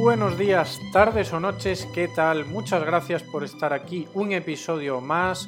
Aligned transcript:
buenos 0.00 0.38
días, 0.38 0.80
tardes 0.92 1.30
o 1.34 1.40
noches, 1.40 1.86
¿qué 1.92 2.08
tal? 2.08 2.46
Muchas 2.46 2.82
gracias 2.82 3.22
por 3.22 3.44
estar 3.44 3.74
aquí, 3.74 4.08
un 4.14 4.32
episodio 4.32 5.02
más. 5.02 5.46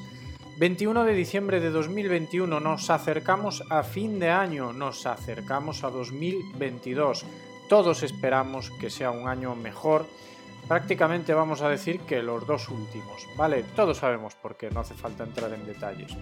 21 0.58 1.04
de 1.04 1.14
diciembre 1.14 1.58
de 1.58 1.70
2021, 1.70 2.60
nos 2.60 2.90
acercamos 2.90 3.64
a 3.70 3.82
fin 3.82 4.18
de 4.18 4.28
año, 4.28 4.74
nos 4.74 5.06
acercamos 5.06 5.84
a 5.84 5.90
2022. 5.90 7.24
Todos 7.66 8.02
esperamos 8.02 8.70
que 8.72 8.90
sea 8.90 9.10
un 9.10 9.26
año 9.26 9.56
mejor. 9.56 10.04
Prácticamente 10.68 11.34
vamos 11.34 11.60
a 11.60 11.68
decir 11.68 12.00
que 12.00 12.22
los 12.22 12.46
dos 12.46 12.68
últimos, 12.68 13.26
¿vale? 13.36 13.64
Todos 13.74 13.98
sabemos 13.98 14.34
por 14.34 14.56
qué, 14.56 14.70
no 14.70 14.80
hace 14.80 14.94
falta 14.94 15.24
entrar 15.24 15.52
en 15.52 15.66
detalles. 15.66 16.16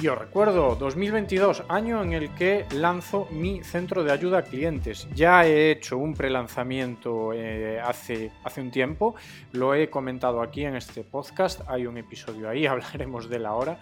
Yo 0.00 0.14
recuerdo 0.14 0.76
2022, 0.76 1.64
año 1.68 2.00
en 2.04 2.12
el 2.12 2.32
que 2.34 2.66
lanzo 2.72 3.26
mi 3.32 3.64
centro 3.64 4.04
de 4.04 4.12
ayuda 4.12 4.38
a 4.38 4.42
clientes. 4.42 5.08
Ya 5.12 5.44
he 5.44 5.72
hecho 5.72 5.98
un 5.98 6.14
prelanzamiento 6.14 7.32
eh, 7.32 7.80
hace, 7.80 8.30
hace 8.44 8.60
un 8.60 8.70
tiempo, 8.70 9.16
lo 9.50 9.74
he 9.74 9.90
comentado 9.90 10.40
aquí 10.40 10.64
en 10.64 10.76
este 10.76 11.02
podcast, 11.02 11.62
hay 11.66 11.86
un 11.86 11.98
episodio 11.98 12.48
ahí, 12.48 12.64
hablaremos 12.66 13.28
de 13.28 13.40
la 13.40 13.54
hora. 13.54 13.80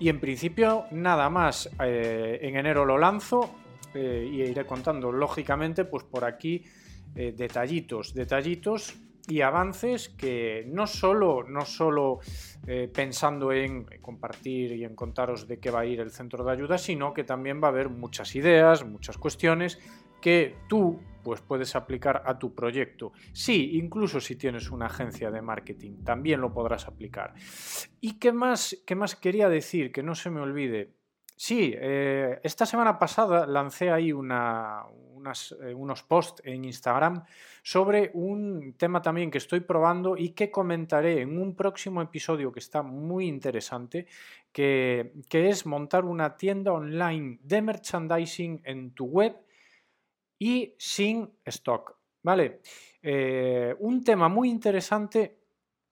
Y 0.00 0.08
en 0.08 0.20
principio 0.20 0.86
nada 0.92 1.28
más, 1.28 1.68
eh, 1.84 2.38
en 2.40 2.56
enero 2.56 2.86
lo 2.86 2.96
lanzo 2.96 3.50
eh, 3.92 4.26
y 4.32 4.40
iré 4.40 4.64
contando 4.64 5.12
lógicamente 5.12 5.84
pues 5.84 6.04
por 6.04 6.24
aquí 6.24 6.64
detallitos, 7.14 8.14
detallitos 8.14 8.94
y 9.28 9.42
avances 9.42 10.08
que 10.08 10.64
no 10.68 10.86
solo, 10.86 11.44
no 11.44 11.64
solo 11.64 12.20
eh, 12.66 12.90
pensando 12.92 13.52
en 13.52 13.84
compartir 14.00 14.72
y 14.72 14.84
en 14.84 14.94
contaros 14.94 15.46
de 15.46 15.58
qué 15.58 15.70
va 15.70 15.80
a 15.80 15.86
ir 15.86 16.00
el 16.00 16.10
centro 16.10 16.44
de 16.44 16.52
ayuda, 16.52 16.78
sino 16.78 17.12
que 17.12 17.24
también 17.24 17.62
va 17.62 17.68
a 17.68 17.70
haber 17.70 17.90
muchas 17.90 18.34
ideas, 18.34 18.84
muchas 18.84 19.18
cuestiones 19.18 19.78
que 20.20 20.56
tú 20.68 20.98
pues 21.22 21.42
puedes 21.42 21.76
aplicar 21.76 22.22
a 22.24 22.38
tu 22.38 22.54
proyecto. 22.54 23.12
Sí, 23.32 23.72
incluso 23.74 24.18
si 24.18 24.36
tienes 24.36 24.70
una 24.70 24.86
agencia 24.86 25.30
de 25.30 25.42
marketing, 25.42 26.02
también 26.04 26.40
lo 26.40 26.52
podrás 26.52 26.88
aplicar. 26.88 27.34
¿Y 28.00 28.18
qué 28.18 28.32
más, 28.32 28.78
qué 28.86 28.94
más 28.94 29.14
quería 29.14 29.50
decir? 29.50 29.92
Que 29.92 30.02
no 30.02 30.14
se 30.14 30.30
me 30.30 30.40
olvide. 30.40 30.94
Sí, 31.36 31.74
eh, 31.76 32.40
esta 32.42 32.66
semana 32.66 32.98
pasada 32.98 33.46
lancé 33.46 33.90
ahí 33.90 34.10
una, 34.10 34.84
eh, 35.60 35.74
unos 35.74 36.02
posts 36.02 36.42
en 36.44 36.64
Instagram 36.64 37.24
sobre 37.62 38.10
un 38.14 38.74
tema 38.78 39.02
también 39.02 39.30
que 39.30 39.38
estoy 39.38 39.60
probando 39.60 40.16
y 40.16 40.30
que 40.30 40.50
comentaré 40.50 41.20
en 41.20 41.38
un 41.38 41.54
próximo 41.54 42.00
episodio 42.00 42.50
que 42.52 42.60
está 42.60 42.82
muy 42.82 43.26
interesante, 43.26 44.06
que, 44.52 45.12
es 45.30 45.66
montar 45.66 46.04
una 46.04 46.36
tienda 46.36 46.72
online 46.72 47.38
de 47.42 47.62
merchandising 47.62 48.62
en 48.64 48.92
tu 48.92 49.06
web 49.06 49.36
y 50.38 50.74
sin 50.78 51.30
stock. 51.44 51.96
¿Vale? 52.22 52.60
Eh, 53.02 53.74
un 53.78 54.02
tema 54.02 54.28
muy 54.28 54.50
interesante, 54.50 55.38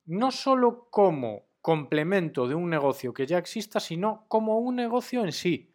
no 0.07 0.31
solo 0.31 0.89
como 0.91 1.47
complemento 1.61 2.47
de 2.47 2.55
un 2.55 2.71
negocio 2.71 3.13
que 3.13 3.27
ya 3.27 3.39
exista, 3.39 3.81
sino 3.81 4.25
como 4.29 4.59
un 4.59 4.77
negocio 4.77 5.25
en 5.25 5.33
sí. 5.33 5.71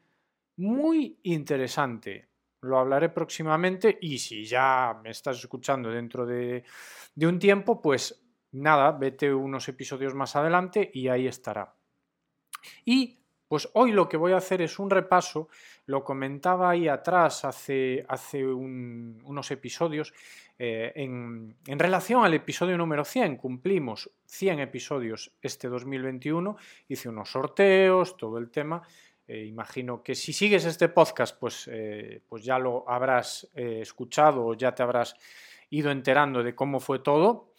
Muy 0.58 1.20
interesante 1.24 2.31
lo 2.62 2.78
hablaré 2.78 3.10
próximamente 3.10 3.98
y 4.02 4.18
si 4.20 4.46
ya 4.46 5.00
me 5.04 5.10
estás 5.10 5.40
escuchando 5.40 5.90
dentro 5.90 6.26
de, 6.26 6.64
un 7.18 7.40
tiempo, 7.40 7.82
pues 7.82 8.24
nada, 8.52 8.92
vete 8.92 9.34
unos 9.34 9.68
episodios 9.68 10.14
más 10.14 10.36
adelante 10.36 10.90
y 10.94 11.08
ahí 11.08 11.28
estará. 11.28 11.74
Y 12.86 13.18
pues 13.48 13.70
hoy 13.74 13.92
lo 13.92 14.08
que 14.08 14.18
voy 14.18 14.32
a 14.32 14.38
hacer 14.38 14.62
es 14.62 14.80
un 14.80 14.90
repaso, 14.90 15.50
lo 15.88 16.04
comentaba 16.04 16.70
ahí 16.70 16.88
atrás 16.88 17.44
hace, 17.44 18.06
hace 18.08 18.46
unos 18.46 19.52
episodios, 19.52 20.14
eh, 20.58 20.94
en, 20.96 21.58
en, 21.66 21.80
relación 21.80 22.24
al 22.24 22.36
episodio 22.36 22.78
número 22.78 23.04
100, 23.04 23.36
cumplimos 23.38 24.12
100 24.26 24.60
episodios 24.60 25.34
este 25.42 25.68
2021, 25.68 26.56
hice 26.88 27.10
unos 27.10 27.32
sorteos, 27.32 28.16
todo 28.16 28.38
el 28.38 28.52
tema, 28.52 28.84
eh, 29.32 29.46
imagino 29.46 30.04
que 30.04 30.14
si 30.14 30.34
sigues 30.34 30.66
este 30.66 30.90
podcast, 30.90 31.40
pues, 31.40 31.70
eh, 31.72 32.22
pues 32.28 32.44
ya 32.44 32.60
lo 32.60 32.84
habrás 32.90 33.50
eh, 33.56 33.80
escuchado 33.82 34.46
o 34.46 34.54
ya 34.56 34.76
te 34.76 34.84
habrás 34.84 35.16
ido 35.70 35.90
enterando 35.90 36.44
de 36.44 36.54
cómo 36.54 36.82
fue 36.82 37.00
todo. 37.00 37.54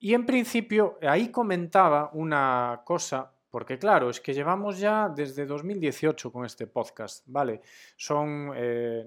Y 0.00 0.14
en 0.14 0.26
principio, 0.26 0.98
ahí 1.00 1.28
comentaba 1.28 2.10
una 2.14 2.82
cosa, 2.84 3.32
porque 3.50 3.78
claro, 3.78 4.10
es 4.10 4.20
que 4.20 4.34
llevamos 4.34 4.80
ya 4.80 5.08
desde 5.08 5.46
2018 5.46 6.32
con 6.32 6.44
este 6.44 6.66
podcast, 6.66 7.22
¿vale? 7.28 7.60
Son, 7.94 8.46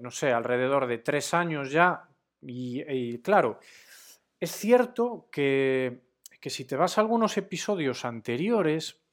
no 0.00 0.10
sé, 0.10 0.32
alrededor 0.32 0.86
de 0.86 0.96
tres 0.98 1.34
años 1.34 1.70
ya. 1.70 2.08
Y, 2.40 3.18
claro, 3.18 3.60
es 4.40 4.52
cierto 4.52 5.28
que, 5.30 6.00
que 6.40 6.48
si 6.48 6.64
te 6.64 6.76
vas 6.76 6.96
a 6.96 7.02
algunos 7.02 7.36
episodios 7.36 8.06
anteriores, 8.06 9.05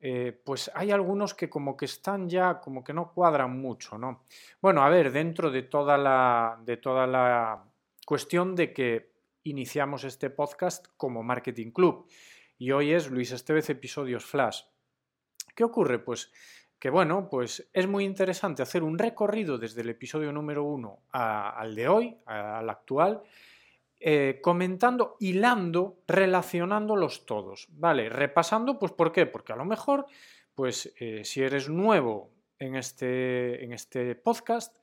eh, 0.00 0.40
pues 0.44 0.70
hay 0.74 0.90
algunos 0.92 1.34
que 1.34 1.50
como 1.50 1.76
que 1.76 1.86
están 1.86 2.28
ya, 2.28 2.60
como 2.60 2.84
que 2.84 2.92
no 2.92 3.12
cuadran 3.12 3.60
mucho, 3.60 3.98
¿no? 3.98 4.24
Bueno, 4.60 4.82
a 4.82 4.88
ver, 4.88 5.10
dentro 5.10 5.50
de 5.50 5.62
toda 5.62 5.98
la, 5.98 6.58
de 6.64 6.76
toda 6.76 7.06
la 7.06 7.64
cuestión 8.06 8.54
de 8.54 8.72
que 8.72 9.12
iniciamos 9.42 10.04
este 10.04 10.30
podcast 10.30 10.86
como 10.96 11.22
Marketing 11.22 11.72
Club 11.72 12.06
y 12.58 12.70
hoy 12.70 12.92
es 12.92 13.10
Luis 13.10 13.32
Estevez 13.32 13.70
Episodios 13.70 14.24
Flash. 14.24 14.62
¿Qué 15.54 15.64
ocurre? 15.64 15.98
Pues 15.98 16.32
que 16.78 16.90
bueno, 16.90 17.28
pues 17.28 17.68
es 17.72 17.88
muy 17.88 18.04
interesante 18.04 18.62
hacer 18.62 18.84
un 18.84 18.98
recorrido 18.98 19.58
desde 19.58 19.80
el 19.80 19.90
episodio 19.90 20.32
número 20.32 20.62
uno 20.62 21.00
al 21.10 21.74
de 21.74 21.88
hoy, 21.88 22.16
al 22.24 22.70
actual, 22.70 23.22
eh, 24.00 24.38
comentando, 24.40 25.16
hilando, 25.18 25.98
relacionándolos 26.06 27.26
todos, 27.26 27.66
¿vale? 27.72 28.08
Repasando, 28.08 28.78
pues 28.78 28.92
¿por 28.92 29.10
qué? 29.10 29.26
Porque 29.26 29.52
a 29.52 29.56
lo 29.56 29.64
mejor, 29.64 30.06
pues 30.54 30.92
eh, 31.00 31.24
si 31.24 31.42
eres 31.42 31.68
nuevo 31.68 32.30
en 32.58 32.76
este, 32.76 33.64
en 33.64 33.72
este 33.72 34.14
podcast, 34.14 34.76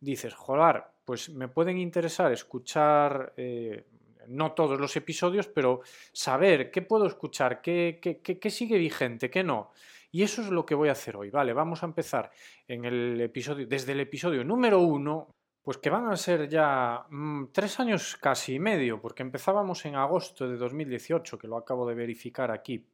dices, 0.00 0.34
joder, 0.34 0.82
pues 1.04 1.30
me 1.30 1.46
pueden 1.46 1.78
interesar 1.78 2.32
escuchar, 2.32 3.34
eh, 3.36 3.84
no 4.28 4.52
todos 4.52 4.80
los 4.80 4.96
episodios, 4.96 5.46
pero 5.46 5.82
saber 6.12 6.70
qué 6.70 6.82
puedo 6.82 7.06
escuchar, 7.06 7.60
qué, 7.60 8.00
qué, 8.02 8.20
qué, 8.20 8.50
sigue 8.50 8.78
vigente, 8.78 9.30
qué 9.30 9.44
no. 9.44 9.70
Y 10.10 10.22
eso 10.22 10.42
es 10.42 10.48
lo 10.48 10.66
que 10.66 10.74
voy 10.74 10.88
a 10.88 10.92
hacer 10.92 11.16
hoy, 11.16 11.30
¿vale? 11.30 11.52
Vamos 11.52 11.82
a 11.82 11.86
empezar 11.86 12.30
en 12.66 12.84
el 12.84 13.20
episodio, 13.20 13.66
desde 13.66 13.92
el 13.92 14.00
episodio 14.00 14.44
número 14.44 14.80
uno, 14.80 15.35
pues 15.66 15.78
que 15.78 15.90
van 15.90 16.06
a 16.06 16.16
ser 16.16 16.48
ya 16.48 17.06
mm, 17.10 17.46
tres 17.50 17.80
años 17.80 18.16
casi 18.20 18.54
y 18.54 18.58
medio, 18.60 19.00
porque 19.00 19.24
empezábamos 19.24 19.84
en 19.84 19.96
agosto 19.96 20.48
de 20.48 20.56
2018, 20.56 21.36
que 21.36 21.48
lo 21.48 21.56
acabo 21.56 21.88
de 21.88 21.96
verificar 21.96 22.52
aquí. 22.52 22.86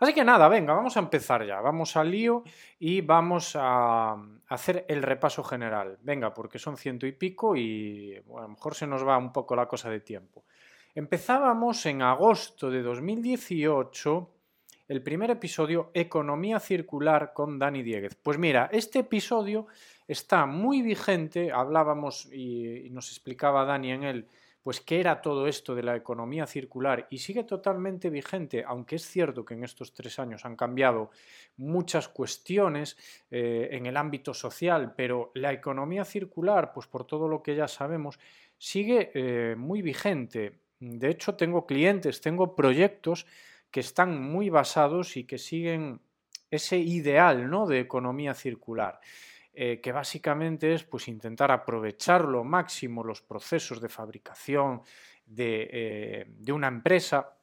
Así 0.00 0.14
que 0.14 0.24
nada, 0.24 0.48
venga, 0.48 0.72
vamos 0.72 0.96
a 0.96 1.00
empezar 1.00 1.46
ya, 1.46 1.60
vamos 1.60 1.98
al 1.98 2.10
lío 2.10 2.42
y 2.78 3.02
vamos 3.02 3.54
a 3.60 4.16
hacer 4.48 4.86
el 4.88 5.02
repaso 5.02 5.44
general. 5.44 5.98
Venga, 6.00 6.32
porque 6.32 6.58
son 6.58 6.78
ciento 6.78 7.06
y 7.06 7.12
pico 7.12 7.56
y 7.56 8.14
a 8.16 8.40
lo 8.40 8.48
mejor 8.48 8.74
se 8.74 8.86
nos 8.86 9.06
va 9.06 9.18
un 9.18 9.30
poco 9.30 9.54
la 9.54 9.68
cosa 9.68 9.90
de 9.90 10.00
tiempo. 10.00 10.46
Empezábamos 10.94 11.84
en 11.84 12.00
agosto 12.00 12.70
de 12.70 12.80
2018 12.80 14.30
el 14.86 15.02
primer 15.02 15.30
episodio, 15.30 15.90
Economía 15.94 16.60
Circular 16.60 17.32
con 17.32 17.58
Dani 17.58 17.82
Dieguez. 17.82 18.18
Pues 18.22 18.36
mira, 18.36 18.68
este 18.70 19.00
episodio 19.00 19.66
está 20.06 20.46
muy 20.46 20.82
vigente, 20.82 21.52
hablábamos 21.52 22.28
y, 22.32 22.88
nos 22.90 23.08
explicaba 23.10 23.64
Dani 23.64 23.92
en 23.92 24.04
él, 24.04 24.28
pues 24.62 24.80
qué 24.80 25.00
era 25.00 25.20
todo 25.20 25.46
esto 25.46 25.74
de 25.74 25.82
la 25.82 25.94
economía 25.94 26.46
circular 26.46 27.06
y 27.10 27.18
sigue 27.18 27.44
totalmente 27.44 28.08
vigente, 28.08 28.64
aunque 28.66 28.96
es 28.96 29.06
cierto 29.06 29.44
que 29.44 29.54
en 29.54 29.64
estos 29.64 29.92
tres 29.92 30.18
años 30.18 30.44
han 30.46 30.56
cambiado 30.56 31.10
muchas 31.58 32.08
cuestiones 32.08 32.96
eh, 33.30 33.68
en 33.72 33.84
el 33.86 33.96
ámbito 33.96 34.32
social, 34.32 34.94
pero 34.96 35.32
la 35.34 35.52
economía 35.52 36.04
circular, 36.04 36.72
pues 36.72 36.86
por 36.86 37.06
todo 37.06 37.28
lo 37.28 37.42
que 37.42 37.56
ya 37.56 37.68
sabemos, 37.68 38.18
sigue 38.56 39.10
eh, 39.14 39.54
muy 39.56 39.82
vigente. 39.82 40.60
De 40.80 41.10
hecho, 41.10 41.34
tengo 41.34 41.66
clientes, 41.66 42.22
tengo 42.22 42.54
proyectos 42.56 43.26
que 43.70 43.80
están 43.80 44.22
muy 44.22 44.48
basados 44.48 45.16
y 45.16 45.24
que 45.24 45.36
siguen 45.36 46.00
ese 46.50 46.78
ideal 46.78 47.50
¿no? 47.50 47.66
de 47.66 47.80
economía 47.80 48.32
circular. 48.32 49.00
Eh, 49.56 49.80
que 49.80 49.92
básicamente 49.92 50.74
es 50.74 50.82
pues, 50.82 51.06
intentar 51.06 51.52
aprovechar 51.52 52.24
lo 52.24 52.42
máximo 52.42 53.04
los 53.04 53.22
procesos 53.22 53.80
de 53.80 53.88
fabricación 53.88 54.82
de, 55.24 55.68
eh, 55.70 56.26
de 56.28 56.52
una 56.52 56.66
empresa, 56.66 57.36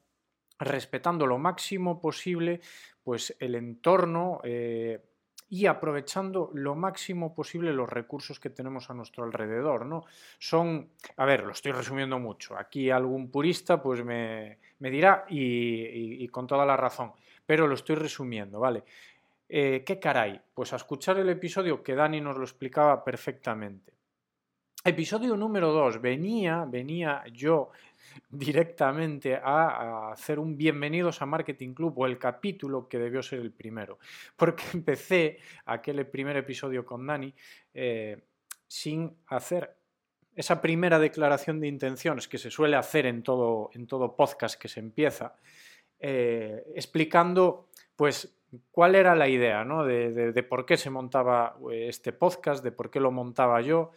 respetando 0.59 1.25
lo 1.25 1.37
máximo 1.37 2.01
posible 2.01 2.59
pues, 3.01 3.33
el 3.39 3.55
entorno 3.55 4.41
eh, 4.43 4.99
y 5.47 5.67
aprovechando 5.67 6.51
lo 6.53 6.75
máximo 6.75 7.33
posible 7.33 7.71
los 7.71 7.89
recursos 7.89 8.41
que 8.41 8.49
tenemos 8.49 8.89
a 8.89 8.93
nuestro 8.93 9.23
alrededor. 9.23 9.85
¿no? 9.85 10.03
Son, 10.37 10.89
a 11.15 11.23
ver, 11.23 11.45
lo 11.45 11.53
estoy 11.53 11.71
resumiendo 11.71 12.19
mucho, 12.19 12.57
aquí 12.57 12.89
algún 12.89 13.31
purista 13.31 13.81
pues 13.81 14.03
me, 14.03 14.59
me 14.79 14.91
dirá 14.91 15.25
y, 15.29 16.23
y, 16.23 16.27
con 16.27 16.45
toda 16.45 16.65
la 16.65 16.75
razón, 16.75 17.13
pero 17.45 17.67
lo 17.67 17.75
estoy 17.75 17.95
resumiendo, 17.95 18.59
¿vale? 18.59 18.83
Eh, 19.53 19.83
¿Qué 19.85 19.99
caray? 19.99 20.39
Pues 20.53 20.71
a 20.71 20.77
escuchar 20.77 21.17
el 21.19 21.27
episodio 21.27 21.83
que 21.83 21.93
Dani 21.93 22.21
nos 22.21 22.37
lo 22.37 22.43
explicaba 22.43 23.03
perfectamente. 23.03 23.91
Episodio 24.81 25.35
número 25.35 25.73
2. 25.73 26.01
Venía, 26.01 26.63
venía 26.65 27.21
yo 27.33 27.71
directamente 28.29 29.35
a, 29.35 30.09
hacer 30.13 30.39
un 30.39 30.55
bienvenidos 30.55 31.21
a 31.21 31.25
Marketing 31.25 31.73
Club 31.73 31.99
o 31.99 32.05
el 32.05 32.17
capítulo 32.17 32.87
que 32.87 32.97
debió 32.97 33.21
ser 33.21 33.39
el 33.39 33.51
primero, 33.51 33.99
porque 34.37 34.63
empecé 34.73 35.39
aquel 35.65 36.07
primer 36.07 36.37
episodio 36.37 36.85
con 36.85 37.05
Dani 37.05 37.33
eh, 37.73 38.23
sin 38.65 39.17
hacer 39.27 39.75
esa 40.33 40.61
primera 40.61 40.97
declaración 40.97 41.59
de 41.59 41.67
intenciones 41.67 42.29
que 42.29 42.37
se 42.37 42.49
suele 42.49 42.77
hacer 42.77 43.05
en 43.05 43.21
todo, 43.21 43.69
en 43.73 43.85
todo 43.85 44.15
podcast 44.15 44.57
que 44.57 44.69
se 44.69 44.79
empieza, 44.79 45.35
eh, 45.99 46.63
explicando 46.73 47.67
pues 47.97 48.33
cuál 48.71 48.95
era 48.95 49.15
la 49.15 49.27
idea 49.27 49.63
¿no? 49.63 49.85
de, 49.85 50.45
por 50.47 50.65
qué 50.65 50.77
se 50.77 50.89
montaba 50.89 51.57
eh, 51.71 51.87
este 51.87 52.13
podcast, 52.13 52.63
de 52.63 52.71
por 52.71 52.89
qué 52.89 52.99
lo 52.99 53.11
montaba 53.11 53.61
yo. 53.61 53.91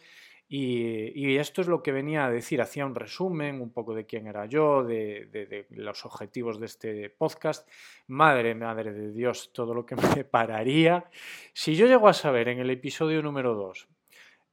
Y, 0.47 1.37
esto 1.37 1.61
es 1.61 1.67
lo 1.67 1.81
que 1.81 1.91
venía 1.91 2.25
a 2.25 2.29
decir, 2.29 2.61
hacía 2.61 2.85
un 2.85 2.93
resumen 2.93 3.61
un 3.61 3.73
poco 3.73 3.95
de 3.95 4.05
quién 4.05 4.27
era 4.27 4.45
yo, 4.45 4.83
de, 4.83 5.65
los 5.71 6.05
objetivos 6.05 6.59
de 6.59 6.67
este 6.67 7.09
podcast. 7.09 7.67
Madre, 8.07 8.53
madre 8.53 8.93
de 8.93 9.11
Dios, 9.11 9.51
todo 9.53 9.73
lo 9.73 9.85
que 9.85 9.95
me 10.15 10.23
pararía. 10.23 11.09
Si 11.53 11.75
yo 11.75 11.87
llego 11.87 12.07
a 12.07 12.13
saber 12.13 12.49
en 12.49 12.59
el 12.59 12.69
episodio 12.69 13.23
número 13.23 13.55
2, 13.55 13.87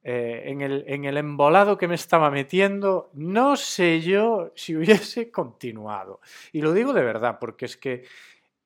eh, 0.05 0.43
en, 0.47 0.61
el, 0.61 0.83
en 0.87 1.05
el 1.05 1.15
embolado 1.15 1.77
que 1.77 1.87
me 1.87 1.95
estaba 1.95 2.29
metiendo, 2.29 3.09
no 3.13 3.55
sé 3.55 4.01
yo 4.01 4.51
si 4.55 4.75
hubiese 4.77 5.31
continuado. 5.31 6.21
Y 6.51 6.61
lo 6.61 6.73
digo 6.73 6.91
de 6.91 7.03
verdad, 7.03 7.37
porque 7.39 7.65
es 7.65 7.77
que 7.77 8.03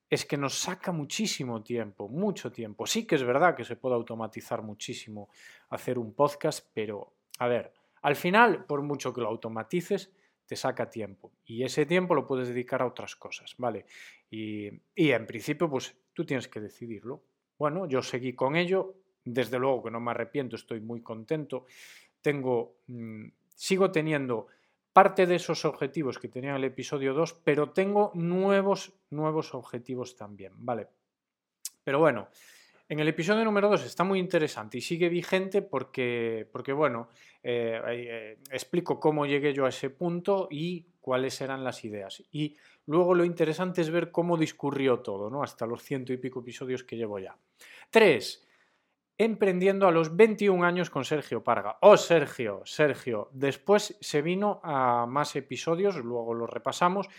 es 0.10 0.26
que 0.26 0.38
nos 0.38 0.58
saca 0.58 0.92
muchísimo 0.92 1.62
tiempo, 1.62 2.08
mucho 2.08 2.52
tiempo. 2.52 2.88
Sí 2.88 3.06
que 3.06 3.16
es 3.16 3.24
verdad 3.24 3.56
que 3.56 3.66
se 3.66 3.76
puede 3.76 3.96
automatizar 3.96 4.62
muchísimo 4.62 5.30
hacer 5.70 6.00
un 6.00 6.14
podcast, 6.14 6.66
pero 6.74 7.14
a 7.40 7.48
ver, 7.48 7.74
al 8.02 8.16
final, 8.16 8.66
por 8.66 8.82
mucho 8.82 9.14
que 9.14 9.22
lo 9.22 9.28
automatices, 9.28 10.12
te 10.46 10.56
saca 10.56 10.90
tiempo 10.90 11.34
y 11.46 11.64
ese 11.64 11.86
tiempo 11.86 12.16
lo 12.16 12.26
puedes 12.26 12.48
dedicar 12.48 12.82
a 12.82 12.88
otras 12.88 13.18
cosas, 13.18 13.54
¿vale? 13.58 13.86
Y, 14.30 14.72
en 14.96 15.26
principio, 15.28 15.70
pues 15.70 15.96
tú 16.14 16.26
tienes 16.26 16.48
que 16.48 16.62
decidirlo. 16.62 17.22
Bueno, 17.60 17.86
yo 17.88 18.02
seguí 18.02 18.34
con 18.34 18.56
ello, 18.56 18.96
desde 19.26 19.60
luego 19.60 19.84
que 19.84 19.92
no 19.92 20.00
me 20.00 20.12
arrepiento, 20.12 20.56
estoy 20.56 20.80
muy 20.80 21.02
contento. 21.02 21.66
Tengo, 22.22 22.78
mm, 22.88 23.28
sigo 23.56 23.92
teniendo 23.92 24.48
parte 24.98 25.28
de 25.28 25.36
esos 25.36 25.64
objetivos 25.64 26.18
que 26.18 26.28
tenía 26.28 26.50
en 26.50 26.56
el 26.56 26.64
episodio 26.64 27.14
2, 27.14 27.42
pero 27.44 27.70
tengo 27.70 28.10
nuevos, 28.16 28.94
nuevos 29.12 29.54
objetivos 29.54 30.16
también, 30.16 30.54
¿vale? 30.56 30.88
Pero 31.84 32.00
bueno, 32.00 32.30
en 32.90 33.00
el 33.00 33.08
episodio 33.08 33.46
número 33.46 33.70
2 33.70 33.86
está 33.86 34.04
muy 34.04 34.18
interesante 34.18 34.80
y 34.80 34.82
sigue 34.82 35.08
vigente 35.08 35.62
porque, 35.62 36.50
porque 36.52 36.74
bueno, 36.74 37.10
eh, 37.44 37.80
eh, 37.90 38.38
explico 38.50 39.00
cómo 39.00 39.28
llegué 39.28 39.54
yo 39.54 39.68
a 39.68 39.70
ese 39.70 39.92
punto 39.92 40.48
y 40.50 40.88
cuáles 41.00 41.42
eran 41.42 41.64
las 41.64 41.86
ideas. 41.86 42.24
Y 42.32 42.58
luego 42.88 43.14
lo 43.14 43.24
interesante 43.24 43.82
es 43.82 43.92
ver 43.92 44.10
cómo 44.10 44.36
discurrió 44.36 45.02
todo, 45.02 45.30
¿no? 45.30 45.44
Hasta 45.44 45.68
los 45.68 45.84
ciento 45.84 46.12
y 46.12 46.18
pico 46.18 46.40
episodios 46.40 46.84
que 46.84 46.98
llevo 46.98 47.20
ya. 47.20 47.38
3 47.92 48.47
emprendiendo 49.18 49.88
a 49.88 49.92
los 49.92 50.16
21 50.16 50.64
años 50.64 50.90
con 50.90 51.04
Sergio 51.04 51.44
Parga. 51.44 51.78
Oh, 51.82 51.98
Sergio, 51.98 52.62
Sergio. 52.66 53.30
Después 53.34 53.98
se 54.00 54.22
vino 54.22 54.60
a 54.64 55.06
más 55.08 55.36
episodios, 55.36 55.96
luego 55.98 56.34
los 56.34 56.50
repasamos, 56.50 57.10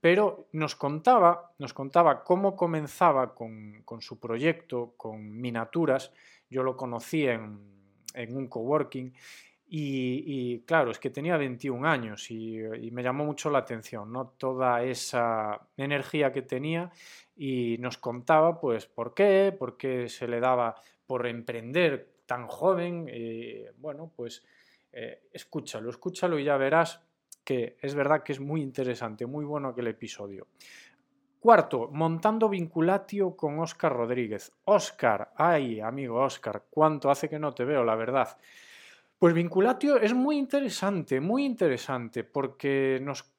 pero 0.00 0.48
nos 0.52 0.76
contaba, 0.76 1.52
nos 1.58 1.74
contaba 1.74 2.22
cómo 2.22 2.56
comenzaba 2.56 3.34
con, 3.34 3.84
su 4.00 4.18
proyecto, 4.20 4.94
con 4.96 5.40
miniaturas. 5.40 6.12
Yo 6.48 6.62
lo 6.62 6.76
conocí 6.76 7.26
en, 7.26 7.58
un 8.14 8.48
coworking 8.48 9.12
y, 9.72 10.60
claro, 10.66 10.90
es 10.90 10.98
que 10.98 11.10
tenía 11.10 11.36
21 11.36 11.86
años 11.86 12.30
y, 12.30 12.58
me 12.90 13.02
llamó 13.02 13.24
mucho 13.24 13.50
la 13.50 13.58
atención, 13.58 14.12
¿no? 14.12 14.34
Toda 14.36 14.82
esa 14.82 15.60
energía 15.76 16.32
que 16.32 16.42
tenía 16.42 16.90
y 17.36 17.76
nos 17.78 17.98
contaba, 17.98 18.60
pues, 18.60 18.86
por 18.86 19.14
qué, 19.14 19.54
por 19.56 19.76
qué 19.76 20.08
se 20.08 20.26
le 20.26 20.40
daba 20.40 20.74
por 21.06 21.26
emprender 21.26 22.14
tan 22.26 22.46
joven, 22.46 23.08
bueno, 23.78 24.12
pues 24.14 24.42
eh, 24.92 25.28
escúchalo, 25.32 25.90
escúchalo 25.90 26.38
y 26.38 26.44
ya 26.44 26.56
verás 26.56 27.00
que 27.44 27.76
es 27.80 27.94
verdad 27.94 28.22
que 28.22 28.32
es 28.32 28.40
muy 28.40 28.60
interesante, 28.60 29.26
muy 29.26 29.44
bueno 29.44 29.68
aquel 29.68 29.88
episodio. 29.88 30.48
Cuarto, 31.38 31.88
montando 31.92 32.48
vinculatio 32.48 33.34
con 33.34 33.58
Óscar 33.60 33.94
Rodríguez. 33.94 34.52
Óscar, 34.64 35.32
ay, 35.36 35.80
amigo 35.80 36.22
Óscar, 36.22 36.64
cuánto 36.68 37.10
hace 37.10 37.28
que 37.28 37.38
no 37.38 37.54
te 37.54 37.64
veo, 37.64 37.82
la 37.82 37.94
verdad. 37.94 38.36
Pues 39.20 39.34
Vinculatio 39.34 39.98
es 39.98 40.14
muy 40.14 40.38
interesante, 40.38 41.20
muy 41.20 41.44
interesante, 41.44 42.24
porque 42.24 42.98
nos, 43.02 43.30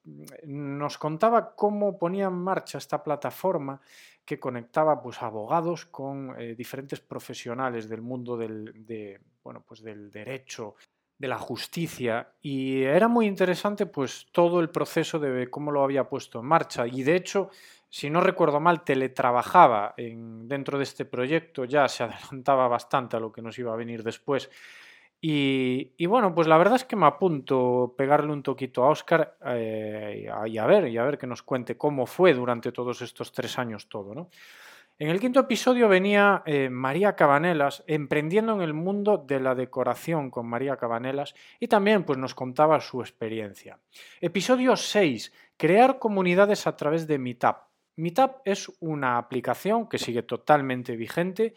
nos, 0.44 1.00
contaba 1.00 1.56
cómo 1.56 1.98
ponía 1.98 2.28
en 2.28 2.36
marcha 2.36 2.78
esta 2.78 3.04
plataforma 3.04 3.82
que 4.24 4.40
conectaba 4.40 5.02
pues, 5.02 5.24
abogados 5.24 5.88
con 5.88 6.40
eh, 6.40 6.54
diferentes 6.54 7.00
profesionales 7.00 7.90
del 7.90 8.04
mundo 8.04 8.38
del, 8.38 8.86
de, 8.86 9.20
bueno, 9.44 9.64
pues, 9.68 9.82
del 9.82 10.12
derecho, 10.12 10.76
de 11.18 11.28
la 11.28 11.40
justicia, 11.40 12.32
y 12.44 12.84
era 12.84 13.08
muy 13.08 13.26
interesante 13.26 13.88
pues, 13.88 14.28
todo 14.32 14.60
el 14.60 14.70
proceso 14.70 15.18
de 15.18 15.50
cómo 15.50 15.72
lo 15.72 15.84
había 15.84 16.08
puesto 16.08 16.42
en 16.42 16.46
marcha. 16.46 16.86
Y 16.86 17.02
de 17.02 17.16
hecho, 17.16 17.50
si 17.90 18.12
no 18.12 18.22
recuerdo 18.22 18.60
mal, 18.60 18.84
teletrabajaba 18.84 19.96
en, 19.98 20.48
dentro 20.48 20.78
de 20.78 20.84
este 20.84 21.06
proyecto, 21.06 21.66
ya 21.66 21.88
se 21.88 22.04
adelantaba 22.04 22.68
bastante 22.68 23.18
a 23.18 23.20
lo 23.20 23.32
que 23.32 23.42
nos 23.42 23.58
iba 23.58 23.74
a 23.74 23.78
venir 23.78 24.04
después 24.04 24.52
y, 25.24 26.06
bueno, 26.08 26.34
pues 26.34 26.48
la 26.48 26.58
verdad 26.58 26.78
es 26.78 26.84
que 26.84 26.96
me 26.96 27.06
apunto 27.06 27.94
pegarle 27.96 28.34
un 28.34 28.42
toquito 28.42 28.84
a 28.84 28.90
Oscar 28.90 29.38
eh, 29.46 30.28
y 30.48 30.58
a 30.58 30.66
ver, 30.66 30.88
y 30.88 30.98
a 30.98 31.04
ver 31.04 31.20
que 31.20 31.28
nos 31.28 31.44
cuente 31.44 31.78
cómo 31.78 32.08
fue 32.08 32.34
durante 32.34 32.72
todos 32.72 33.04
estos 33.04 33.32
tres 33.32 33.60
años 33.60 33.88
todo, 33.88 34.16
¿no? 34.16 34.30
En 34.98 35.10
el 35.10 35.20
quinto 35.20 35.40
episodio 35.40 35.88
venía 35.88 36.44
eh, 36.46 36.70
María 36.70 37.16
Cabanelas 37.16 37.84
emprendiendo 37.88 38.54
en 38.54 38.62
el 38.62 38.76
mundo 38.76 39.18
de 39.18 39.40
la 39.40 39.56
decoración 39.56 40.30
con 40.30 40.46
María 40.46 40.78
Cabanelas 40.78 41.34
y 41.60 41.68
también 41.68 42.04
pues, 42.04 42.20
nos 42.20 42.36
contaba 42.36 42.80
su 42.80 43.02
experiencia. 43.02 43.80
Episodio 44.20 44.76
6. 44.76 45.34
Crear 45.58 45.98
comunidades 45.98 46.68
a 46.68 46.76
través 46.76 47.08
de 47.08 47.18
Meetup. 47.18 47.58
Meetup 47.96 48.42
es 48.46 48.72
una 48.80 49.18
aplicación 49.18 49.90
que 49.90 49.98
sigue 49.98 50.22
totalmente 50.22 50.96
vigente, 50.96 51.56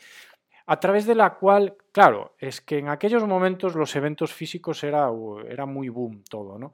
a 0.66 0.80
través 0.80 1.06
de 1.06 1.14
la 1.14 1.34
cual, 1.34 1.76
claro, 1.92 2.34
es 2.38 2.60
que 2.60 2.78
en 2.78 2.88
aquellos 2.88 3.26
momentos 3.26 3.74
los 3.74 3.94
eventos 3.96 4.32
físicos 4.32 4.82
era, 4.84 5.10
era 5.48 5.66
muy 5.66 5.88
boom 5.88 6.22
todo, 6.28 6.58
¿no? 6.58 6.72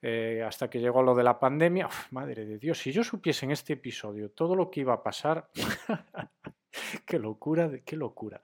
Eh, 0.00 0.42
hasta 0.44 0.68
que 0.68 0.80
llegó 0.80 1.02
lo 1.02 1.14
de 1.14 1.22
la 1.22 1.38
pandemia, 1.38 1.88
madre 2.10 2.44
de 2.44 2.58
Dios, 2.58 2.78
si 2.78 2.90
yo 2.90 3.04
supiese 3.04 3.46
en 3.46 3.52
este 3.52 3.74
episodio 3.74 4.30
todo 4.30 4.56
lo 4.56 4.70
que 4.70 4.80
iba 4.80 4.94
a 4.94 5.02
pasar, 5.02 5.48
qué 7.06 7.18
locura, 7.18 7.70
qué 7.84 7.96
locura. 7.96 8.40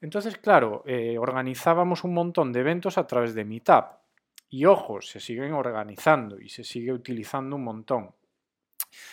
Entonces, 0.00 0.36
claro, 0.38 0.82
eh, 0.86 1.18
organizábamos 1.18 2.04
un 2.04 2.14
montón 2.14 2.52
de 2.52 2.60
eventos 2.60 2.98
a 2.98 3.06
través 3.06 3.34
de 3.34 3.44
Meetup. 3.44 3.84
Y 4.48 4.64
ojo, 4.64 5.00
se 5.00 5.20
siguen 5.20 5.52
organizando 5.52 6.40
y 6.40 6.48
se 6.48 6.64
sigue 6.64 6.92
utilizando 6.92 7.54
un 7.54 7.64
montón. 7.64 8.10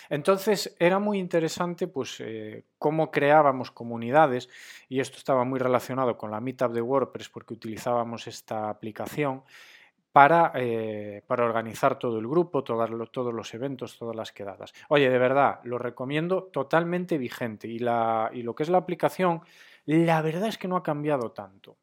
Entonces 0.10 0.76
era 0.80 1.00
muy 1.00 1.20
interesante 1.20 1.88
pues 1.88 2.20
eh, 2.20 2.66
cómo 2.78 3.12
creábamos 3.12 3.72
comunidades 3.72 4.50
y 4.90 5.00
esto 5.00 5.18
estaba 5.18 5.44
muy 5.44 5.60
relacionado 5.60 6.18
con 6.18 6.32
la 6.32 6.42
Meetup 6.42 6.72
de 6.72 6.82
WordPress 6.82 7.30
porque 7.30 7.54
utilizábamos 7.54 8.28
esta 8.28 8.70
aplicación 8.70 9.44
para, 10.12 10.52
eh, 10.56 11.22
para 11.28 11.46
organizar 11.46 12.00
todo 12.00 12.18
el 12.18 12.28
grupo, 12.28 12.64
todos 12.64 12.90
los 12.90 13.54
eventos, 13.54 13.98
todas 14.00 14.16
las 14.16 14.32
quedadas. 14.32 14.74
Oye, 14.90 15.12
de 15.12 15.20
verdad, 15.20 15.60
lo 15.64 15.78
recomiendo 15.78 16.46
totalmente 16.46 17.20
vigente 17.20 17.68
y, 17.68 17.78
la, 17.78 18.32
y 18.34 18.42
lo 18.42 18.56
que 18.56 18.64
es 18.64 18.70
la 18.70 18.80
aplicación, 18.80 19.42
la 19.86 20.22
verdad 20.24 20.48
es 20.48 20.58
que 20.58 20.68
no 20.68 20.76
ha 20.76 20.82
cambiado 20.82 21.34
tanto. 21.34 21.78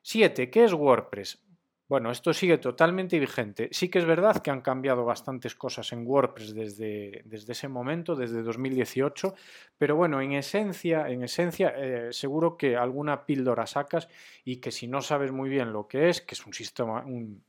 7. 0.00 0.50
¿Qué 0.50 0.64
es 0.64 0.72
WordPress? 0.72 1.49
Bueno, 1.90 2.12
esto 2.12 2.32
sigue 2.32 2.58
totalmente 2.58 3.18
vigente. 3.18 3.68
Sí 3.72 3.88
que 3.88 3.98
es 3.98 4.04
verdad 4.04 4.40
que 4.40 4.52
han 4.52 4.60
cambiado 4.60 5.04
bastantes 5.04 5.56
cosas 5.56 5.92
en 5.92 6.06
WordPress 6.06 6.54
desde, 6.54 7.22
desde 7.24 7.50
ese 7.50 7.66
momento, 7.66 8.14
desde 8.14 8.44
2018, 8.44 9.34
pero 9.76 9.96
bueno, 9.96 10.20
en 10.20 10.30
esencia, 10.34 11.08
en 11.08 11.24
esencia 11.24 11.74
eh, 11.76 12.12
seguro 12.12 12.56
que 12.56 12.76
alguna 12.76 13.26
píldora 13.26 13.66
sacas 13.66 14.08
y 14.44 14.58
que 14.58 14.70
si 14.70 14.86
no 14.86 15.02
sabes 15.02 15.32
muy 15.32 15.48
bien 15.50 15.72
lo 15.72 15.88
que 15.88 16.10
es, 16.10 16.20
que 16.20 16.36
es 16.36 16.46
un 16.46 16.54
sistema, 16.54 17.04
un, 17.04 17.42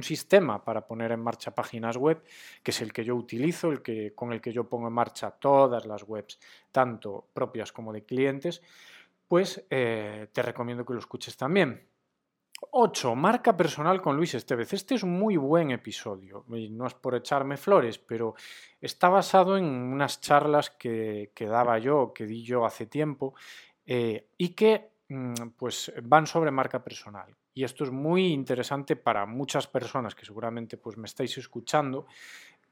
sistema 0.00 0.64
para 0.64 0.86
poner 0.86 1.10
en 1.10 1.20
marcha 1.20 1.52
páginas 1.52 1.96
web, 1.96 2.22
que 2.62 2.70
es 2.70 2.80
el 2.80 2.92
que 2.92 3.04
yo 3.04 3.16
utilizo, 3.16 3.72
el 3.72 3.82
que, 3.82 4.14
con 4.14 4.32
el 4.32 4.40
que 4.40 4.52
yo 4.52 4.68
pongo 4.68 4.86
en 4.86 4.94
marcha 4.94 5.32
todas 5.32 5.86
las 5.86 6.04
webs, 6.04 6.38
tanto 6.70 7.26
propias 7.34 7.72
como 7.72 7.92
de 7.92 8.04
clientes, 8.04 8.62
pues 9.26 9.66
eh, 9.70 10.28
te 10.32 10.42
recomiendo 10.42 10.86
que 10.86 10.92
lo 10.92 11.00
escuches 11.00 11.36
también. 11.36 11.97
8. 12.60 13.14
Marca 13.14 13.56
personal 13.56 14.00
con 14.00 14.16
Luis 14.16 14.34
Estevez. 14.34 14.72
Este 14.72 14.94
es 14.94 15.02
un 15.02 15.18
muy 15.18 15.36
buen 15.36 15.70
episodio. 15.70 16.44
no 16.48 16.86
es 16.86 16.94
por 16.94 17.14
echarme 17.14 17.56
flores, 17.56 17.98
pero 17.98 18.34
está 18.80 19.08
basado 19.08 19.56
en 19.56 19.64
unas 19.64 20.20
charlas 20.20 20.70
que, 20.70 21.30
daba 21.38 21.78
yo, 21.78 22.12
que 22.12 22.26
di 22.26 22.42
yo 22.42 22.64
hace 22.64 22.86
tiempo, 22.86 23.34
eh, 23.86 24.28
y 24.36 24.50
que 24.50 24.90
mm, 25.08 25.32
pues, 25.56 25.92
van 26.02 26.26
sobre 26.26 26.50
marca 26.50 26.82
personal. 26.82 27.34
y 27.54 27.64
esto 27.64 27.82
es 27.82 27.90
muy 27.90 28.28
interesante 28.28 28.94
para 28.94 29.26
muchas 29.26 29.66
personas 29.66 30.14
que 30.14 30.24
seguramente 30.24 30.76
pues, 30.76 30.96
me 30.96 31.06
estáis 31.06 31.36
escuchando, 31.38 32.06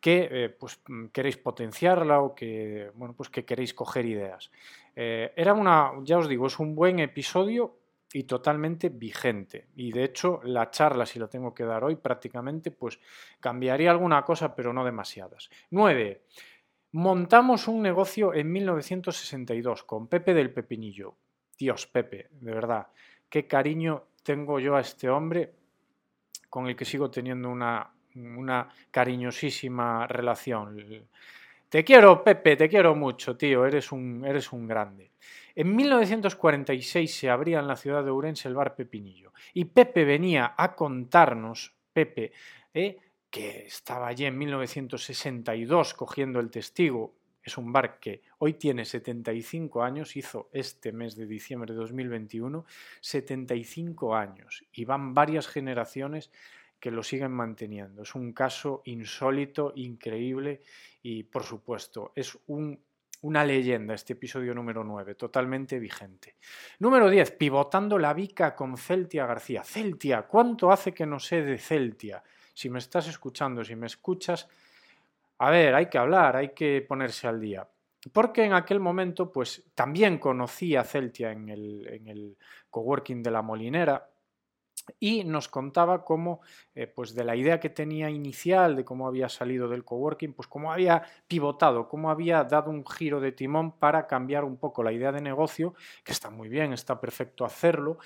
que 0.01 0.29
eh, 0.31 0.49
pues, 0.51 0.81
mm, 0.87 1.07
queréis 1.07 1.39
potenciarla 1.39 2.21
o 2.21 2.35
que, 2.35 2.91
bueno, 2.95 3.15
pues 3.15 3.29
que 3.29 3.45
queréis 3.45 3.75
coger 3.75 4.05
ideas. 4.07 4.51
Eh, 4.95 5.33
era 5.37 5.55
una, 5.55 5.93
ya 6.03 6.19
os 6.19 6.29
digo, 6.29 6.47
es 6.47 6.59
un 6.59 6.75
buen 6.75 7.01
episodio 7.01 7.75
y 8.17 8.25
totalmente 8.25 8.89
vigente. 8.89 9.67
Y 9.77 9.93
de 9.93 10.05
hecho, 10.05 10.41
la 10.43 10.71
charla, 10.71 11.05
si 11.05 11.19
la 11.19 11.29
tengo 11.29 11.53
que 11.53 11.65
dar 11.65 11.85
hoy, 11.85 11.97
prácticamente, 11.97 12.71
pues 12.71 12.99
cambiaría 13.41 13.91
alguna 13.91 14.23
cosa, 14.25 14.57
pero 14.57 14.73
no 14.73 14.87
demasiadas. 14.87 15.51
9. 15.69 16.23
Montamos 16.93 17.69
un 17.69 17.83
negocio 17.83 18.33
en 18.33 18.51
1962 18.51 19.83
con 19.83 20.09
Pepe 20.09 20.33
del 20.33 20.51
Pepinillo. 20.51 21.15
Dios, 21.59 21.87
Pepe, 21.89 22.29
de 22.31 22.55
verdad, 22.55 22.87
qué 23.29 23.47
cariño 23.47 24.05
tengo 24.23 24.61
yo 24.61 24.77
a 24.77 24.81
este 24.81 25.11
hombre 25.11 25.53
con 26.49 26.69
el 26.69 26.75
que 26.75 26.87
sigo 26.87 27.11
teniendo 27.11 27.51
una, 27.51 27.87
una 28.15 28.67
cariñosísima 28.91 30.07
relación. 30.07 31.07
Te 31.69 31.85
quiero, 31.85 32.25
Pepe, 32.25 32.57
te 32.57 32.67
quiero 32.67 32.95
mucho, 32.95 33.37
tío, 33.37 33.67
eres 33.67 33.93
un, 33.93 34.25
eres 34.25 34.51
un 34.55 34.67
grande. 34.67 35.11
En 35.59 35.75
1946 35.75 37.15
se 37.15 37.31
abría 37.31 37.61
en 37.61 37.67
la 37.67 37.77
ciudad 37.77 38.05
de 38.05 38.11
Ourense 38.11 38.47
el 38.47 38.55
bar 38.55 38.77
Pepinillo 38.77 39.33
y 39.55 39.65
Pepe 39.65 40.05
venía 40.05 40.55
a 40.55 40.77
contarnos, 40.77 41.75
Pepe, 41.95 42.33
eh, 42.75 42.99
que 43.31 43.65
estaba 43.65 44.09
allí 44.09 44.27
en 44.27 44.37
1962 44.37 45.95
cogiendo 45.95 46.41
el 46.41 46.51
testigo, 46.51 47.15
es 47.43 47.57
un 47.57 47.73
bar 47.73 47.99
que 47.99 48.21
hoy 48.39 48.55
tiene 48.55 48.85
75 48.85 49.83
años, 49.83 50.15
hizo 50.17 50.51
este 50.53 50.93
mes 50.93 51.17
de 51.17 51.27
diciembre 51.27 51.73
de 51.73 51.79
2021 51.79 52.67
75 53.01 54.15
años 54.15 54.63
y 54.73 54.85
van 54.85 55.15
varias 55.15 55.49
generaciones 55.49 56.31
que 56.79 56.91
lo 56.91 57.03
siguen 57.03 57.33
manteniendo. 57.33 58.03
Es 58.03 58.15
un 58.15 58.35
caso 58.35 58.83
insólito, 58.85 59.73
increíble 59.75 60.61
y 61.03 61.23
por 61.23 61.45
supuesto 61.45 62.13
es 62.15 62.39
un 62.49 62.79
una 63.27 63.45
leyenda, 63.45 63.93
este 63.93 64.13
episodio 64.13 64.55
número 64.55 64.85
9, 64.85 65.17
totalmente 65.17 65.81
vigente. 65.81 66.37
Número 66.79 67.11
10, 67.11 67.33
pivotando 67.33 67.99
la 67.99 68.15
bica 68.15 68.55
con 68.55 68.77
Celtia 68.77 69.27
García. 69.27 69.65
Celtia, 69.65 70.23
¿cuánto 70.23 70.71
hace 70.71 70.95
que 70.95 71.07
no 71.07 71.19
sé 71.19 71.43
de 71.43 71.59
Celtia? 71.59 72.23
Si 72.55 72.71
me 72.71 72.79
estás 72.79 73.09
escuchando, 73.09 73.65
si 73.65 73.75
me 73.75 73.89
escuchas, 73.89 74.49
a 75.39 75.51
ver, 75.51 75.75
hay 75.75 75.87
que 75.87 75.99
hablar, 75.99 76.37
hay 76.37 76.51
que 76.51 76.85
ponerse 76.87 77.27
al 77.27 77.41
día. 77.41 77.69
Porque 78.13 78.45
en 78.45 78.53
aquel 78.53 78.79
momento, 78.79 79.33
pues 79.33 79.65
también 79.75 80.19
conocí 80.19 80.77
a 80.77 80.85
Celtia 80.85 81.33
en 81.33 81.49
el, 81.49 81.89
en 81.89 82.07
el 82.07 82.37
coworking 82.71 83.25
de 83.25 83.31
la 83.33 83.43
Molinera, 83.43 84.09
y 84.99 85.25
nos 85.25 85.49
contaba 85.49 86.05
cómo, 86.05 86.41
eh, 86.75 86.87
pues 86.87 87.15
de 87.15 87.25
la 87.25 87.37
idea 87.37 87.61
que 87.61 87.71
tenía 87.71 88.11
inicial 88.11 88.77
de 88.77 88.85
cómo 88.85 89.07
había 89.07 89.29
salido 89.29 89.69
del 89.69 89.85
coworking, 89.85 90.33
pues 90.33 90.49
cómo 90.49 90.73
había 90.73 91.03
pivotado, 91.27 91.89
cómo 91.89 92.11
había 92.11 92.45
dado 92.45 92.71
un 92.71 92.87
giro 92.87 93.21
de 93.21 93.33
timón 93.33 93.73
para 93.73 94.07
cambiar 94.07 94.45
un 94.45 94.57
poco 94.57 94.83
la 94.83 94.93
idea 94.93 95.13
de 95.13 95.21
negocio, 95.21 95.75
que 96.05 96.13
está 96.13 96.31
muy 96.31 96.49
bien, 96.49 96.73
está 96.73 97.01
perfecto 97.01 97.45
hacerlo, 97.45 97.99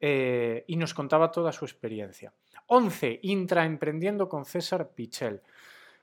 eh, 0.00 0.64
y 0.66 0.76
nos 0.76 0.94
contaba 0.94 1.30
toda 1.30 1.52
su 1.52 1.64
experiencia. 1.64 2.32
11. 2.66 3.20
Intraemprendiendo 3.22 4.28
con 4.28 4.44
César 4.44 4.90
Pichel. 4.90 5.40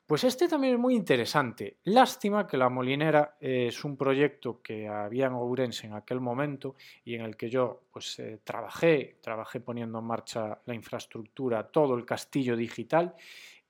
Pues 0.06 0.26
este 0.26 0.50
también 0.50 0.74
es 0.74 0.80
muy 0.80 0.96
interesante. 0.96 1.78
Lástima 1.86 2.46
que 2.46 2.58
La 2.58 2.68
Molinera 2.70 3.38
es 3.40 3.86
un 3.86 3.96
proyecto 3.96 4.62
que 4.62 4.88
había 4.88 5.28
en 5.28 5.34
Ourense 5.34 5.88
en 5.88 5.94
aquel 5.94 6.20
momento 6.20 6.76
y 7.06 7.16
en 7.16 7.22
el 7.22 7.38
que 7.38 7.50
yo 7.50 7.84
pues 7.92 8.20
eh, 8.20 8.40
trabajé, 8.44 9.18
trabajé 9.22 9.62
poniendo 9.62 10.00
en 10.00 10.06
marcha 10.06 10.60
la 10.66 10.74
infraestructura, 10.76 11.68
todo 11.68 11.96
el 11.96 12.06
castillo 12.06 12.58
digital 12.58 13.16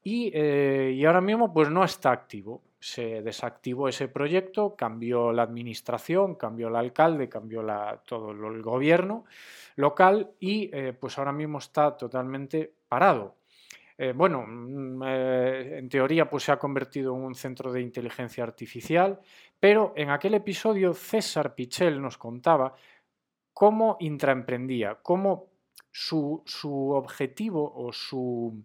y, 0.03 0.31
eh, 0.33 0.91
y 0.95 1.05
ahora 1.05 1.21
mismo 1.21 1.53
pues 1.53 1.69
no 1.69 1.83
está 1.83 2.11
activo. 2.11 2.63
Se 2.79 3.21
desactivó 3.21 3.87
ese 3.87 4.07
proyecto, 4.07 4.75
cambió 4.75 5.31
la 5.31 5.43
administración, 5.43 6.35
cambió 6.35 6.67
el 6.67 6.75
alcalde, 6.75 7.29
cambió 7.29 7.63
todo 8.05 8.31
el 8.31 8.61
gobierno 8.63 9.25
local 9.75 10.31
y 10.39 10.69
eh, 10.73 10.93
pues 10.93 11.17
ahora 11.17 11.31
mismo 11.31 11.59
está 11.59 11.95
totalmente 11.95 12.73
parado. 12.89 13.35
Eh, 13.97 14.13
bueno, 14.15 14.43
mm, 14.47 15.03
eh, 15.05 15.77
en 15.79 15.89
teoría 15.89 16.29
pues 16.29 16.43
se 16.43 16.51
ha 16.51 16.57
convertido 16.59 17.15
en 17.15 17.21
un 17.21 17.35
centro 17.35 17.71
de 17.71 17.81
inteligencia 17.81 18.43
artificial, 18.43 19.19
pero 19.59 19.93
en 19.95 20.09
aquel 20.09 20.33
episodio 20.33 20.93
César 20.93 21.55
Pichel 21.55 22.01
nos 22.01 22.17
contaba 22.17 22.73
cómo 23.53 23.97
intraemprendía, 23.99 24.99
cómo 25.01 25.47
su, 25.91 26.41
su 26.45 26.89
objetivo 26.89 27.71
o 27.75 27.93
su, 27.93 28.63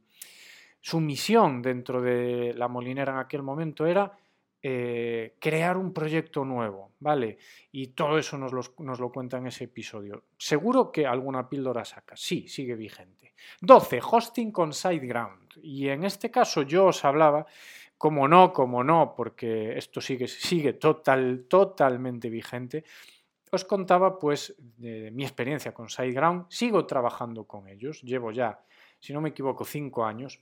su 0.80 1.00
misión 1.00 1.60
dentro 1.60 2.00
de 2.00 2.54
la 2.54 2.68
molinera 2.68 3.12
en 3.12 3.18
aquel 3.18 3.42
momento 3.42 3.86
era 3.86 4.18
eh, 4.60 5.36
crear 5.38 5.76
un 5.76 5.92
proyecto 5.92 6.44
nuevo, 6.44 6.92
¿vale? 6.98 7.38
Y 7.70 7.88
todo 7.88 8.18
eso 8.18 8.36
nos, 8.36 8.52
lo 8.52 9.12
cuenta 9.12 9.38
en 9.38 9.46
ese 9.46 9.64
episodio. 9.64 10.24
Seguro 10.36 10.90
que 10.90 11.06
alguna 11.06 11.48
píldora 11.48 11.84
saca. 11.84 12.16
Sí, 12.16 12.48
sigue 12.48 12.74
vigente. 12.74 13.34
12. 13.60 14.00
Hosting 14.02 14.50
con 14.50 14.72
SiteGround. 14.72 15.60
Y 15.62 15.88
en 15.88 16.02
este 16.02 16.30
caso 16.30 16.62
yo 16.62 16.86
os 16.86 17.04
hablaba, 17.04 17.46
como 17.96 18.26
no, 18.26 18.52
como 18.52 18.82
no, 18.82 19.14
porque 19.16 19.78
esto 19.78 20.00
sigue, 20.00 20.26
sigue 20.26 20.72
total, 20.72 21.44
totalmente 21.48 22.28
vigente. 22.28 22.84
Os 23.52 23.64
contaba 23.64 24.18
pues 24.18 24.56
de 24.58 25.12
mi 25.12 25.22
experiencia 25.22 25.72
con 25.72 25.88
SiteGround. 25.88 26.46
Sigo 26.48 26.84
trabajando 26.84 27.44
con 27.44 27.68
ellos. 27.68 28.02
Llevo 28.02 28.32
ya, 28.32 28.60
si 28.98 29.12
no 29.12 29.20
me 29.20 29.28
equivoco, 29.28 29.64
cinco 29.64 30.04
años 30.04 30.40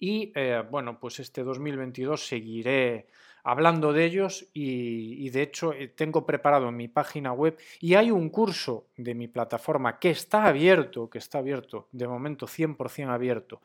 y 0.00 0.32
eh, 0.34 0.64
bueno, 0.68 0.98
pues 0.98 1.20
este 1.20 1.44
2022 1.44 2.26
seguiré 2.26 3.06
hablando 3.42 3.92
de 3.92 4.04
ellos 4.06 4.48
y, 4.52 5.28
de 5.30 5.42
hecho 5.42 5.72
eh, 5.72 5.88
tengo 5.88 6.26
preparado 6.26 6.68
en 6.68 6.76
mi 6.76 6.88
página 6.88 7.32
web 7.32 7.58
y 7.80 7.94
hay 7.94 8.10
un 8.10 8.30
curso 8.30 8.86
de 8.96 9.14
mi 9.14 9.28
plataforma 9.28 9.98
que 9.98 10.10
está 10.10 10.46
abierto, 10.46 11.08
que 11.08 11.18
está 11.18 11.38
abierto, 11.38 11.88
de 11.92 12.08
momento 12.08 12.46
100% 12.46 13.10
abierto 13.10 13.60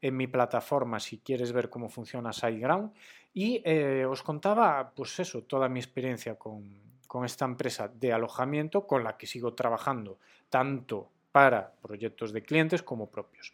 en 0.00 0.16
mi 0.16 0.28
plataforma 0.28 1.00
si 1.00 1.18
quieres 1.18 1.52
ver 1.52 1.68
cómo 1.68 1.88
funciona 1.88 2.32
SiteGround 2.32 2.92
y 3.34 3.60
eh, 3.64 4.06
os 4.08 4.22
contaba 4.22 4.92
pues 4.94 5.18
eso, 5.18 5.42
toda 5.42 5.68
mi 5.68 5.80
experiencia 5.80 6.36
con, 6.36 6.80
con 7.06 7.24
esta 7.24 7.44
empresa 7.44 7.88
de 7.88 8.12
alojamiento 8.12 8.86
con 8.86 9.04
la 9.04 9.16
que 9.16 9.26
sigo 9.26 9.54
trabajando 9.54 10.18
tanto 10.48 11.10
para 11.32 11.72
proyectos 11.82 12.32
de 12.32 12.42
clientes 12.42 12.82
como 12.82 13.10
propios. 13.10 13.52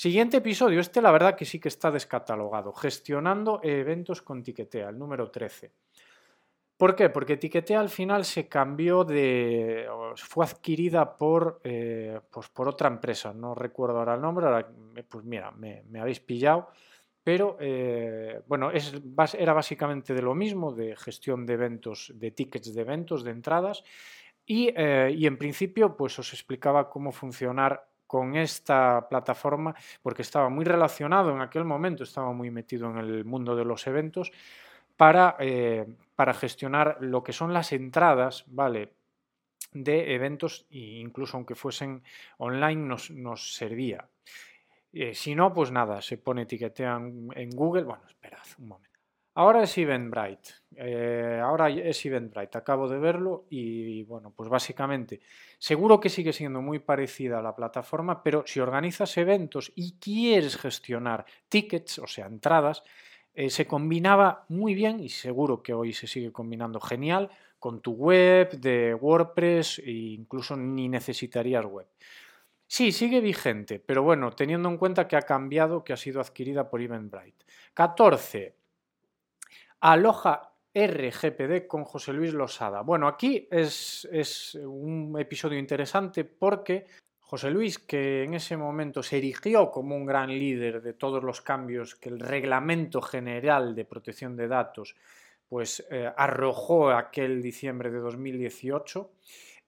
Siguiente 0.00 0.38
episodio, 0.38 0.80
este 0.80 1.02
la 1.02 1.12
verdad 1.12 1.36
que 1.36 1.44
sí 1.44 1.60
que 1.60 1.68
está 1.68 1.90
descatalogado, 1.90 2.72
gestionando 2.72 3.60
eventos 3.62 4.22
con 4.22 4.42
Tiquetea, 4.42 4.88
el 4.88 4.98
número 4.98 5.30
13. 5.30 5.72
¿Por 6.78 6.96
qué? 6.96 7.10
Porque 7.10 7.36
Tiquetea 7.36 7.80
al 7.80 7.90
final 7.90 8.24
se 8.24 8.48
cambió 8.48 9.04
de. 9.04 9.86
fue 10.16 10.46
adquirida 10.46 11.18
por, 11.18 11.60
eh, 11.64 12.18
pues 12.30 12.48
por 12.48 12.66
otra 12.66 12.88
empresa, 12.88 13.34
no 13.34 13.54
recuerdo 13.54 13.98
ahora 13.98 14.14
el 14.14 14.22
nombre, 14.22 14.46
ahora, 14.46 14.66
pues 15.06 15.22
mira, 15.26 15.50
me, 15.50 15.84
habéis 16.00 16.20
pillado, 16.20 16.70
pero 17.22 17.58
eh, 17.60 18.40
bueno, 18.46 18.70
es, 18.70 18.94
era 19.38 19.52
básicamente 19.52 20.14
de 20.14 20.22
lo 20.22 20.34
mismo, 20.34 20.72
de 20.72 20.96
gestión 20.96 21.44
de 21.44 21.52
eventos, 21.52 22.10
de 22.14 22.30
tickets 22.30 22.72
de 22.72 22.80
eventos, 22.80 23.22
de 23.22 23.32
entradas, 23.32 23.84
y, 24.46 24.72
eh, 24.74 25.14
y 25.14 25.26
en 25.26 25.36
principio, 25.36 25.94
pues 25.94 26.18
os 26.18 26.32
explicaba 26.32 26.88
cómo 26.88 27.12
funcionar 27.12 27.89
con 28.10 28.34
esta 28.34 29.06
plataforma 29.08 29.72
porque 30.02 30.22
estaba 30.22 30.48
muy 30.48 30.64
relacionado 30.64 31.30
en 31.30 31.40
aquel 31.40 31.62
momento, 31.64 32.02
estaba 32.02 32.32
muy 32.32 32.50
metido 32.50 32.90
en 32.90 32.96
el 32.96 33.24
mundo 33.24 33.54
de 33.54 33.64
los 33.64 33.86
eventos 33.86 34.32
para, 34.96 35.36
eh, 35.38 35.86
para 36.16 36.34
gestionar 36.34 36.96
lo 36.98 37.22
que 37.22 37.32
son 37.32 37.52
las 37.52 37.70
entradas, 37.70 38.42
¿vale? 38.48 38.94
de 39.72 40.12
eventos 40.12 40.66
e 40.72 40.98
incluso 40.98 41.36
aunque 41.36 41.54
fuesen 41.54 42.02
online 42.38 42.82
nos, 42.82 43.12
nos 43.12 43.54
servía. 43.54 44.08
Eh, 44.92 45.14
si 45.14 45.36
no, 45.36 45.54
pues 45.54 45.70
nada, 45.70 46.02
se 46.02 46.18
pone 46.18 46.42
etiquetea 46.42 46.96
en 46.96 47.50
Google. 47.50 47.84
Bueno, 47.84 48.02
esperad 48.08 48.42
un 48.58 48.66
momento. 48.66 48.89
Ahora 49.34 49.62
es 49.62 49.78
Eventbrite. 49.78 50.50
Eh, 50.76 51.40
ahora 51.42 51.70
es 51.70 52.04
Eventbrite. 52.04 52.58
Acabo 52.58 52.88
de 52.88 52.98
verlo 52.98 53.46
y, 53.48 54.02
bueno, 54.04 54.32
pues 54.34 54.48
básicamente 54.48 55.20
seguro 55.58 56.00
que 56.00 56.08
sigue 56.08 56.32
siendo 56.32 56.60
muy 56.62 56.78
parecida 56.80 57.38
a 57.38 57.42
la 57.42 57.54
plataforma, 57.54 58.22
pero 58.22 58.44
si 58.46 58.60
organizas 58.60 59.16
eventos 59.18 59.72
y 59.74 59.92
quieres 59.98 60.56
gestionar 60.56 61.24
tickets, 61.48 61.98
o 61.98 62.06
sea, 62.06 62.26
entradas, 62.26 62.82
eh, 63.34 63.50
se 63.50 63.66
combinaba 63.66 64.44
muy 64.48 64.74
bien 64.74 65.00
y 65.00 65.08
seguro 65.08 65.62
que 65.62 65.74
hoy 65.74 65.92
se 65.92 66.06
sigue 66.06 66.32
combinando 66.32 66.80
genial 66.80 67.30
con 67.58 67.80
tu 67.80 67.92
web 67.92 68.50
de 68.58 68.94
WordPress 68.94 69.80
e 69.80 69.90
incluso 69.90 70.56
ni 70.56 70.88
necesitarías 70.88 71.64
web. 71.64 71.86
Sí, 72.66 72.92
sigue 72.92 73.20
vigente, 73.20 73.80
pero 73.80 74.02
bueno, 74.02 74.32
teniendo 74.32 74.68
en 74.68 74.78
cuenta 74.78 75.06
que 75.06 75.16
ha 75.16 75.22
cambiado, 75.22 75.84
que 75.84 75.92
ha 75.92 75.96
sido 75.96 76.20
adquirida 76.20 76.70
por 76.70 76.80
Eventbrite. 76.80 77.44
14. 77.74 78.59
Aloha 79.80 80.52
RGPD 80.74 81.66
con 81.66 81.84
José 81.84 82.12
Luis 82.12 82.34
Losada. 82.34 82.82
Bueno, 82.82 83.08
aquí 83.08 83.48
es, 83.50 84.06
un 84.62 85.16
episodio 85.18 85.58
interesante 85.58 86.24
porque 86.24 86.86
José 87.18 87.50
Luis, 87.50 87.78
que 87.78 88.24
en 88.24 88.34
ese 88.34 88.56
momento 88.56 89.02
se 89.02 89.18
erigió 89.18 89.70
como 89.70 89.96
un 89.96 90.04
gran 90.04 90.28
líder 90.28 90.82
de 90.82 90.92
todos 90.92 91.24
los 91.24 91.40
cambios 91.40 91.94
que 91.94 92.10
el 92.10 92.20
Reglamento 92.20 93.00
General 93.00 93.74
de 93.74 93.84
Protección 93.86 94.36
de 94.36 94.48
Datos 94.48 94.96
pues, 95.48 95.86
eh, 95.90 96.12
arrojó 96.14 96.90
aquel 96.90 97.40
diciembre 97.40 97.90
de 97.90 98.00
2018 98.00 99.10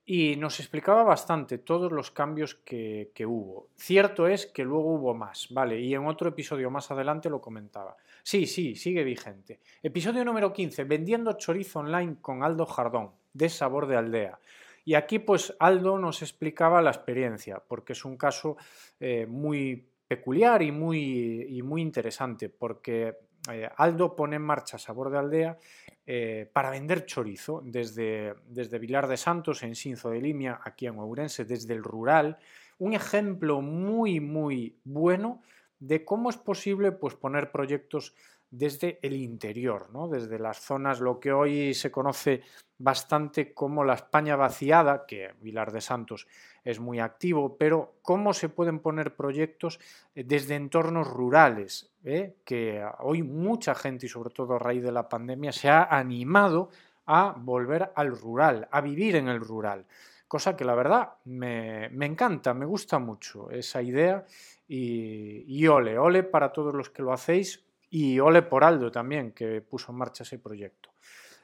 y 0.04 0.36
nos 0.36 0.58
explicaba 0.60 1.04
bastante 1.04 1.58
todos 1.58 1.92
los 1.92 2.10
cambios 2.10 2.54
que, 2.56 3.10
hubo. 3.26 3.68
Cierto 3.76 4.26
es 4.26 4.46
que 4.46 4.64
luego 4.64 4.94
hubo 4.94 5.14
más, 5.14 5.48
¿vale? 5.50 5.80
Y 5.80 5.94
en 5.94 6.06
otro 6.06 6.28
episodio 6.28 6.70
más 6.70 6.90
adelante 6.90 7.30
lo 7.30 7.40
comentaba. 7.40 7.96
Sí, 8.22 8.46
sí, 8.46 8.76
sigue 8.76 9.02
vigente. 9.02 9.58
Episodio 9.82 10.24
número 10.24 10.52
15, 10.52 10.84
vendiendo 10.84 11.32
chorizo 11.32 11.80
online 11.80 12.18
con 12.20 12.44
Aldo 12.44 12.66
Jardón, 12.66 13.10
de 13.32 13.48
Sabor 13.48 13.88
de 13.88 13.96
Aldea. 13.96 14.38
Y 14.84 14.94
aquí 14.94 15.18
pues 15.18 15.54
Aldo 15.58 15.98
nos 15.98 16.22
explicaba 16.22 16.80
la 16.82 16.90
experiencia, 16.90 17.60
porque 17.66 17.94
es 17.94 18.04
un 18.04 18.16
caso 18.16 18.56
eh, 19.00 19.26
muy 19.26 19.88
peculiar 20.06 20.62
y 20.62 20.70
muy, 20.70 21.60
muy 21.64 21.82
interesante, 21.82 22.48
porque 22.48 23.16
eh, 23.50 23.68
Aldo 23.76 24.14
pone 24.14 24.36
en 24.36 24.42
marcha 24.42 24.78
Sabor 24.78 25.10
de 25.10 25.18
Aldea 25.18 25.58
eh, 26.06 26.48
para 26.52 26.70
vender 26.70 27.06
chorizo 27.06 27.60
desde, 27.64 28.34
desde 28.46 28.78
Vilar 28.78 29.08
de 29.08 29.16
Santos, 29.16 29.64
en 29.64 29.74
Sinzo 29.74 30.10
de 30.10 30.20
Limia, 30.20 30.60
aquí 30.62 30.86
en 30.86 30.98
Ourense, 30.98 31.44
desde 31.44 31.74
el 31.74 31.82
rural. 31.82 32.38
Un 32.78 32.92
ejemplo 32.92 33.60
muy, 33.60 34.20
muy 34.20 34.76
bueno 34.84 35.42
de 35.82 36.04
cómo 36.04 36.30
es 36.30 36.36
posible 36.36 36.92
pues, 36.92 37.16
poner 37.16 37.50
proyectos 37.50 38.14
desde 38.50 39.00
el 39.02 39.14
interior, 39.14 39.90
¿no? 39.92 40.06
desde 40.06 40.38
las 40.38 40.60
zonas, 40.60 41.00
lo 41.00 41.18
que 41.18 41.32
hoy 41.32 41.74
se 41.74 41.90
conoce 41.90 42.42
bastante 42.78 43.52
como 43.52 43.82
la 43.82 43.94
España 43.94 44.36
vaciada, 44.36 45.06
que 45.06 45.32
Vilar 45.40 45.72
de 45.72 45.80
Santos 45.80 46.28
es 46.62 46.78
muy 46.78 47.00
activo, 47.00 47.56
pero 47.56 47.94
cómo 48.02 48.32
se 48.32 48.48
pueden 48.48 48.78
poner 48.78 49.16
proyectos 49.16 49.80
eh, 50.14 50.22
desde 50.22 50.54
entornos 50.54 51.08
rurales, 51.08 51.90
¿eh? 52.04 52.36
que 52.44 52.84
hoy 53.00 53.22
mucha 53.22 53.74
gente, 53.74 54.06
y 54.06 54.08
sobre 54.08 54.30
todo 54.30 54.54
a 54.54 54.58
raíz 54.60 54.84
de 54.84 54.92
la 54.92 55.08
pandemia, 55.08 55.50
se 55.50 55.68
ha 55.68 55.84
animado 55.84 56.70
a 57.06 57.34
volver 57.36 57.90
al 57.96 58.16
rural, 58.16 58.68
a 58.70 58.80
vivir 58.80 59.16
en 59.16 59.28
el 59.28 59.40
rural. 59.40 59.86
Cosa 60.32 60.56
que 60.56 60.64
la 60.64 60.74
verdad 60.74 61.16
me, 61.26 61.88
encanta, 62.06 62.54
me 62.54 62.64
gusta 62.64 62.98
mucho 62.98 63.50
esa 63.50 63.82
idea 63.82 64.24
y, 64.66 65.44
y 65.46 65.66
ole, 65.66 65.98
ole 65.98 66.22
para 66.22 66.50
todos 66.50 66.74
los 66.74 66.88
que 66.88 67.02
lo 67.02 67.12
hacéis, 67.12 67.66
y 67.90 68.18
ole 68.18 68.40
por 68.40 68.64
Aldo 68.64 68.90
también, 68.90 69.32
que 69.32 69.60
puso 69.60 69.92
en 69.92 69.98
marcha 69.98 70.22
ese 70.22 70.38
proyecto. 70.38 70.94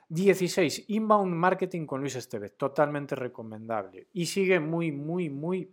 16. 0.09 0.85
Inbound 0.89 1.35
Marketing 1.35 1.85
con 1.85 2.01
Luis 2.01 2.17
Estevez. 2.17 2.57
Totalmente 2.57 3.15
recomendable. 3.15 4.07
Y 4.15 4.25
sigue 4.25 4.59
muy, 4.59 4.91
muy, 4.91 5.29
muy 5.29 5.71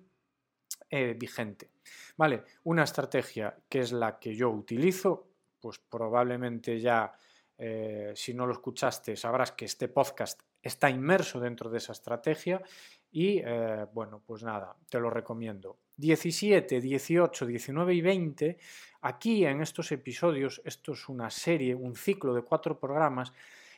eh, 0.90 1.16
vigente. 1.18 1.72
Vale, 2.18 2.44
una 2.66 2.84
estrategia 2.84 3.58
que 3.70 3.80
es 3.80 3.94
la 3.94 4.20
que 4.20 4.36
yo 4.36 4.50
utilizo, 4.50 5.30
pues 5.62 5.80
probablemente 5.80 6.82
ya, 6.82 7.14
eh, 7.58 8.12
si 8.14 8.34
no 8.34 8.46
lo 8.46 8.52
escuchaste, 8.52 9.16
sabrás 9.16 9.54
que 9.54 9.64
este 9.64 9.88
podcast 9.88 10.42
está 10.66 10.90
inmerso 10.90 11.40
dentro 11.40 11.70
de 11.70 11.78
esa 11.78 11.94
estrategia 11.94 12.62
y 13.12 13.42
eh, 13.44 13.86
bueno, 13.94 14.22
pues 14.26 14.44
nada, 14.44 14.76
te 14.90 15.00
lo 15.00 15.10
recomiendo. 15.10 15.78
17, 15.98 16.82
18, 16.82 17.46
19 17.46 17.94
y 17.94 18.02
20, 18.02 18.58
aquí 19.02 19.46
en 19.46 19.62
estos 19.62 19.92
episodios, 19.92 20.62
esto 20.66 20.94
es 20.94 21.08
una 21.08 21.30
serie, 21.30 21.74
un 21.74 21.96
ciclo 21.96 22.34
de 22.34 22.42
cuatro 22.42 22.78
programas, 22.78 23.32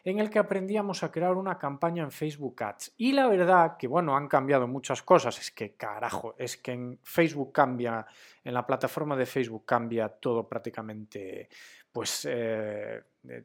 en 0.03 0.19
el 0.19 0.29
que 0.29 0.39
aprendíamos 0.39 1.03
a 1.03 1.11
crear 1.11 1.33
una 1.33 1.57
campaña 1.57 2.01
en 2.01 2.11
Facebook 2.11 2.63
Ads. 2.63 2.93
Y 2.97 3.11
la 3.11 3.27
verdad 3.27 3.75
que, 3.77 3.87
bueno, 3.87 4.15
han 4.15 4.29
cambiado 4.29 4.65
muchas 4.65 5.03
cosas. 5.03 5.37
Es 5.37 5.51
que, 5.51 5.75
carajo, 5.75 6.33
es 6.37 6.55
que 6.55 6.71
en 6.71 6.99
Facebook 7.03 7.51
cambia, 7.51 8.05
en 8.41 8.53
la 8.53 8.65
plataforma 8.65 9.17
de 9.17 9.25
Facebook 9.25 9.65
cambia 9.65 10.07
todo 10.07 10.47
prácticamente, 10.47 11.49
pues, 11.91 12.25
eh, 12.29 13.01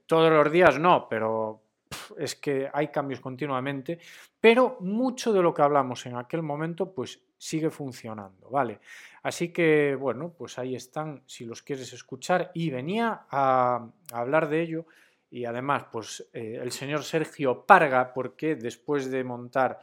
todos 0.06 0.30
los 0.30 0.52
días 0.52 0.78
no, 0.78 1.08
pero 1.08 1.62
es 2.18 2.34
que 2.36 2.68
hay 2.72 2.88
cambios 2.88 3.20
continuamente, 3.20 3.98
pero 4.40 4.76
mucho 4.80 5.32
de 5.32 5.42
lo 5.42 5.52
que 5.52 5.62
hablamos 5.62 6.06
en 6.06 6.16
aquel 6.16 6.42
momento 6.42 6.92
pues 6.92 7.20
sigue 7.36 7.70
funcionando, 7.70 8.50
¿vale? 8.50 8.80
Así 9.22 9.52
que 9.52 9.96
bueno, 9.98 10.32
pues 10.36 10.58
ahí 10.58 10.74
están 10.74 11.22
si 11.26 11.44
los 11.44 11.62
quieres 11.62 11.92
escuchar 11.92 12.50
y 12.54 12.70
venía 12.70 13.26
a, 13.30 13.88
hablar 14.12 14.48
de 14.48 14.62
ello 14.62 14.86
y 15.30 15.44
además 15.44 15.86
pues 15.90 16.28
eh, 16.32 16.58
el 16.60 16.72
señor 16.72 17.02
Sergio 17.02 17.64
Parga 17.66 18.12
porque 18.12 18.56
después 18.56 19.10
de 19.10 19.24
montar 19.24 19.80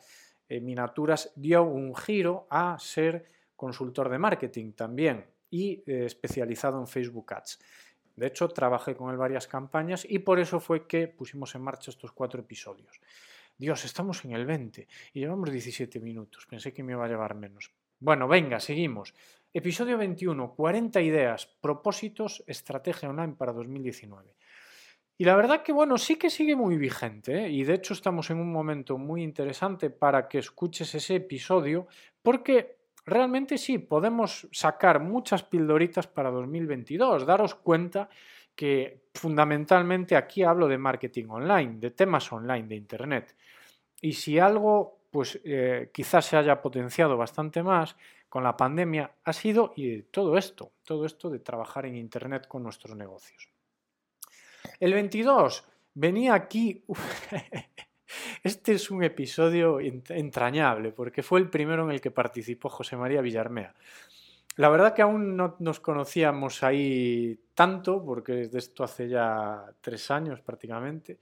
eh, 0.47 0.59
miniaturas 0.59 1.31
dio 1.35 1.63
un 1.63 1.95
giro 1.95 2.47
a 2.49 2.77
ser 2.79 3.25
consultor 3.55 4.09
de 4.09 4.19
marketing 4.19 4.71
también 4.71 5.25
y 5.49 5.83
eh, 5.85 6.05
especializado 6.05 6.79
en 6.79 6.87
Facebook 6.87 7.33
Ads. 7.33 7.59
De 8.19 8.27
hecho, 8.27 8.49
trabajé 8.49 8.95
con 8.95 9.10
él 9.12 9.17
varias 9.17 9.47
campañas 9.47 10.05
y 10.08 10.19
por 10.19 10.39
eso 10.39 10.60
fue 10.60 10.86
que 10.86 11.08
pusimos 11.08 11.55
en 11.55 11.62
marcha 11.62 11.89
estos 11.89 12.12
cuatro 12.12 12.41
episodios. 12.41 12.99
Dios, 13.58 13.84
estamos 13.86 14.23
en 14.25 14.34
el 14.34 14.45
20 14.45 14.88
y 15.13 15.19
llevamos 15.19 15.51
17 15.51 15.99
minutos. 15.99 16.45
Pensé 16.45 16.73
que 16.73 16.84
me 16.84 16.93
iba 16.93 17.05
a 17.05 17.08
llevar 17.08 17.36
menos. 17.36 17.73
Bueno, 17.99 18.27
venga, 18.27 18.60
seguimos. 18.60 19.13
Episodio 19.53 19.97
21, 19.97 20.53
40 20.53 21.01
ideas, 21.01 21.47
propósitos, 21.60 22.43
estrategia 22.45 23.10
online 23.10 23.34
para 23.34 23.51
2019. 23.51 24.36
Y 25.17 25.25
la 25.25 25.36
verdad 25.36 25.63
que, 25.63 25.73
bueno, 25.73 25.97
sí 25.97 26.15
que 26.15 26.29
sigue 26.29 26.55
muy 26.55 26.77
vigente 26.77 27.45
¿eh? 27.45 27.49
y 27.49 27.65
de 27.65 27.73
hecho 27.73 27.93
estamos 27.93 28.29
en 28.29 28.38
un 28.39 28.51
momento 28.51 28.97
muy 28.97 29.21
interesante 29.21 29.89
para 29.89 30.29
que 30.29 30.38
escuches 30.38 30.95
ese 30.95 31.15
episodio 31.15 31.88
porque 32.21 32.78
realmente 33.09 33.57
sí, 33.57 33.77
podemos 33.77 34.47
sacar 34.51 34.99
muchas 34.99 35.43
pildoritas 35.43 36.07
para 36.07 36.31
2022. 36.31 37.25
Daros 37.25 37.55
cuenta 37.55 38.09
que 38.55 39.05
fundamentalmente 39.13 40.15
aquí 40.15 40.43
hablo 40.43 40.67
de 40.67 40.77
marketing 40.77 41.25
online, 41.29 41.79
de 41.79 41.91
temas 41.91 42.31
online, 42.31 42.67
de 42.67 42.75
Internet. 42.75 43.35
Y 44.01 44.13
si 44.13 44.39
algo, 44.39 44.99
pues 45.11 45.39
eh, 45.43 45.89
quizás 45.93 46.25
se 46.25 46.37
haya 46.37 46.61
potenciado 46.61 47.17
bastante 47.17 47.63
más 47.63 47.95
con 48.27 48.43
la 48.43 48.55
pandemia, 48.55 49.11
ha 49.23 49.33
sido 49.33 49.73
todo 50.11 50.37
esto, 50.37 50.71
todo 50.83 51.05
esto 51.05 51.29
de 51.29 51.39
trabajar 51.39 51.85
en 51.85 51.95
Internet 51.95 52.47
con 52.47 52.63
nuestros 52.63 52.95
negocios. 52.95 53.49
El 54.79 54.93
22 54.93 55.65
venía 55.93 56.33
aquí... 56.33 56.83
Este 58.43 58.73
es 58.73 58.91
un 58.91 59.03
episodio 59.03 59.79
entrañable 59.79 60.91
porque 60.91 61.23
fue 61.23 61.39
el 61.39 61.49
primero 61.49 61.83
en 61.83 61.91
el 61.91 62.01
que 62.01 62.11
participó 62.11 62.69
José 62.69 62.97
María 62.97 63.21
Villarmea. 63.21 63.73
La 64.59 64.67
verdad 64.67 64.93
que 64.93 65.01
aún 65.01 65.37
no 65.37 65.55
nos 65.59 65.79
conocíamos 65.79 66.63
ahí 66.63 67.39
tanto, 67.53 68.03
porque 68.03 68.49
de 68.49 68.59
esto 68.59 68.83
hace 68.83 69.07
ya 69.07 69.63
tres 69.79 70.11
años 70.11 70.41
prácticamente. 70.41 71.19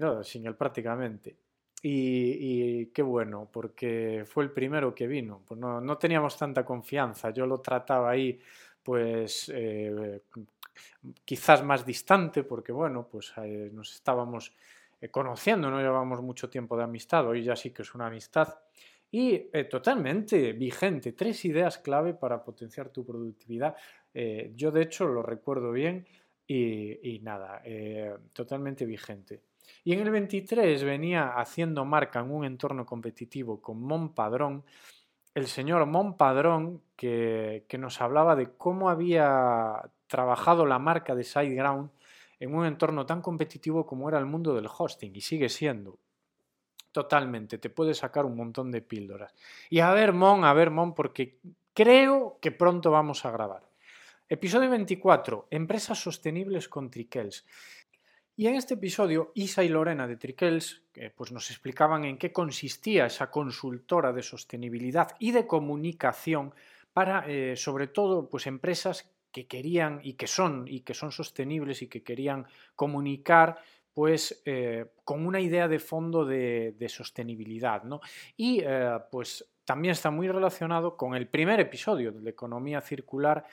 no, 0.00 0.24
sin 0.24 0.46
él 0.46 0.54
prácticamente. 0.54 1.36
Y, 1.82 2.86
qué 2.86 3.02
bueno, 3.02 3.48
porque 3.52 4.24
fue 4.26 4.44
el 4.44 4.50
primero 4.50 4.94
que 4.94 5.06
vino. 5.06 5.42
Pues 5.46 5.60
no, 5.60 5.80
no 5.80 5.98
teníamos 5.98 6.38
tanta 6.38 6.64
confianza. 6.64 7.30
Yo 7.30 7.46
lo 7.46 7.60
trataba 7.60 8.10
ahí, 8.10 8.40
pues 8.82 9.52
eh, 9.54 10.22
quizás 11.24 11.62
más 11.62 11.84
distante, 11.84 12.44
porque 12.44 12.72
bueno, 12.72 13.06
pues 13.10 13.32
eh, 13.36 13.70
nos 13.72 13.92
estábamos 13.94 14.54
eh, 15.00 15.10
conociendo, 15.10 15.70
no 15.70 15.80
llevamos 15.80 16.22
mucho 16.22 16.48
tiempo 16.48 16.76
de 16.76 16.84
amistad, 16.84 17.26
hoy 17.26 17.42
ya 17.42 17.54
sí 17.56 17.70
que 17.70 17.82
es 17.82 17.94
una 17.94 18.06
amistad. 18.06 18.48
Y 19.10 19.48
eh, 19.52 19.64
totalmente 19.70 20.52
vigente, 20.52 21.12
tres 21.12 21.44
ideas 21.44 21.78
clave 21.78 22.14
para 22.14 22.42
potenciar 22.42 22.88
tu 22.88 23.04
productividad. 23.04 23.76
Eh, 24.12 24.52
yo 24.54 24.70
de 24.70 24.82
hecho 24.82 25.06
lo 25.06 25.22
recuerdo 25.22 25.70
bien 25.72 26.06
y, 26.46 27.20
nada, 27.22 27.60
totalmente 28.32 28.86
vigente. 28.86 29.42
Y 29.82 29.94
en 29.94 30.00
el 30.00 30.10
23 30.10 30.84
venía 30.84 31.36
haciendo 31.36 31.84
marca 31.84 32.20
en 32.20 32.30
un 32.30 32.44
entorno 32.44 32.86
competitivo 32.86 33.60
con 33.60 33.82
Mon 33.82 34.14
Padrón, 34.14 34.64
el 35.34 35.48
señor 35.48 35.86
Mon 35.86 36.16
Padrón, 36.16 36.82
que, 36.94 37.64
que 37.68 37.78
nos 37.78 38.00
hablaba 38.00 38.36
de 38.36 38.52
cómo 38.56 38.90
había 38.90 39.90
trabajado 40.06 40.66
la 40.66 40.78
marca 40.78 41.16
de 41.16 41.24
SiteGround 41.24 41.90
en 42.38 42.54
un 42.54 42.66
entorno 42.66 43.06
tan 43.06 43.22
competitivo 43.22 43.86
como 43.86 44.08
era 44.08 44.18
el 44.18 44.26
mundo 44.26 44.54
del 44.54 44.68
hosting 44.68 45.14
y 45.14 45.20
sigue 45.20 45.48
siendo. 45.48 45.98
Totalmente, 46.92 47.58
te 47.58 47.70
puede 47.70 47.94
sacar 47.94 48.24
un 48.24 48.36
montón 48.36 48.70
de 48.70 48.82
píldoras. 48.82 49.34
Y 49.68 49.80
a 49.80 49.92
ver, 49.92 50.12
Mon, 50.12 50.44
a 50.44 50.52
ver, 50.54 50.70
Mon, 50.70 50.94
porque 50.94 51.38
creo 51.74 52.38
que 52.40 52.52
pronto 52.52 52.90
vamos 52.90 53.24
a 53.24 53.30
grabar. 53.30 53.68
Episodio 54.28 54.70
24, 54.70 55.48
Empresas 55.50 55.98
Sostenibles 56.00 56.68
con 56.68 56.90
Trickels. 56.90 57.46
Y 58.34 58.48
en 58.48 58.56
este 58.56 58.74
episodio, 58.74 59.32
Isa 59.34 59.64
y 59.64 59.68
Lorena 59.68 60.06
de 60.06 60.16
Trickels 60.16 60.82
pues 61.14 61.32
nos 61.32 61.50
explicaban 61.50 62.04
en 62.04 62.18
qué 62.18 62.32
consistía 62.32 63.06
esa 63.06 63.30
consultora 63.30 64.12
de 64.12 64.22
sostenibilidad 64.22 65.16
y 65.18 65.32
de 65.32 65.46
comunicación 65.46 66.54
para, 66.92 67.24
eh, 67.28 67.56
sobre 67.56 67.86
todo, 67.86 68.28
pues 68.28 68.46
empresas 68.46 69.10
que 69.36 69.46
querían 69.46 70.00
y 70.02 70.14
que 70.14 70.26
son 70.26 70.64
y 70.66 70.80
que 70.80 70.94
son 70.94 71.12
sostenibles 71.12 71.82
y 71.82 71.88
que 71.88 72.02
querían 72.02 72.46
comunicar 72.74 73.58
pues 73.92 74.42
con 75.04 75.26
una 75.26 75.40
idea 75.40 75.68
de 75.68 75.78
fondo 75.78 76.24
de, 76.24 76.86
sostenibilidad. 76.88 77.82
¿no? 77.82 78.00
Y 78.36 78.62
pues 79.10 79.46
también 79.64 79.92
está 79.92 80.10
muy 80.10 80.28
relacionado 80.28 80.96
con 80.96 81.14
el 81.14 81.28
primer 81.28 81.60
episodio 81.60 82.12
de 82.12 82.20
la 82.20 82.30
economía 82.30 82.82
circular, 82.82 83.46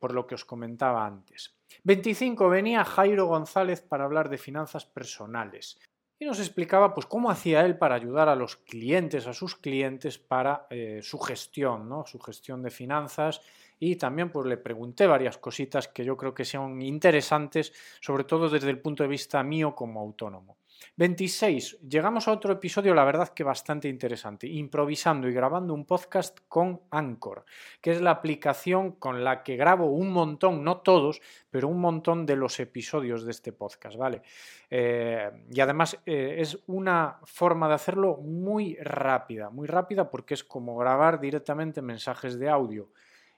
por 0.00 0.12
lo 0.12 0.26
que 0.26 0.34
os 0.34 0.44
comentaba 0.44 1.06
antes. 1.06 1.56
25 1.82 2.48
venía 2.50 2.84
Jairo 2.84 3.26
González 3.26 3.80
para 3.80 4.04
hablar 4.04 4.28
de 4.28 4.36
finanzas 4.36 4.84
personales 4.84 5.78
y 6.18 6.24
nos 6.24 6.38
explicaba 6.38 6.94
pues 6.94 7.06
cómo 7.06 7.30
hacía 7.30 7.64
él 7.64 7.76
para 7.76 7.94
ayudar 7.94 8.28
a 8.28 8.36
los 8.36 8.56
clientes, 8.56 9.26
a 9.26 9.32
sus 9.32 9.56
clientes 9.56 10.18
para 10.18 10.66
eh, 10.70 11.00
su 11.02 11.18
gestión, 11.18 11.88
¿no? 11.88 12.06
su 12.06 12.18
gestión 12.20 12.62
de 12.62 12.70
finanzas 12.70 13.40
y 13.78 13.96
también 13.96 14.30
pues 14.30 14.46
le 14.46 14.56
pregunté 14.56 15.06
varias 15.06 15.38
cositas 15.38 15.88
que 15.88 16.04
yo 16.04 16.16
creo 16.16 16.34
que 16.34 16.44
son 16.44 16.82
interesantes, 16.82 17.72
sobre 18.00 18.24
todo 18.24 18.48
desde 18.48 18.70
el 18.70 18.80
punto 18.80 19.02
de 19.02 19.08
vista 19.08 19.42
mío 19.42 19.74
como 19.74 20.00
autónomo. 20.00 20.58
26. 20.96 21.80
Llegamos 21.88 22.28
a 22.28 22.32
otro 22.32 22.52
episodio, 22.52 22.94
la 22.94 23.04
verdad 23.04 23.30
que 23.30 23.42
bastante 23.42 23.88
interesante, 23.88 24.46
improvisando 24.46 25.28
y 25.28 25.32
grabando 25.32 25.74
un 25.74 25.84
podcast 25.84 26.38
con 26.48 26.82
Anchor, 26.90 27.44
que 27.80 27.92
es 27.92 28.00
la 28.00 28.12
aplicación 28.12 28.92
con 28.92 29.24
la 29.24 29.42
que 29.42 29.56
grabo 29.56 29.86
un 29.86 30.12
montón, 30.12 30.62
no 30.62 30.78
todos, 30.78 31.20
pero 31.50 31.68
un 31.68 31.80
montón 31.80 32.26
de 32.26 32.36
los 32.36 32.60
episodios 32.60 33.24
de 33.24 33.32
este 33.32 33.52
podcast, 33.52 33.96
¿vale? 33.96 34.22
Eh, 34.70 35.30
y 35.50 35.60
además 35.60 35.98
eh, 36.06 36.36
es 36.38 36.58
una 36.66 37.18
forma 37.24 37.68
de 37.68 37.74
hacerlo 37.74 38.16
muy 38.18 38.76
rápida, 38.76 39.50
muy 39.50 39.66
rápida 39.66 40.10
porque 40.10 40.34
es 40.34 40.44
como 40.44 40.76
grabar 40.76 41.20
directamente 41.20 41.82
mensajes 41.82 42.38
de 42.38 42.48
audio 42.48 42.90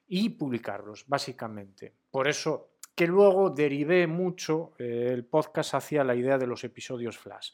y 0.09 0.31
publicarlos, 0.31 1.05
básicamente. 1.07 1.93
Por 2.11 2.29
eso 2.29 2.71
que 2.95 3.07
luego 3.07 3.51
derivé 3.51 4.07
mucho 4.07 4.73
eh, 4.79 5.11
el 5.13 5.25
podcast 5.25 5.75
hacia 5.75 6.03
la 6.03 6.15
idea 6.15 6.39
de 6.39 6.47
los 6.47 6.65
episodios 6.65 7.19
flash. 7.19 7.53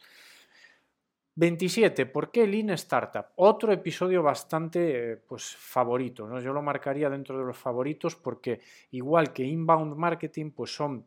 27. 1.34 2.06
¿Por 2.06 2.30
qué 2.30 2.46
Lean 2.46 2.70
Startup? 2.70 3.26
Otro 3.36 3.72
episodio 3.72 4.22
bastante 4.22 5.12
eh, 5.12 5.16
pues, 5.16 5.56
favorito. 5.56 6.26
¿no? 6.28 6.40
Yo 6.40 6.52
lo 6.52 6.62
marcaría 6.62 7.08
dentro 7.08 7.38
de 7.38 7.44
los 7.44 7.56
favoritos 7.56 8.16
porque 8.16 8.60
igual 8.90 9.32
que 9.32 9.42
Inbound 9.42 9.96
Marketing, 9.96 10.50
pues 10.50 10.74
son 10.74 11.06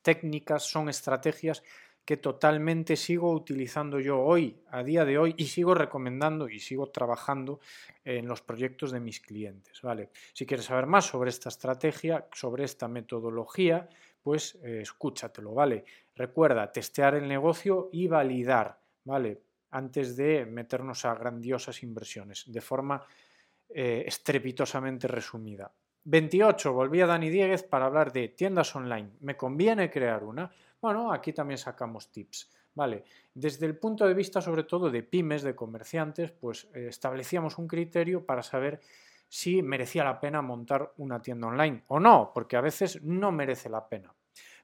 técnicas, 0.00 0.62
son 0.62 0.88
estrategias 0.88 1.62
que 2.04 2.16
totalmente 2.16 2.96
sigo 2.96 3.32
utilizando 3.32 4.00
yo 4.00 4.20
hoy, 4.20 4.60
a 4.70 4.82
día 4.82 5.04
de 5.04 5.18
hoy, 5.18 5.34
y 5.36 5.46
sigo 5.46 5.74
recomendando 5.74 6.48
y 6.48 6.58
sigo 6.58 6.90
trabajando 6.90 7.60
en 8.04 8.26
los 8.26 8.42
proyectos 8.42 8.90
de 8.90 9.00
mis 9.00 9.20
clientes. 9.20 9.80
¿vale? 9.82 10.10
Si 10.32 10.44
quieres 10.44 10.66
saber 10.66 10.86
más 10.86 11.06
sobre 11.06 11.30
esta 11.30 11.48
estrategia, 11.48 12.26
sobre 12.32 12.64
esta 12.64 12.88
metodología, 12.88 13.88
pues 14.22 14.58
eh, 14.62 14.80
escúchatelo, 14.82 15.52
¿vale? 15.52 15.84
Recuerda 16.14 16.70
testear 16.70 17.14
el 17.14 17.26
negocio 17.26 17.88
y 17.92 18.06
validar, 18.06 18.78
¿vale? 19.04 19.42
Antes 19.70 20.16
de 20.16 20.46
meternos 20.46 21.04
a 21.04 21.14
grandiosas 21.14 21.82
inversiones, 21.82 22.44
de 22.46 22.60
forma 22.60 23.04
eh, 23.68 24.04
estrepitosamente 24.06 25.08
resumida. 25.08 25.72
28. 26.04 26.72
Volví 26.72 27.00
a 27.00 27.06
Dani 27.06 27.30
Dieguez 27.30 27.62
para 27.62 27.86
hablar 27.86 28.12
de 28.12 28.28
tiendas 28.28 28.74
online. 28.74 29.10
¿Me 29.20 29.36
conviene 29.36 29.90
crear 29.90 30.24
una? 30.24 30.52
Bueno, 30.82 31.12
aquí 31.12 31.32
también 31.32 31.58
sacamos 31.58 32.10
tips. 32.10 32.50
Vale, 32.74 33.04
desde 33.32 33.66
el 33.66 33.78
punto 33.78 34.04
de 34.06 34.14
vista 34.14 34.40
sobre 34.40 34.64
todo 34.64 34.90
de 34.90 35.04
pymes, 35.04 35.42
de 35.42 35.54
comerciantes, 35.54 36.32
pues 36.32 36.68
eh, 36.74 36.86
establecíamos 36.88 37.56
un 37.58 37.68
criterio 37.68 38.26
para 38.26 38.42
saber 38.42 38.80
si 39.28 39.62
merecía 39.62 40.02
la 40.02 40.18
pena 40.18 40.42
montar 40.42 40.92
una 40.96 41.22
tienda 41.22 41.46
online 41.46 41.84
o 41.86 42.00
no, 42.00 42.32
porque 42.34 42.56
a 42.56 42.60
veces 42.60 43.00
no 43.02 43.30
merece 43.30 43.68
la 43.68 43.88
pena. 43.88 44.12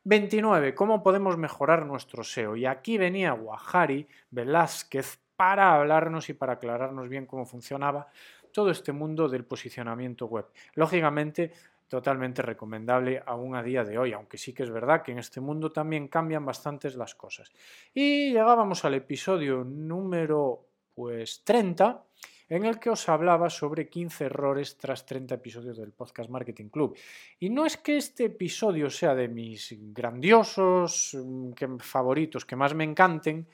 29. 0.05 0.75
¿Cómo 0.75 1.03
podemos 1.03 1.37
mejorar 1.37 1.87
nuestro 1.87 2.25
SEO? 2.25 2.57
Y 2.57 2.67
aquí 2.67 2.99
venía 2.99 3.33
Guajari 3.33 4.09
Velázquez 4.31 5.21
para 5.37 5.75
hablarnos 5.75 6.29
y 6.31 6.33
para 6.33 6.55
aclararnos 6.55 7.09
bien 7.09 7.27
cómo 7.27 7.47
funcionaba 7.47 8.09
todo 8.53 8.71
este 8.71 8.91
mundo 8.91 9.29
del 9.29 9.45
posicionamiento 9.45 10.27
web. 10.27 10.47
Lógicamente, 10.75 11.53
totalmente 11.88 12.42
recomendable 12.42 13.22
aún 13.27 13.57
a 13.57 13.62
día 13.62 13.83
de 13.83 13.98
hoy, 13.98 14.12
aunque 14.12 14.38
sí 14.38 14.53
que 14.53 14.62
es 14.62 14.70
verdad 14.70 15.03
que 15.03 15.12
en 15.12 15.18
este 15.18 15.40
mundo 15.40 15.70
también 15.70 16.09
cambian 16.09 16.44
bastantes 16.44 16.94
las 16.94 17.14
cosas. 17.14 17.51
Y 17.94 18.33
llegábamos 18.33 18.85
al 18.85 18.94
episodio 18.94 19.64
número 19.64 20.66
pues 20.94 21.42
30 21.44 22.05
en 22.48 22.64
el 22.64 22.79
que 22.79 22.90
os 22.90 23.09
hablaba 23.09 23.51
sobre 23.51 23.88
15 23.88 24.24
errores 24.24 24.77
tras 24.79 25.05
30 25.05 25.35
episodios 25.35 25.77
del 25.77 25.92
Podcast 25.92 26.31
Marketing 26.31 26.68
Club. 26.68 26.96
Y 27.38 27.51
no 27.51 27.66
es 27.66 27.77
que 27.77 27.96
este 27.96 28.27
episodio 28.27 28.88
sea 28.90 29.14
de 29.14 29.29
mis 29.29 29.74
grandiosos 29.92 31.14
mm, 31.14 31.77
favoritos, 31.79 32.44
que 32.44 32.57
más 32.57 32.74
me 32.74 32.85
encanten, 32.85 33.46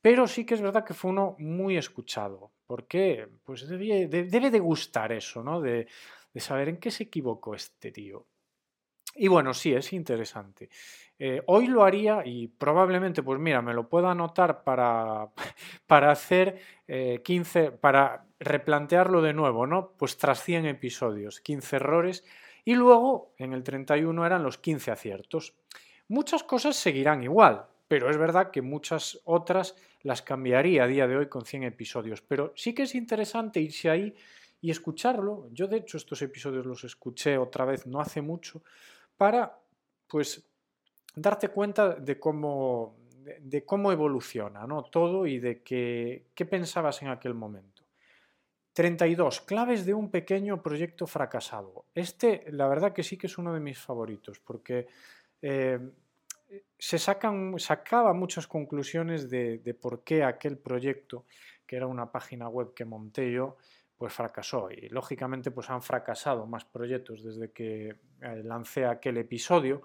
pero 0.00 0.26
sí 0.26 0.44
que 0.44 0.54
es 0.54 0.60
verdad 0.60 0.84
que 0.84 0.94
fue 0.94 1.10
uno 1.10 1.36
muy 1.38 1.76
escuchado. 1.76 2.50
¿Por 2.66 2.86
qué? 2.86 3.28
Pues 3.44 3.66
debe, 3.68 4.06
debe 4.08 4.50
de 4.50 4.58
gustar 4.58 5.12
eso, 5.12 5.42
¿no? 5.42 5.60
De, 5.60 5.86
de 6.32 6.40
saber 6.40 6.68
en 6.68 6.78
qué 6.78 6.90
se 6.90 7.04
equivocó 7.04 7.54
este 7.54 7.92
tío. 7.92 8.26
Y 9.14 9.28
bueno, 9.28 9.52
sí, 9.52 9.74
es 9.74 9.92
interesante. 9.92 10.70
Eh, 11.18 11.42
hoy 11.46 11.66
lo 11.66 11.84
haría 11.84 12.22
y 12.24 12.48
probablemente, 12.48 13.22
pues 13.22 13.38
mira, 13.38 13.60
me 13.60 13.74
lo 13.74 13.88
puedo 13.88 14.08
anotar 14.08 14.64
para, 14.64 15.28
para 15.86 16.10
hacer 16.10 16.60
15, 17.22 17.60
eh, 17.64 17.70
para 17.72 18.26
replantearlo 18.40 19.22
de 19.22 19.34
nuevo, 19.34 19.66
¿no? 19.66 19.92
Pues 19.96 20.16
tras 20.16 20.42
100 20.42 20.66
episodios, 20.66 21.40
15 21.40 21.76
errores 21.76 22.24
y 22.64 22.74
luego 22.74 23.34
en 23.38 23.52
el 23.52 23.62
31 23.62 24.24
eran 24.24 24.42
los 24.42 24.58
15 24.58 24.90
aciertos. 24.90 25.54
Muchas 26.08 26.42
cosas 26.42 26.76
seguirán 26.76 27.22
igual, 27.22 27.66
pero 27.88 28.10
es 28.10 28.16
verdad 28.16 28.50
que 28.50 28.62
muchas 28.62 29.20
otras 29.24 29.76
las 30.02 30.22
cambiaría 30.22 30.84
a 30.84 30.86
día 30.86 31.06
de 31.06 31.16
hoy 31.16 31.28
con 31.28 31.44
100 31.44 31.64
episodios. 31.64 32.22
Pero 32.22 32.52
sí 32.56 32.74
que 32.74 32.82
es 32.82 32.94
interesante 32.94 33.60
irse 33.60 33.90
ahí 33.90 34.14
y 34.62 34.70
escucharlo. 34.70 35.48
Yo 35.52 35.66
de 35.66 35.78
hecho 35.78 35.98
estos 35.98 36.22
episodios 36.22 36.64
los 36.64 36.84
escuché 36.84 37.36
otra 37.36 37.66
vez 37.66 37.86
no 37.86 38.00
hace 38.00 38.22
mucho 38.22 38.62
para 39.16 39.58
pues 40.06 40.42
darte 41.14 41.48
cuenta 41.48 41.96
de 41.96 42.18
cómo, 42.18 42.96
de, 43.40 43.64
cómo 43.66 43.92
evoluciona 43.92 44.66
¿no? 44.66 44.84
todo 44.84 45.26
y 45.26 45.38
de 45.38 45.62
qué 45.62 46.46
pensabas 46.46 47.02
en 47.02 47.08
aquel 47.08 47.34
momento. 47.34 47.82
32. 48.72 49.42
Claves 49.42 49.84
de 49.84 49.92
un 49.92 50.10
pequeño 50.10 50.62
proyecto 50.62 51.06
fracasado. 51.06 51.84
Este, 51.94 52.44
la 52.52 52.68
verdad 52.68 52.92
que 52.92 53.02
sí 53.02 53.18
que 53.18 53.26
es 53.26 53.36
uno 53.36 53.52
de 53.52 53.60
mis 53.60 53.78
favoritos, 53.78 54.38
porque 54.40 54.86
eh, 55.42 55.78
se 56.78 56.98
sacan, 56.98 57.58
sacaba 57.58 58.14
muchas 58.14 58.46
conclusiones 58.46 59.28
de, 59.28 59.58
de, 59.58 59.74
por 59.74 60.02
qué 60.04 60.24
aquel 60.24 60.56
proyecto, 60.56 61.26
que 61.66 61.76
era 61.76 61.86
una 61.86 62.10
página 62.10 62.48
web 62.48 62.72
que 62.72 62.86
monté 62.86 63.30
yo, 63.30 63.58
pues 64.02 64.14
fracasó 64.14 64.68
y 64.68 64.88
lógicamente 64.88 65.52
pues 65.52 65.70
han 65.70 65.80
fracasado 65.80 66.44
más 66.44 66.64
proyectos 66.64 67.22
desde 67.22 67.52
que 67.52 67.94
eh, 68.20 68.42
lancé 68.42 68.84
aquel 68.84 69.18
episodio 69.18 69.82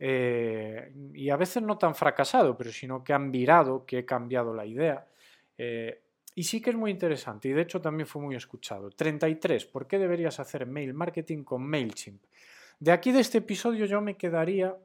eh, 0.00 0.92
y 1.14 1.30
a 1.30 1.36
veces 1.36 1.62
no 1.62 1.78
tan 1.78 1.94
fracasado, 1.94 2.58
pero 2.58 2.72
sino 2.72 3.04
que 3.04 3.12
han 3.12 3.30
virado, 3.30 3.86
que 3.86 4.00
he 4.00 4.04
cambiado 4.04 4.52
la 4.52 4.66
idea. 4.66 5.06
Eh, 5.56 6.02
y 6.34 6.42
sí 6.42 6.60
que 6.60 6.70
es 6.70 6.76
muy 6.76 6.90
interesante 6.90 7.50
y 7.50 7.52
de 7.52 7.62
hecho 7.62 7.80
también 7.80 8.08
fue 8.08 8.20
muy 8.20 8.34
escuchado. 8.34 8.90
33. 8.90 9.64
¿Por 9.66 9.86
qué 9.86 9.96
deberías 9.96 10.40
hacer 10.40 10.66
mail 10.66 10.92
marketing 10.92 11.44
con 11.44 11.62
MailChimp? 11.62 12.20
De 12.80 12.90
aquí 12.90 13.12
de 13.12 13.20
este 13.20 13.38
episodio 13.38 13.86
yo 13.86 14.00
me 14.00 14.16
quedaría 14.16 14.76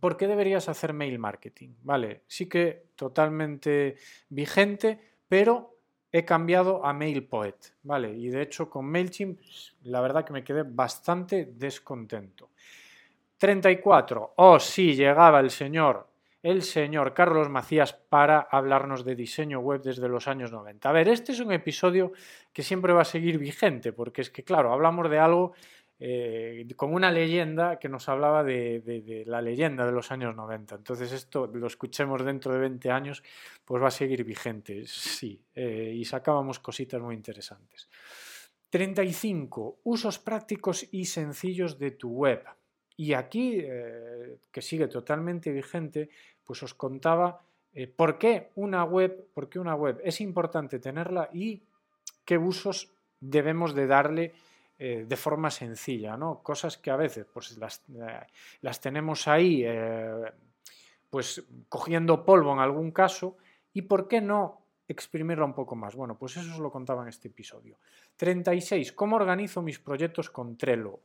¿Por 0.00 0.16
qué 0.16 0.26
deberías 0.26 0.70
hacer 0.70 0.94
mail 0.94 1.18
marketing? 1.18 1.74
Vale, 1.82 2.22
sí 2.26 2.48
que 2.48 2.84
totalmente 2.96 3.96
vigente, 4.30 4.98
pero 5.28 5.71
he 6.12 6.24
cambiado 6.24 6.84
a 6.84 6.92
MailPoet, 6.92 7.56
¿vale? 7.84 8.12
Y 8.12 8.28
de 8.28 8.42
hecho 8.42 8.68
con 8.68 8.84
MailChimp 8.84 9.40
la 9.84 10.00
verdad 10.00 10.24
que 10.24 10.34
me 10.34 10.44
quedé 10.44 10.62
bastante 10.62 11.54
descontento. 11.56 12.50
34. 13.38 14.34
Oh, 14.36 14.60
sí, 14.60 14.94
llegaba 14.94 15.40
el 15.40 15.50
señor, 15.50 16.06
el 16.42 16.62
señor 16.62 17.14
Carlos 17.14 17.48
Macías 17.48 17.92
para 17.92 18.40
hablarnos 18.40 19.04
de 19.04 19.16
diseño 19.16 19.58
web 19.60 19.82
desde 19.82 20.08
los 20.08 20.28
años 20.28 20.52
90. 20.52 20.88
A 20.88 20.92
ver, 20.92 21.08
este 21.08 21.32
es 21.32 21.40
un 21.40 21.52
episodio 21.52 22.12
que 22.52 22.62
siempre 22.62 22.92
va 22.92 23.02
a 23.02 23.06
seguir 23.06 23.38
vigente, 23.38 23.92
porque 23.92 24.20
es 24.20 24.30
que, 24.30 24.44
claro, 24.44 24.72
hablamos 24.72 25.10
de 25.10 25.18
algo 25.18 25.54
eh, 26.04 26.66
con 26.74 26.92
una 26.92 27.12
leyenda 27.12 27.78
que 27.78 27.88
nos 27.88 28.08
hablaba 28.08 28.42
de, 28.42 29.22
la 29.24 29.40
leyenda 29.40 29.86
de 29.86 29.92
los 29.92 30.10
años 30.10 30.34
90. 30.34 30.74
Entonces 30.74 31.12
esto 31.12 31.46
lo 31.46 31.68
escuchemos 31.68 32.24
dentro 32.24 32.52
de 32.52 32.58
20 32.58 32.90
años, 32.90 33.22
pues 33.64 33.80
va 33.80 33.86
a 33.86 33.92
seguir 33.92 34.24
vigente, 34.24 34.84
sí, 34.84 35.40
eh, 35.54 35.92
y 35.94 36.04
sacábamos 36.04 36.58
cositas 36.58 37.00
muy 37.00 37.14
interesantes. 37.14 37.88
35. 38.70 39.78
Usos 39.84 40.18
prácticos 40.18 40.88
y 40.90 41.04
sencillos 41.04 41.78
de 41.78 41.92
tu 41.92 42.10
web. 42.10 42.42
Y 42.96 43.12
aquí, 43.12 43.58
eh, 43.60 44.38
que 44.50 44.60
sigue 44.60 44.88
totalmente 44.88 45.52
vigente, 45.52 46.08
pues 46.42 46.64
os 46.64 46.74
contaba 46.74 47.42
por 47.94 48.18
qué 48.18 48.50
una 48.56 48.82
web, 48.82 49.28
por 49.32 49.48
qué 49.48 49.60
una 49.60 49.76
web 49.76 50.00
es 50.02 50.20
importante 50.20 50.80
tenerla 50.80 51.30
y 51.32 51.62
qué 52.24 52.38
usos 52.38 52.90
debemos 53.20 53.72
de 53.74 53.86
darle 53.86 54.32
eh, 54.84 55.04
de 55.06 55.16
forma 55.16 55.48
sencilla, 55.48 56.16
¿no? 56.16 56.42
Cosas 56.42 56.76
que 56.76 56.90
a 56.90 56.96
veces 56.96 57.24
pues 57.32 57.56
las, 57.56 57.84
eh, 57.94 58.26
las 58.62 58.80
tenemos 58.80 59.28
ahí, 59.28 59.62
eh, 59.64 60.24
pues 61.08 61.44
cogiendo 61.68 62.24
polvo 62.24 62.52
en 62.52 62.58
algún 62.58 62.90
caso 62.90 63.36
y 63.72 63.82
por 63.82 64.08
qué 64.08 64.20
no 64.20 64.66
exprimirla 64.88 65.44
un 65.44 65.54
poco 65.54 65.76
más. 65.76 65.94
Bueno, 65.94 66.18
pues 66.18 66.36
eso 66.36 66.50
os 66.50 66.58
lo 66.58 66.72
contaba 66.72 67.02
en 67.02 67.10
este 67.10 67.28
episodio. 67.28 67.78
36. 68.16 68.90
¿Cómo 68.90 69.14
organizo 69.14 69.62
mis 69.62 69.78
proyectos 69.78 70.30
con 70.30 70.56
Trello? 70.56 70.98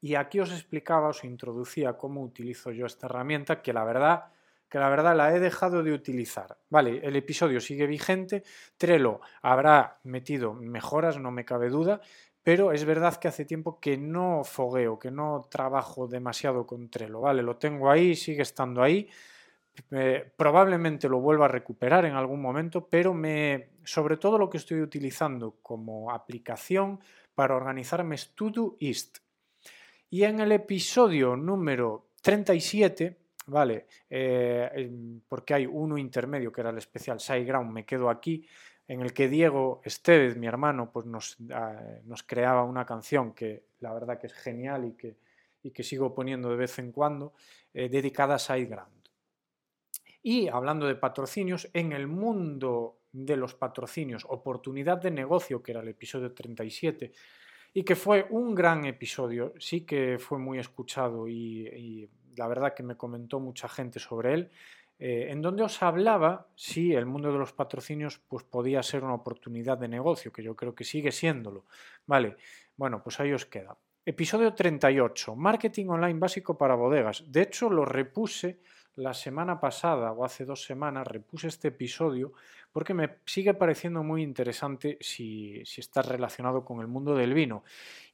Y 0.00 0.14
aquí 0.14 0.40
os 0.40 0.50
explicaba, 0.50 1.08
os 1.08 1.24
introducía 1.24 1.92
cómo 1.92 2.22
utilizo 2.22 2.70
yo 2.70 2.86
esta 2.86 3.06
herramienta, 3.06 3.60
que 3.60 3.74
la 3.74 3.84
verdad, 3.84 4.32
que 4.68 4.78
la 4.78 4.88
verdad 4.88 5.14
la 5.14 5.34
he 5.34 5.40
dejado 5.40 5.82
de 5.82 5.92
utilizar. 5.92 6.56
Vale, 6.70 7.00
el 7.02 7.16
episodio 7.16 7.60
sigue 7.60 7.86
vigente, 7.86 8.44
Trello 8.76 9.20
habrá 9.42 9.98
metido 10.04 10.54
mejoras, 10.54 11.18
no 11.18 11.30
me 11.30 11.44
cabe 11.44 11.68
duda, 11.68 12.00
pero 12.48 12.72
es 12.72 12.86
verdad 12.86 13.16
que 13.16 13.28
hace 13.28 13.44
tiempo 13.44 13.78
que 13.78 13.98
no 13.98 14.42
fogueo, 14.42 14.98
que 14.98 15.10
no 15.10 15.46
trabajo 15.50 16.08
demasiado 16.08 16.66
con 16.66 16.88
Trello, 16.88 17.20
¿vale? 17.20 17.42
Lo 17.42 17.58
tengo 17.58 17.90
ahí, 17.90 18.14
sigue 18.14 18.40
estando 18.40 18.82
ahí. 18.82 19.06
Eh, 19.90 20.32
probablemente 20.34 21.10
lo 21.10 21.20
vuelva 21.20 21.44
a 21.44 21.48
recuperar 21.48 22.06
en 22.06 22.14
algún 22.14 22.40
momento, 22.40 22.88
pero 22.88 23.12
me, 23.12 23.72
sobre 23.84 24.16
todo 24.16 24.38
lo 24.38 24.48
que 24.48 24.56
estoy 24.56 24.80
utilizando 24.80 25.58
como 25.60 26.10
aplicación 26.10 26.98
para 27.34 27.54
organizarme 27.54 28.14
es 28.14 28.34
Todoist. 28.34 29.18
Y 30.08 30.22
en 30.22 30.40
el 30.40 30.52
episodio 30.52 31.36
número 31.36 32.12
37, 32.22 33.14
¿vale? 33.48 33.88
Eh, 34.08 34.90
porque 35.28 35.52
hay 35.52 35.66
uno 35.66 35.98
intermedio 35.98 36.50
que 36.50 36.62
era 36.62 36.70
el 36.70 36.78
especial 36.78 37.20
SideGround, 37.20 37.70
me 37.70 37.84
quedo 37.84 38.08
aquí, 38.08 38.42
en 38.88 39.02
el 39.02 39.12
que 39.12 39.28
Diego 39.28 39.80
Estevez, 39.84 40.36
mi 40.36 40.46
hermano, 40.46 40.90
pues 40.90 41.06
nos, 41.06 41.36
ah, 41.52 41.80
nos, 42.04 42.22
creaba 42.22 42.64
una 42.64 42.86
canción 42.86 43.34
que 43.34 43.66
la 43.80 43.92
verdad 43.92 44.18
que 44.18 44.28
es 44.28 44.32
genial 44.32 44.86
y 44.86 44.92
que, 44.92 45.18
y 45.62 45.70
que 45.70 45.82
sigo 45.82 46.14
poniendo 46.14 46.48
de 46.48 46.56
vez 46.56 46.78
en 46.78 46.90
cuando, 46.90 47.34
eh, 47.74 47.88
dedicada 47.90 48.36
a 48.36 48.38
SideGround. 48.38 49.08
Y 50.22 50.48
hablando 50.48 50.86
de 50.86 50.94
patrocinios, 50.96 51.68
en 51.74 51.92
el 51.92 52.06
mundo 52.08 53.02
de 53.12 53.36
los 53.36 53.54
patrocinios, 53.54 54.26
oportunidad 54.28 54.98
de 54.98 55.10
negocio, 55.10 55.62
que 55.62 55.72
era 55.72 55.80
el 55.80 55.88
episodio 55.88 56.32
37, 56.32 57.12
y 57.74 57.82
que 57.82 57.94
fue 57.94 58.26
un 58.30 58.54
gran 58.54 58.86
episodio, 58.86 59.52
sí 59.58 59.82
que 59.82 60.18
fue 60.18 60.38
muy 60.38 60.58
escuchado 60.58 61.28
y, 61.28 62.08
la 62.36 62.46
verdad 62.46 62.72
que 62.72 62.84
me 62.84 62.96
comentó 62.96 63.40
mucha 63.40 63.68
gente 63.68 63.98
sobre 63.98 64.32
él, 64.32 64.50
eh, 64.98 65.28
en 65.30 65.42
donde 65.42 65.62
os 65.62 65.82
hablaba 65.82 66.48
si 66.54 66.92
el 66.92 67.06
mundo 67.06 67.32
de 67.32 67.38
los 67.38 67.52
patrocinios 67.52 68.18
pues, 68.28 68.44
podía 68.44 68.82
ser 68.82 69.04
una 69.04 69.14
oportunidad 69.14 69.78
de 69.78 69.88
negocio, 69.88 70.32
que 70.32 70.42
yo 70.42 70.56
creo 70.56 70.74
que 70.74 70.84
sigue 70.84 71.12
siéndolo. 71.12 71.64
Vale, 72.06 72.36
bueno, 72.76 73.02
pues 73.02 73.20
ahí 73.20 73.32
os 73.32 73.46
queda. 73.46 73.76
Episodio 74.04 74.54
38, 74.54 75.36
Marketing 75.36 75.86
Online 75.88 76.18
básico 76.18 76.56
para 76.56 76.74
bodegas. 76.74 77.24
De 77.30 77.42
hecho, 77.42 77.68
lo 77.68 77.84
repuse 77.84 78.60
la 78.96 79.14
semana 79.14 79.60
pasada 79.60 80.12
o 80.12 80.24
hace 80.24 80.44
dos 80.44 80.64
semanas 80.64 81.06
repuse 81.06 81.46
este 81.46 81.68
episodio 81.68 82.32
porque 82.72 82.94
me 82.94 83.18
sigue 83.24 83.54
pareciendo 83.54 84.02
muy 84.02 84.22
interesante 84.22 84.98
si, 85.00 85.62
si 85.64 85.80
está 85.80 86.02
relacionado 86.02 86.64
con 86.64 86.80
el 86.80 86.88
mundo 86.88 87.14
del 87.14 87.34
vino. 87.34 87.64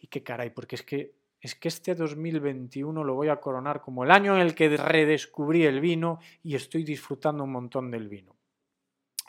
Y 0.01 0.09
qué 0.09 0.23
caray, 0.23 0.51
porque 0.51 0.77
es 0.77 0.83
que, 0.83 1.15
es 1.45 1.55
que 1.55 1.69
este 1.69 1.95
2021 1.95 3.05
lo 3.05 3.15
voy 3.15 3.29
a 3.29 3.37
coronar 3.37 3.83
como 3.83 4.03
el 4.03 4.11
año 4.11 4.35
en 4.35 4.41
el 4.41 4.55
que 4.55 4.75
redescubrí 4.79 5.67
el 5.67 5.79
vino 5.79 6.19
y 6.43 6.55
estoy 6.55 6.85
disfrutando 6.85 7.45
un 7.45 7.53
montón 7.53 7.91
del 7.91 8.09
vino. 8.09 8.35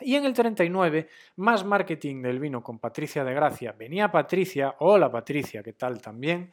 Y 0.00 0.14
en 0.14 0.24
el 0.24 0.32
39, 0.32 1.08
más 1.36 1.62
marketing 1.66 2.22
del 2.22 2.40
vino 2.40 2.62
con 2.62 2.78
Patricia 2.78 3.22
de 3.22 3.34
Gracia. 3.34 3.72
Venía 3.72 4.10
Patricia, 4.10 4.76
hola 4.78 5.12
Patricia, 5.12 5.62
¿qué 5.62 5.74
tal 5.74 6.00
también? 6.00 6.52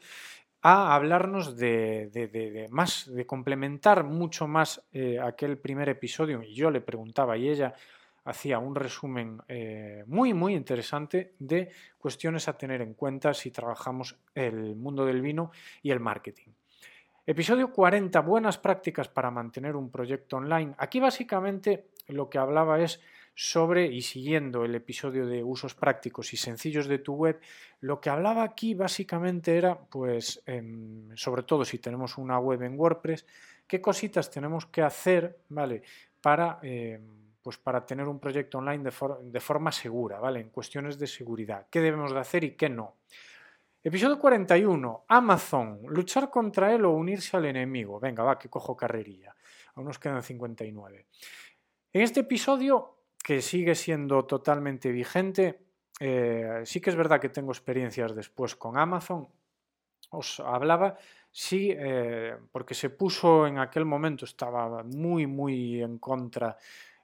a 0.66 0.96
hablarnos 0.96 1.58
de, 1.58 2.68
más, 2.72 3.14
de 3.14 3.26
complementar 3.26 4.06
mucho 4.06 4.48
más 4.48 4.82
eh, 4.94 5.20
aquel 5.22 5.58
primer 5.58 5.90
episodio. 5.90 6.42
Y 6.42 6.56
yo 6.56 6.72
le 6.72 6.80
preguntaba 6.80 7.36
y 7.38 7.50
ella 7.50 7.74
hacía 8.26 8.60
un 8.60 8.76
resumen 8.76 9.42
eh, 9.48 10.04
muy, 10.08 10.34
muy 10.34 10.56
interesante 10.56 11.34
de 11.40 11.72
cuestiones 11.98 12.48
a 12.48 12.58
tener 12.58 12.82
en 12.82 12.94
cuenta 12.94 13.34
si 13.34 13.52
trabajamos 13.52 14.18
el 14.34 14.76
mundo 14.76 15.06
del 15.06 15.22
vino 15.22 15.52
y 15.82 15.92
el 15.92 16.00
marketing. 16.00 16.52
Episodio 17.26 17.72
40, 17.72 18.20
buenas 18.20 18.58
prácticas 18.58 19.08
para 19.08 19.32
mantener 19.32 19.76
un 19.76 19.90
proyecto 19.90 20.38
online. 20.38 20.76
Aquí 20.78 21.00
básicamente 21.00 21.88
lo 22.08 22.30
que 22.30 22.38
hablaba 22.38 22.82
es 22.82 23.00
sobre, 23.36 23.88
y 23.88 24.02
siguiendo 24.02 24.64
el 24.64 24.76
episodio 24.76 25.26
de 25.26 25.44
usos 25.44 25.74
prácticos 25.74 26.34
y 26.34 26.38
sencillos 26.38 26.88
de 26.88 27.00
tu 27.00 27.14
web, 27.14 27.40
lo 27.80 28.00
que 28.00 28.10
hablaba 28.10 28.44
aquí 28.44 28.74
básicamente 28.74 29.58
era, 29.58 29.80
pues, 29.80 30.44
em, 30.46 31.16
sobre 31.16 31.44
todo 31.44 31.66
si 31.66 31.80
tenemos 31.80 32.18
una 32.18 32.38
web 32.40 32.62
en 32.62 32.78
WordPress, 32.80 33.26
qué 33.68 33.82
cositas 33.82 34.30
tenemos 34.30 34.66
que 34.68 34.82
hacer, 34.82 35.40
¿vale? 35.50 35.82
Para, 36.22 36.60
em, 36.62 37.02
pues 37.44 37.58
para 37.58 37.86
tener 37.86 38.08
un 38.08 38.20
proyecto 38.20 38.58
online 38.58 38.84
de, 38.84 39.40
forma 39.40 39.72
segura, 39.72 40.20
¿vale? 40.20 40.40
En 40.40 40.50
cuestiones 40.50 40.98
de 40.98 41.08
seguridad. 41.08 41.68
¿Qué 41.70 41.82
debemos 41.82 42.14
de 42.14 42.20
hacer 42.20 42.44
y 42.46 42.52
qué 42.52 42.70
no? 42.70 42.96
Episodio 43.84 44.18
41. 44.18 45.06
Amazon. 45.10 45.82
Luchar 45.88 46.30
contra 46.30 46.74
él 46.74 46.86
o 46.86 46.92
unirse 46.92 47.36
al 47.36 47.46
enemigo. 47.46 48.00
Venga, 48.00 48.24
va, 48.24 48.40
que 48.40 48.50
cojo 48.50 48.78
carrerilla. 48.78 49.36
Aún 49.76 49.88
nos 49.88 50.00
quedan 50.00 50.24
59. 50.24 51.06
En 51.92 52.02
este 52.02 52.22
episodio 52.22 53.04
que 53.24 53.42
sigue 53.42 53.74
siendo 53.74 54.26
totalmente 54.26 54.92
vigente. 54.92 55.60
Eh, 56.00 56.62
sí 56.66 56.82
que 56.82 56.90
es 56.90 56.96
verdad 56.96 57.22
que 57.22 57.30
tengo 57.30 57.52
experiencias 57.52 58.14
después 58.14 58.56
con 58.56 58.78
Amazon. 58.78 59.28
Os 60.10 60.40
hablaba, 60.42 60.98
sí, 61.32 61.74
eh, 61.76 62.36
porque 62.52 62.76
se 62.76 62.90
puso 62.90 63.48
en 63.48 63.58
aquel 63.58 63.86
momento, 63.86 64.26
estaba 64.26 64.84
muy, 64.84 65.26
muy 65.26 65.82
en 65.82 65.98
contra, 65.98 66.58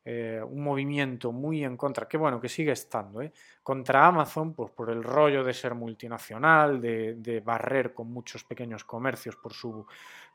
eh, 0.06 0.42
un 0.44 0.64
movimiento 0.64 1.32
muy 1.32 1.64
en 1.64 1.78
contra, 1.78 2.08
que 2.08 2.18
bueno, 2.18 2.40
que 2.40 2.50
sigue 2.50 2.72
estando, 2.72 3.22
contra 3.64 4.08
Amazon, 4.08 4.54
pues 4.54 4.72
por 4.72 4.90
el 4.90 5.04
rollo 5.04 5.44
de 5.44 5.54
ser 5.54 5.76
multinacional, 5.76 6.82
de, 6.82 7.42
barrer 7.46 7.94
con 7.94 8.12
muchos 8.12 8.44
pequeños 8.44 8.84
comercios 8.84 9.36
por 9.36 9.54
su, 9.54 9.86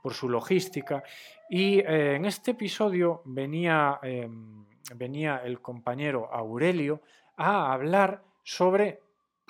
por 0.03 0.15
su 0.15 0.29
logística. 0.29 1.03
Y 1.49 1.81
en 1.81 2.25
este 2.25 2.53
episodio 2.53 3.23
venía 3.25 3.99
em, 4.03 4.65
venía 4.93 5.41
el 5.45 5.61
compañero 5.61 6.33
Aurelio 6.33 7.01
a 7.37 7.73
hablar 7.73 8.23
sobre, 8.43 9.01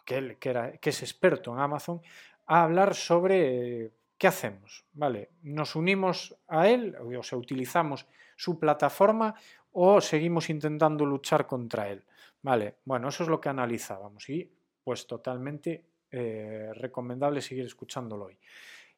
que, 0.04 0.18
él, 0.18 0.36
que, 0.38 0.78
que 0.80 0.90
es 0.90 1.02
experto 1.02 1.52
en 1.52 1.58
Amazon, 1.58 2.00
a 2.46 2.62
hablar 2.62 2.94
sobre 2.94 3.92
qué 4.16 4.28
hacemos, 4.28 4.84
¿vale? 4.92 5.30
¿Nos 5.42 5.74
unimos 5.74 6.36
a 6.46 6.68
él, 6.68 6.94
o 6.96 7.22
sea, 7.22 7.38
utilizamos 7.38 8.06
su 8.36 8.58
plataforma 8.58 9.34
o 9.74 10.00
seguimos 10.00 10.50
intentando 10.50 11.04
luchar 11.06 11.46
contra 11.46 11.88
él? 11.88 12.02
Vale, 12.42 12.76
bueno, 12.84 13.08
eso 13.08 13.22
es 13.22 13.28
lo 13.28 13.40
que 13.40 13.48
analizábamos 13.48 14.28
y 14.28 14.50
pues 14.82 15.06
totalmente 15.06 15.84
eh, 16.10 16.70
recomendable 16.74 17.40
seguir 17.40 17.66
escuchándolo 17.66 18.26
hoy. 18.26 18.38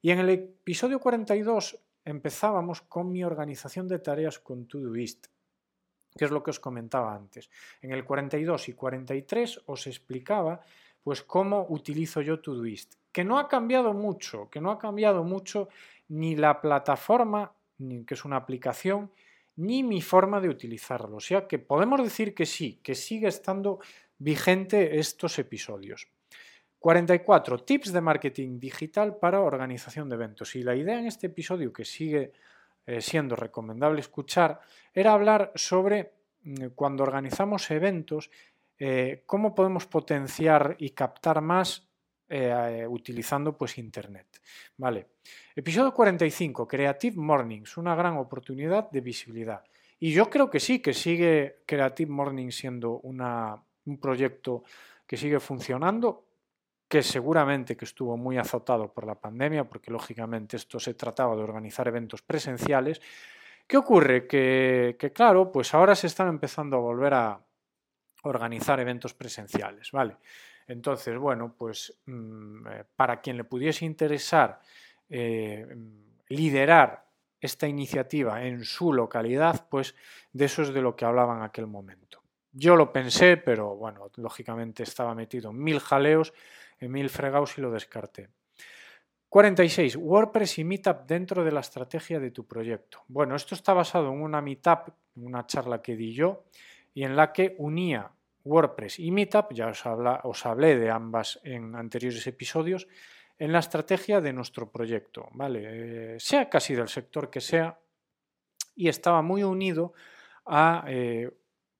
Y 0.00 0.10
en 0.10 0.20
el 0.20 0.30
episodio 0.30 1.00
42 1.00 1.78
empezábamos 2.04 2.82
con 2.82 3.10
mi 3.10 3.24
organización 3.24 3.88
de 3.88 3.98
tareas 3.98 4.38
con 4.38 4.66
Todoist 4.66 5.26
que 6.16 6.24
es 6.24 6.30
lo 6.30 6.42
que 6.42 6.50
os 6.50 6.60
comentaba 6.60 7.14
antes. 7.14 7.50
En 7.82 7.92
el 7.92 8.04
42 8.04 8.68
y 8.70 8.72
43 8.72 9.62
os 9.66 9.86
explicaba 9.86 10.60
pues 11.02 11.22
cómo 11.22 11.66
utilizo 11.68 12.20
yo 12.20 12.40
Todoist, 12.40 12.94
que 13.12 13.22
no 13.22 13.38
ha 13.38 13.46
cambiado 13.46 13.92
mucho, 13.92 14.48
que 14.50 14.60
no 14.60 14.72
ha 14.72 14.78
cambiado 14.78 15.22
mucho 15.22 15.68
ni 16.08 16.34
la 16.34 16.60
plataforma, 16.60 17.52
ni 17.78 18.04
que 18.04 18.14
es 18.14 18.24
una 18.24 18.36
aplicación, 18.36 19.12
ni 19.56 19.82
mi 19.82 20.02
forma 20.02 20.40
de 20.40 20.48
utilizarlo. 20.48 21.16
O 21.16 21.20
sea 21.20 21.46
que 21.46 21.58
podemos 21.58 22.02
decir 22.02 22.34
que 22.34 22.46
sí, 22.46 22.80
que 22.82 22.94
sigue 22.94 23.28
estando 23.28 23.80
vigente 24.18 24.98
estos 24.98 25.38
episodios. 25.38 26.08
44. 26.78 27.64
Tips 27.64 27.92
de 27.92 28.00
marketing 28.00 28.60
digital 28.60 29.16
para 29.16 29.40
organización 29.40 30.08
de 30.08 30.16
eventos. 30.16 30.54
Y 30.56 30.62
la 30.62 30.76
idea 30.76 30.98
en 30.98 31.06
este 31.06 31.26
episodio 31.26 31.72
que 31.72 31.84
sigue 31.84 32.32
eh, 32.86 33.00
siendo 33.00 33.34
recomendable 33.34 33.98
escuchar, 33.98 34.60
era 34.94 35.12
hablar 35.12 35.50
sobre 35.56 36.12
mm, 36.44 36.66
cuando 36.76 37.02
organizamos 37.02 37.68
eventos, 37.72 38.30
eh, 38.78 39.24
cómo 39.26 39.56
podemos 39.56 39.86
potenciar 39.86 40.76
y 40.78 40.90
captar 40.90 41.40
más 41.40 41.88
eh, 42.28 42.86
utilizando 42.88 43.56
pues 43.56 43.78
Internet. 43.78 44.40
Vale. 44.76 45.06
Episodio 45.54 45.92
45, 45.92 46.66
Creative 46.66 47.16
Mornings, 47.16 47.76
una 47.76 47.94
gran 47.94 48.16
oportunidad 48.16 48.90
de 48.90 49.00
visibilidad. 49.00 49.64
Y 49.98 50.12
yo 50.12 50.28
creo 50.28 50.50
que 50.50 50.60
sí, 50.60 50.80
que 50.80 50.92
sigue 50.92 51.60
Creative 51.66 52.10
Mornings 52.10 52.56
siendo 52.56 52.98
una, 52.98 53.62
un 53.86 53.98
proyecto 53.98 54.64
que 55.06 55.16
sigue 55.16 55.40
funcionando 55.40 56.26
que 56.88 57.02
seguramente 57.02 57.76
que 57.76 57.84
estuvo 57.84 58.16
muy 58.16 58.38
azotado 58.38 58.92
por 58.92 59.06
la 59.06 59.16
pandemia, 59.16 59.64
porque 59.64 59.90
lógicamente 59.90 60.56
esto 60.56 60.78
se 60.78 60.94
trataba 60.94 61.34
de 61.34 61.42
organizar 61.42 61.88
eventos 61.88 62.22
presenciales. 62.22 63.00
¿Qué 63.66 63.76
ocurre? 63.76 64.26
Que, 64.26 65.12
claro, 65.12 65.50
pues 65.50 65.74
ahora 65.74 65.96
se 65.96 66.06
están 66.06 66.28
empezando 66.28 66.76
a 66.76 66.80
volver 66.80 67.14
a 67.14 67.40
organizar 68.22 68.78
eventos 68.78 69.14
presenciales, 69.14 69.90
¿vale? 69.90 70.16
Entonces, 70.66 71.16
bueno, 71.18 71.54
pues 71.56 72.00
mm, 72.06 72.66
eh, 72.68 72.84
para 72.96 73.20
quien 73.20 73.36
le 73.36 73.44
pudiese 73.44 73.84
interesar 73.84 74.60
eh, 75.08 75.66
liderar 76.28 77.06
esta 77.40 77.68
iniciativa 77.68 78.44
en 78.44 78.64
su 78.64 78.92
localidad, 78.92 79.68
pues 79.68 79.94
de 80.32 80.46
eso 80.46 80.62
es 80.62 80.72
de 80.72 80.82
lo 80.82 80.96
que 80.96 81.04
hablaba 81.04 81.36
en 81.36 81.42
aquel 81.42 81.66
momento. 81.66 82.22
Yo 82.52 82.74
lo 82.74 82.92
pensé, 82.92 83.36
pero 83.36 83.76
bueno, 83.76 84.10
lógicamente 84.16 84.82
estaba 84.82 85.14
metido 85.14 85.50
en 85.50 85.62
mil 85.62 85.78
jaleos, 85.78 86.32
en 86.80 86.90
mil 86.90 87.10
fregados 87.10 87.56
y 87.58 87.60
lo 87.60 87.70
descarté. 87.70 88.30
46. 89.28 89.96
WordPress 89.96 90.58
y 90.58 90.64
Meetup 90.64 91.06
dentro 91.06 91.44
de 91.44 91.52
la 91.52 91.60
estrategia 91.60 92.18
de 92.18 92.30
tu 92.30 92.46
proyecto. 92.46 93.02
Bueno, 93.08 93.36
esto 93.36 93.54
está 93.54 93.74
basado 93.74 94.10
en 94.10 94.22
una 94.22 94.40
Meetup, 94.40 94.88
una 95.16 95.46
charla 95.46 95.82
que 95.82 95.96
di 95.96 96.14
yo, 96.14 96.44
y 96.94 97.04
en 97.04 97.14
la 97.14 97.32
que 97.32 97.54
unía 97.58 98.10
WordPress 98.46 99.00
y 99.00 99.10
Meetup, 99.10 99.52
ya 99.52 99.68
os, 99.68 100.46
hablé 100.46 100.78
de 100.78 100.90
ambas 100.90 101.40
en 101.42 101.74
anteriores 101.74 102.26
episodios, 102.26 102.86
en 103.38 103.52
la 103.52 103.58
estrategia 103.58 104.20
de 104.20 104.32
nuestro 104.32 104.70
proyecto, 104.70 105.28
¿vale? 105.32 106.14
Eh, 106.14 106.20
sea 106.20 106.48
casi 106.48 106.74
del 106.74 106.88
sector 106.88 107.28
que 107.28 107.40
sea, 107.40 107.78
y 108.74 108.88
estaba 108.88 109.20
muy 109.20 109.42
unido 109.42 109.92
a 110.46 110.84
eh, 110.86 111.30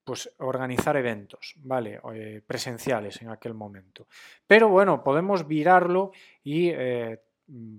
pues, 0.05 0.31
organizar 0.39 0.97
eventos, 0.97 1.55
¿vale? 1.59 2.01
Eh, 2.15 2.43
presenciales 2.47 3.23
en 3.23 3.31
aquel 3.31 3.55
momento. 3.55 4.07
Pero 4.47 4.69
bueno, 4.69 5.03
podemos 5.03 5.47
virarlo 5.47 6.13
y 6.43 6.73
mm, 7.47 7.79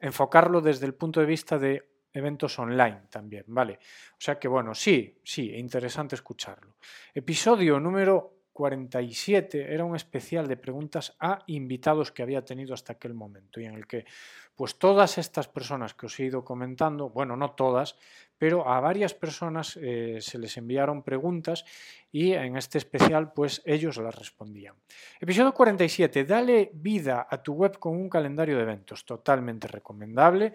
enfocarlo 0.00 0.60
desde 0.60 0.86
el 0.86 0.94
punto 0.94 1.20
de 1.20 1.26
vista 1.26 1.58
de 1.58 1.95
eventos 2.16 2.58
online 2.58 3.02
también, 3.10 3.44
¿vale? 3.48 3.78
O 4.12 4.20
sea 4.20 4.38
que 4.38 4.48
bueno, 4.48 4.74
sí, 4.74 5.20
sí, 5.22 5.54
interesante 5.54 6.14
escucharlo. 6.14 6.76
Episodio 7.14 7.78
número 7.78 8.36
47 8.52 9.74
era 9.74 9.84
un 9.84 9.94
especial 9.94 10.48
de 10.48 10.56
preguntas 10.56 11.14
a 11.20 11.40
invitados 11.46 12.10
que 12.10 12.22
había 12.22 12.42
tenido 12.42 12.72
hasta 12.72 12.94
aquel 12.94 13.12
momento 13.12 13.60
y 13.60 13.66
en 13.66 13.74
el 13.74 13.86
que 13.86 14.06
pues 14.54 14.78
todas 14.78 15.18
estas 15.18 15.46
personas 15.48 15.92
que 15.92 16.06
os 16.06 16.18
he 16.18 16.24
ido 16.24 16.42
comentando, 16.42 17.10
bueno, 17.10 17.36
no 17.36 17.50
todas, 17.50 17.98
pero 18.38 18.68
a 18.68 18.80
varias 18.80 19.14
personas 19.14 19.78
eh, 19.80 20.18
se 20.20 20.38
les 20.38 20.56
enviaron 20.56 21.02
preguntas 21.02 21.64
y 22.12 22.32
en 22.32 22.56
este 22.56 22.78
especial 22.78 23.32
pues 23.32 23.62
ellos 23.64 23.96
las 23.98 24.14
respondían. 24.14 24.74
Episodio 25.20 25.52
47, 25.52 26.24
dale 26.24 26.70
vida 26.74 27.26
a 27.28 27.42
tu 27.42 27.54
web 27.54 27.78
con 27.78 27.94
un 27.94 28.08
calendario 28.08 28.56
de 28.56 28.62
eventos, 28.62 29.04
totalmente 29.04 29.68
recomendable, 29.68 30.54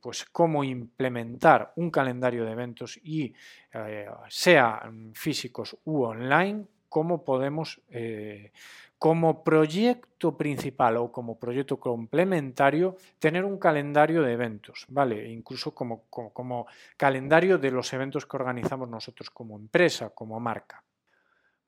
pues 0.00 0.24
cómo 0.26 0.64
implementar 0.64 1.72
un 1.76 1.90
calendario 1.90 2.44
de 2.44 2.52
eventos 2.52 2.98
y 3.02 3.32
eh, 3.72 4.06
sea 4.28 4.90
físicos 5.14 5.76
u 5.84 6.02
online 6.02 6.66
cómo 6.88 7.24
podemos, 7.24 7.80
eh, 7.90 8.52
como 8.98 9.44
proyecto 9.44 10.36
principal 10.36 10.96
o 10.96 11.12
como 11.12 11.38
proyecto 11.38 11.78
complementario, 11.78 12.96
tener 13.18 13.44
un 13.44 13.58
calendario 13.58 14.22
de 14.22 14.32
eventos, 14.32 14.86
¿vale? 14.88 15.28
Incluso 15.28 15.72
como, 15.72 16.66
calendario 16.96 17.58
de 17.58 17.70
los 17.70 17.92
eventos 17.92 18.26
que 18.26 18.36
organizamos 18.36 18.88
nosotros 18.88 19.30
como 19.30 19.56
empresa, 19.56 20.10
como 20.10 20.40
marca. 20.40 20.82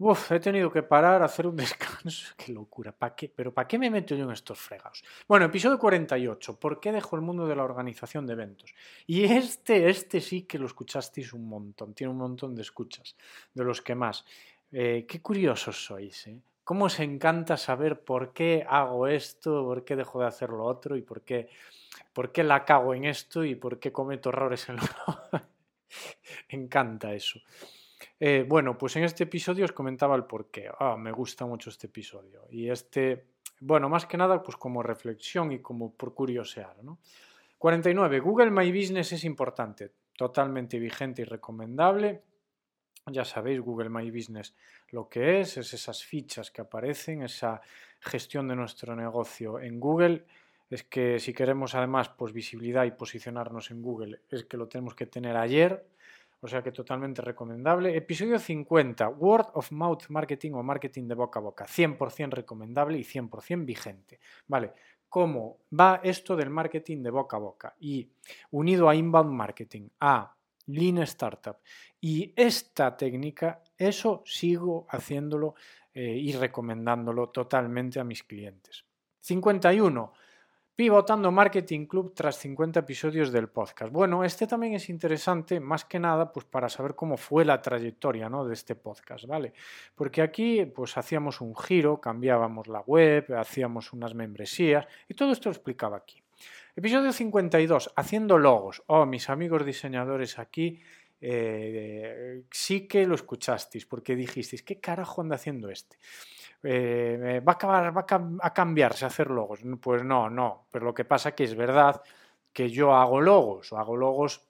Uf, 0.02 0.32
he 0.32 0.40
tenido 0.40 0.72
que 0.72 0.82
parar, 0.82 1.22
hacer 1.22 1.46
un 1.46 1.56
descanso. 1.64 2.34
Qué 2.34 2.52
locura. 2.52 2.90
¿Para 2.90 3.14
qué? 3.14 3.28
Pero 3.28 3.52
¿para 3.52 3.68
qué 3.68 3.78
me 3.78 3.90
meto 3.90 4.14
yo 4.14 4.24
en 4.24 4.30
estos 4.30 4.58
fregados? 4.58 5.04
Bueno, 5.28 5.44
episodio 5.44 5.78
48. 5.78 6.58
¿Por 6.58 6.80
qué 6.80 6.90
dejo 6.90 7.16
el 7.16 7.22
mundo 7.22 7.46
de 7.46 7.54
la 7.54 7.64
organización 7.64 8.26
de 8.26 8.32
eventos? 8.32 8.74
Y 9.06 9.24
este, 9.24 9.90
este 9.90 10.22
sí 10.22 10.44
que 10.44 10.58
lo 10.58 10.64
escuchasteis 10.64 11.34
un 11.34 11.46
montón. 11.46 11.92
Tiene 11.92 12.12
un 12.12 12.18
montón 12.18 12.54
de 12.54 12.62
escuchas. 12.62 13.14
De 13.52 13.62
los 13.62 13.82
que 13.82 13.94
más. 13.94 14.24
Eh, 14.72 15.04
qué 15.08 15.20
curiosos 15.20 15.84
sois, 15.84 16.26
¿eh? 16.26 16.40
¿Cómo 16.64 16.84
os 16.84 17.00
encanta 17.00 17.56
saber 17.56 18.04
por 18.04 18.32
qué 18.32 18.64
hago 18.68 19.08
esto, 19.08 19.64
por 19.64 19.84
qué 19.84 19.96
dejo 19.96 20.20
de 20.20 20.26
hacer 20.26 20.50
lo 20.50 20.64
otro 20.64 20.96
y 20.96 21.02
por 21.02 21.22
qué, 21.22 21.48
por 22.12 22.30
qué 22.30 22.44
la 22.44 22.64
cago 22.64 22.94
en 22.94 23.06
esto 23.06 23.44
y 23.44 23.56
por 23.56 23.80
qué 23.80 23.90
cometo 23.90 24.28
errores 24.28 24.68
en 24.68 24.76
lo 24.76 24.82
Encanta 26.48 27.12
eso. 27.12 27.40
Eh, 28.20 28.44
bueno, 28.48 28.78
pues 28.78 28.94
en 28.94 29.02
este 29.02 29.24
episodio 29.24 29.64
os 29.64 29.72
comentaba 29.72 30.14
el 30.14 30.24
por 30.24 30.50
qué. 30.50 30.70
Ah, 30.78 30.96
me 30.96 31.10
gusta 31.10 31.44
mucho 31.44 31.70
este 31.70 31.88
episodio. 31.88 32.46
Y 32.50 32.70
este, 32.70 33.26
bueno, 33.58 33.88
más 33.88 34.06
que 34.06 34.16
nada, 34.16 34.40
pues 34.40 34.56
como 34.56 34.82
reflexión 34.82 35.50
y 35.50 35.58
como 35.58 35.92
por 35.92 36.14
curiosear, 36.14 36.84
¿no? 36.84 36.98
49. 37.58 38.20
Google 38.20 38.50
My 38.50 38.70
Business 38.70 39.12
es 39.12 39.24
importante, 39.24 39.92
totalmente 40.16 40.78
vigente 40.78 41.22
y 41.22 41.24
recomendable. 41.24 42.22
Ya 43.12 43.24
sabéis, 43.24 43.60
Google 43.60 43.90
My 43.90 44.10
Business 44.10 44.54
lo 44.90 45.08
que 45.08 45.40
es, 45.40 45.56
es 45.56 45.72
esas 45.72 46.04
fichas 46.04 46.50
que 46.50 46.60
aparecen, 46.60 47.22
esa 47.22 47.60
gestión 48.00 48.48
de 48.48 48.56
nuestro 48.56 48.96
negocio 48.96 49.60
en 49.60 49.78
Google. 49.78 50.24
Es 50.68 50.84
que 50.84 51.18
si 51.18 51.32
queremos 51.32 51.74
además 51.74 52.08
pues, 52.10 52.32
visibilidad 52.32 52.84
y 52.84 52.92
posicionarnos 52.92 53.70
en 53.70 53.82
Google, 53.82 54.20
es 54.30 54.44
que 54.44 54.56
lo 54.56 54.68
tenemos 54.68 54.94
que 54.94 55.06
tener 55.06 55.36
ayer. 55.36 55.84
O 56.42 56.48
sea 56.48 56.62
que 56.62 56.72
totalmente 56.72 57.20
recomendable. 57.20 57.94
Episodio 57.94 58.38
50, 58.38 59.08
Word 59.10 59.48
of 59.54 59.70
Mouth 59.72 60.04
Marketing 60.08 60.52
o 60.52 60.62
marketing 60.62 61.06
de 61.06 61.14
boca 61.14 61.38
a 61.38 61.42
boca. 61.42 61.66
100% 61.66 62.30
recomendable 62.30 62.96
y 62.98 63.04
100% 63.04 63.66
vigente. 63.66 64.20
Vale, 64.46 64.72
¿cómo 65.08 65.58
va 65.78 66.00
esto 66.02 66.36
del 66.36 66.48
marketing 66.48 67.02
de 67.02 67.10
boca 67.10 67.36
a 67.36 67.40
boca? 67.40 67.74
Y 67.78 68.08
unido 68.52 68.88
a 68.88 68.94
inbound 68.94 69.32
marketing, 69.32 69.88
a 70.00 70.34
Lean 70.66 70.98
Startup. 70.98 71.56
Y 72.00 72.32
esta 72.36 72.96
técnica, 72.96 73.62
eso 73.76 74.22
sigo 74.24 74.86
haciéndolo 74.88 75.54
eh, 75.92 76.16
y 76.16 76.32
recomendándolo 76.32 77.30
totalmente 77.30 78.00
a 78.00 78.04
mis 78.04 78.22
clientes. 78.22 78.84
51. 79.20 80.12
Pivotando 80.80 81.30
Marketing 81.30 81.84
Club 81.84 82.14
tras 82.14 82.38
50 82.38 82.80
episodios 82.80 83.30
del 83.30 83.48
podcast. 83.50 83.92
Bueno, 83.92 84.24
este 84.24 84.46
también 84.46 84.72
es 84.72 84.88
interesante, 84.88 85.60
más 85.60 85.84
que 85.84 85.98
nada, 85.98 86.32
pues 86.32 86.46
para 86.46 86.70
saber 86.70 86.94
cómo 86.94 87.18
fue 87.18 87.44
la 87.44 87.60
trayectoria 87.60 88.30
¿no? 88.30 88.46
de 88.46 88.54
este 88.54 88.76
podcast, 88.76 89.26
¿vale? 89.26 89.52
Porque 89.94 90.22
aquí, 90.22 90.64
pues 90.64 90.96
hacíamos 90.96 91.42
un 91.42 91.54
giro, 91.54 92.00
cambiábamos 92.00 92.66
la 92.66 92.80
web, 92.80 93.30
hacíamos 93.36 93.92
unas 93.92 94.14
membresías 94.14 94.86
y 95.06 95.12
todo 95.12 95.32
esto 95.32 95.50
lo 95.50 95.54
explicaba 95.54 95.98
aquí. 95.98 96.19
Episodio 96.76 97.12
52, 97.12 97.92
haciendo 97.96 98.38
logos. 98.38 98.82
Oh, 98.86 99.06
mis 99.06 99.28
amigos 99.28 99.64
diseñadores 99.64 100.38
aquí 100.38 100.80
eh, 101.20 102.44
sí 102.50 102.88
que 102.88 103.06
lo 103.06 103.14
escuchasteis 103.14 103.84
porque 103.84 104.16
dijisteis, 104.16 104.62
¿qué 104.62 104.80
carajo 104.80 105.20
anda 105.20 105.36
haciendo 105.36 105.68
este? 105.68 105.98
Eh, 106.62 107.42
va 107.46 107.52
a 107.52 107.54
acabar, 107.54 107.96
va 107.96 108.06
a 108.42 108.54
cambiarse 108.54 109.04
a 109.04 109.08
hacer 109.08 109.30
logos. 109.30 109.60
Pues 109.80 110.04
no, 110.04 110.30
no. 110.30 110.66
Pero 110.70 110.86
lo 110.86 110.94
que 110.94 111.04
pasa 111.04 111.34
que 111.34 111.44
es 111.44 111.54
verdad 111.54 112.02
que 112.52 112.70
yo 112.70 112.94
hago 112.94 113.20
logos 113.20 113.72
o 113.72 113.78
hago 113.78 113.96
logos 113.96 114.42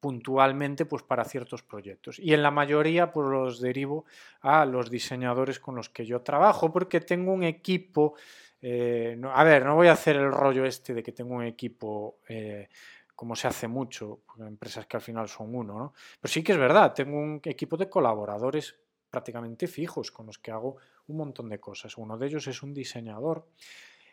puntualmente 0.00 0.84
pues 0.84 1.02
para 1.02 1.24
ciertos 1.24 1.62
proyectos 1.62 2.18
y 2.18 2.34
en 2.34 2.42
la 2.42 2.50
mayoría 2.50 3.10
pues 3.10 3.26
los 3.26 3.58
derivo 3.58 4.04
a 4.42 4.66
los 4.66 4.90
diseñadores 4.90 5.58
con 5.58 5.76
los 5.76 5.88
que 5.88 6.04
yo 6.04 6.20
trabajo 6.20 6.70
porque 6.70 7.00
tengo 7.00 7.32
un 7.32 7.42
equipo 7.42 8.14
eh, 8.66 9.20
a 9.22 9.44
ver, 9.44 9.62
no 9.66 9.74
voy 9.74 9.88
a 9.88 9.92
hacer 9.92 10.16
el 10.16 10.32
rollo 10.32 10.64
este 10.64 10.94
de 10.94 11.02
que 11.02 11.12
tengo 11.12 11.34
un 11.34 11.44
equipo 11.44 12.20
eh, 12.26 12.70
como 13.14 13.36
se 13.36 13.46
hace 13.46 13.68
mucho, 13.68 14.20
empresas 14.38 14.86
que 14.86 14.96
al 14.96 15.02
final 15.02 15.28
son 15.28 15.54
uno, 15.54 15.78
¿no? 15.78 15.92
Pero 16.18 16.32
sí 16.32 16.42
que 16.42 16.52
es 16.52 16.58
verdad, 16.58 16.94
tengo 16.94 17.18
un 17.18 17.42
equipo 17.44 17.76
de 17.76 17.90
colaboradores 17.90 18.74
prácticamente 19.10 19.66
fijos 19.66 20.10
con 20.10 20.26
los 20.26 20.38
que 20.38 20.50
hago 20.50 20.78
un 21.08 21.18
montón 21.18 21.50
de 21.50 21.60
cosas. 21.60 21.98
Uno 21.98 22.16
de 22.16 22.26
ellos 22.26 22.46
es 22.46 22.62
un 22.62 22.72
diseñador 22.72 23.46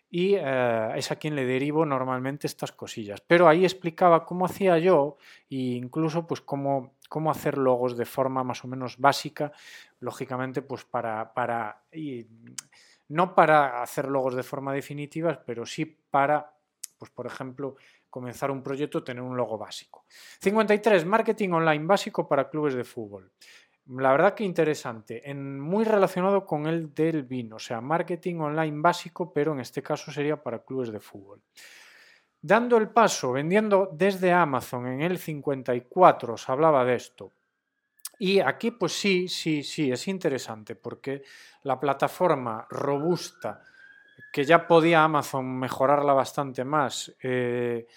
y 0.10 0.36
eh, 0.36 0.92
es 0.98 1.10
a 1.12 1.16
quien 1.16 1.34
le 1.34 1.46
derivo 1.46 1.86
normalmente 1.86 2.46
estas 2.46 2.74
cosillas. 2.74 3.22
Pero 3.22 3.48
ahí 3.48 3.64
explicaba 3.64 4.26
cómo 4.26 4.46
hacía 4.46 4.78
yo 4.80 5.16
e 5.50 5.80
incluso 5.80 6.28
pues 6.28 6.42
cómo, 6.42 6.96
cómo 7.08 7.32
hacer 7.32 7.58
logos 7.58 7.96
de 7.96 8.06
forma 8.06 8.44
más 8.44 8.66
o 8.66 8.68
menos 8.68 8.98
básica, 8.98 9.54
lógicamente 10.02 10.62
pues 10.62 10.84
para... 10.84 11.34
para 11.34 11.84
no 13.12 13.36
para 13.36 13.82
hacer 13.82 14.08
logos 14.08 14.36
de 14.36 14.44
forma 14.44 14.74
definitiva, 14.74 15.44
pero 15.46 15.66
sí 15.66 15.86
para, 15.86 16.54
pues 16.98 17.12
por 17.12 17.28
ejemplo, 17.28 17.76
comenzar 18.10 18.52
un 18.52 18.64
proyecto, 18.64 19.04
tener 19.04 19.22
un 19.22 19.36
logo 19.36 19.58
básico. 19.58 20.06
53. 20.40 21.06
Marketing 21.06 21.50
online 21.50 21.86
básico 21.86 22.28
para 22.28 22.50
clubes 22.50 22.74
de 22.74 22.84
fútbol. 22.84 23.32
La 23.88 24.12
verdad 24.12 24.34
que 24.34 24.44
interesante, 24.44 25.34
muy 25.34 25.84
relacionado 25.84 26.46
con 26.46 26.68
el 26.68 26.94
del 26.94 27.24
vino, 27.24 27.56
o 27.58 27.60
sea, 27.60 27.82
marketing 27.82 28.36
online 28.36 28.80
básico, 28.80 29.34
pero 29.34 29.54
en 29.54 29.60
este 29.60 29.82
caso 29.82 30.12
sería 30.12 30.42
para 30.42 30.60
clubes 30.60 30.92
de 30.92 31.00
fútbol. 31.00 31.42
Dando 32.42 32.78
el 32.78 32.90
paso, 32.90 33.34
vendiendo 33.34 33.90
desde 33.92 34.32
Amazon 34.32 34.88
en 34.88 35.02
el 35.02 35.18
54, 35.18 36.36
os 36.36 36.50
hablaba 36.50 36.86
de 36.86 36.96
esto. 36.96 37.32
Y 38.22 38.40
aquí 38.40 38.70
pues 38.70 38.92
sí, 38.92 39.28
sí, 39.28 39.64
sí, 39.64 39.92
es 39.92 40.08
interesante 40.08 40.76
porque 40.76 41.24
la 41.64 41.80
plataforma 41.80 42.68
robusta, 42.70 43.64
que 44.32 44.44
ya 44.44 44.68
podía 44.68 45.04
Amazon 45.04 45.58
mejorarla 45.58 46.14
bastante 46.14 46.64
más, 46.64 47.12
eh, 47.24 47.88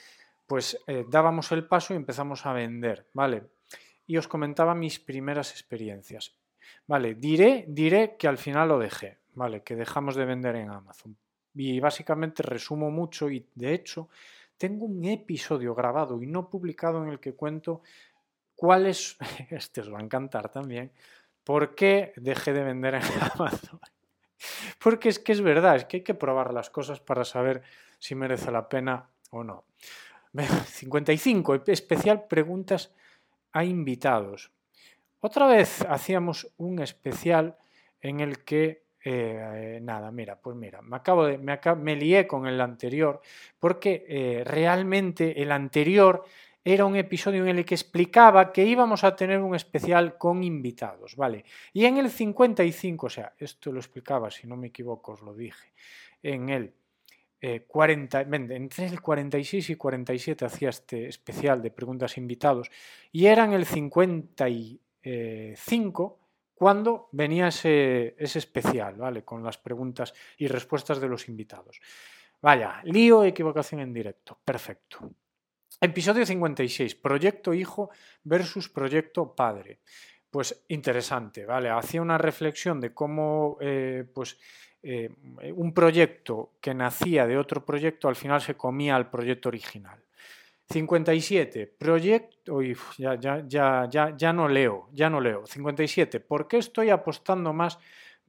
pues 0.47 0.79
eh, 0.87 1.05
dábamos 1.11 1.53
el 1.53 1.66
paso 1.66 1.93
y 1.93 1.99
empezamos 1.99 2.47
a 2.47 2.55
vender, 2.55 3.07
¿vale? 3.12 3.51
Y 4.07 4.16
os 4.16 4.27
comentaba 4.27 4.75
mis 4.75 4.99
primeras 4.99 5.51
experiencias. 5.51 6.35
Vale, 6.87 7.16
diré, 7.16 7.66
diré 7.68 8.16
que 8.18 8.27
al 8.27 8.39
final 8.39 8.68
lo 8.68 8.79
dejé, 8.79 9.18
¿vale? 9.35 9.62
Que 9.62 9.77
dejamos 9.77 10.16
de 10.16 10.25
vender 10.25 10.57
en 10.57 10.70
Amazon. 10.70 11.14
Y 11.55 11.81
básicamente 11.81 12.43
resumo 12.43 12.91
mucho 12.91 13.29
y 13.29 13.47
de 13.55 13.75
hecho 13.75 14.09
tengo 14.57 14.87
un 14.87 15.05
episodio 15.05 15.75
grabado 15.75 16.22
y 16.22 16.27
no 16.27 16.49
publicado 16.49 17.03
en 17.03 17.11
el 17.11 17.20
que 17.20 17.35
cuento 17.35 17.83
cuáles, 18.64 19.18
este 19.50 19.82
os 19.82 19.92
va 19.92 19.98
a 19.98 20.02
encantar 20.02 20.48
también, 20.48 20.90
por 21.44 21.74
qué 21.74 22.14
dejé 22.16 22.54
de 22.54 22.64
vender 22.64 22.94
en 22.94 23.02
Amazon. 23.34 23.78
Porque 24.82 25.10
es 25.10 25.18
que 25.18 25.32
es 25.32 25.42
verdad, 25.42 25.76
es 25.76 25.84
que 25.84 25.98
hay 25.98 26.02
que 26.02 26.14
probar 26.14 26.54
las 26.54 26.70
cosas 26.70 26.98
para 26.98 27.26
saber 27.26 27.62
si 27.98 28.14
merece 28.14 28.50
la 28.50 28.66
pena 28.66 29.06
o 29.30 29.44
no. 29.44 29.64
55, 30.32 31.54
especial 31.66 32.24
preguntas 32.26 32.90
a 33.52 33.64
invitados. 33.64 34.50
Otra 35.20 35.46
vez 35.46 35.82
hacíamos 35.82 36.50
un 36.56 36.80
especial 36.80 37.58
en 38.00 38.20
el 38.20 38.44
que, 38.44 38.84
eh, 39.04 39.78
nada, 39.82 40.10
mira, 40.10 40.40
pues 40.40 40.56
mira, 40.56 40.80
me, 40.80 40.96
acabo 40.96 41.26
de, 41.26 41.36
me, 41.36 41.60
me 41.76 41.96
lié 41.96 42.26
con 42.26 42.46
el 42.46 42.60
anterior 42.62 43.20
porque 43.58 44.06
eh, 44.08 44.42
realmente 44.44 45.42
el 45.42 45.52
anterior 45.52 46.24
era 46.64 46.86
un 46.86 46.96
episodio 46.96 47.46
en 47.46 47.58
el 47.58 47.64
que 47.64 47.74
explicaba 47.74 48.52
que 48.52 48.64
íbamos 48.64 49.04
a 49.04 49.14
tener 49.14 49.40
un 49.40 49.54
especial 49.54 50.16
con 50.16 50.42
invitados, 50.42 51.14
¿vale? 51.14 51.44
Y 51.74 51.84
en 51.84 51.98
el 51.98 52.10
55, 52.10 53.06
o 53.06 53.10
sea, 53.10 53.34
esto 53.38 53.70
lo 53.70 53.80
explicaba, 53.80 54.30
si 54.30 54.46
no 54.46 54.56
me 54.56 54.68
equivoco, 54.68 55.12
os 55.12 55.20
lo 55.20 55.34
dije, 55.34 55.74
en 56.22 56.48
el 56.48 56.72
40, 57.66 58.22
eh, 58.22 58.26
entre 58.30 58.86
el 58.86 59.02
46 59.02 59.68
y 59.70 59.76
47 59.76 60.44
hacía 60.46 60.70
este 60.70 61.08
especial 61.08 61.60
de 61.60 61.70
preguntas 61.70 62.16
invitados 62.16 62.70
y 63.12 63.26
era 63.26 63.44
en 63.44 63.52
el 63.52 63.66
55 63.66 66.18
cuando 66.54 67.10
venía 67.12 67.48
ese, 67.48 68.14
ese 68.16 68.38
especial, 68.38 68.94
¿vale? 68.94 69.22
Con 69.22 69.44
las 69.44 69.58
preguntas 69.58 70.14
y 70.38 70.46
respuestas 70.46 70.98
de 71.00 71.08
los 71.08 71.28
invitados. 71.28 71.78
Vaya, 72.40 72.80
lío, 72.84 73.22
equivocación 73.24 73.82
en 73.82 73.92
directo. 73.92 74.38
Perfecto. 74.44 75.10
Episodio 75.81 76.25
56, 76.25 76.95
Proyecto 76.95 77.53
Hijo 77.53 77.91
versus 78.22 78.68
Proyecto 78.68 79.35
Padre. 79.35 79.81
Pues 80.31 80.64
interesante, 80.68 81.45
¿vale? 81.45 81.70
Hacía 81.70 82.03
una 82.03 82.18
reflexión 82.18 82.81
de 82.81 82.93
cómo 82.93 83.57
pues, 83.59 84.07
pues, 84.12 84.39
un 85.55 85.72
proyecto 85.72 86.55
que 86.61 86.75
nacía 86.75 87.27
de 87.27 87.39
otro 87.39 87.64
proyecto 87.64 88.09
al 88.09 88.16
final 88.16 88.41
se 88.41 88.57
comía 88.57 88.97
al 88.97 89.11
proyecto 89.11 89.49
original. 89.49 90.05
57. 90.68 91.66
Proyecto. 91.79 92.61
ya, 92.99 93.14
ya, 93.14 93.45
ya, 93.47 93.89
ya, 93.89 94.16
ya 94.16 94.33
no 94.33 94.49
leo, 94.49 94.89
ya 94.93 95.11
no 95.11 95.20
leo. 95.20 95.47
57. 95.47 96.20
¿Por 96.20 96.49
qué 96.49 96.59
estoy 96.59 96.91
apostando 96.91 97.53
más 97.53 97.79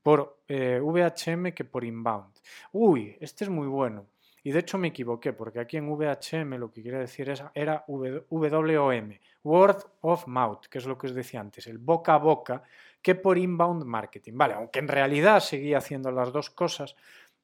por 0.04 0.41
eh, 0.48 0.80
VHM 0.82 1.54
que 1.54 1.64
por 1.64 1.84
inbound? 1.84 2.34
Uy, 2.72 3.18
este 3.20 3.46
es 3.46 3.50
muy 3.50 3.68
bueno. 3.68 4.06
Y 4.46 4.52
de 4.52 4.60
hecho 4.60 4.78
me 4.78 4.89
equivoqué, 4.89 5.34
porque 5.34 5.60
aquí 5.60 5.78
en 5.78 5.89
VHM 5.89 6.60
lo 6.60 6.72
que 6.72 6.84
quería 6.84 7.00
decir 7.00 7.28
es, 7.32 7.43
era 7.56 7.84
WOM, 7.88 9.12
Word 9.43 9.84
of 10.02 10.28
Mouth, 10.28 10.68
que 10.70 10.78
es 10.78 10.86
lo 10.86 11.00
que 11.00 11.08
os 11.08 11.16
decía 11.16 11.39
antes, 11.39 11.66
el 11.66 11.80
boca 11.80 12.14
a 12.14 12.18
boca, 12.20 12.62
que 13.02 13.16
por 13.16 13.39
inbound 13.39 13.86
marketing. 13.86 14.34
Vale, 14.36 14.54
aunque 14.54 14.78
en 14.78 14.88
realidad 14.88 15.39
seguía 15.39 15.80
haciendo 15.80 16.12
las 16.12 16.32
dos 16.32 16.52
cosas, 16.52 16.96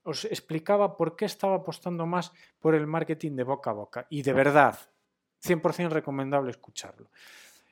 os 0.04 0.26
explicaba 0.26 0.96
por 0.96 1.16
qué 1.16 1.26
estaba 1.26 1.56
apostando 1.56 2.06
más 2.06 2.32
por 2.60 2.76
el 2.76 2.86
marketing 2.86 3.36
de 3.36 3.46
boca 3.46 3.72
a 3.72 3.74
boca. 3.74 4.06
Y 4.12 4.22
de 4.22 4.34
verdad, 4.34 4.78
100% 5.44 5.90
recomendable 5.90 6.52
escucharlo. 6.52 7.10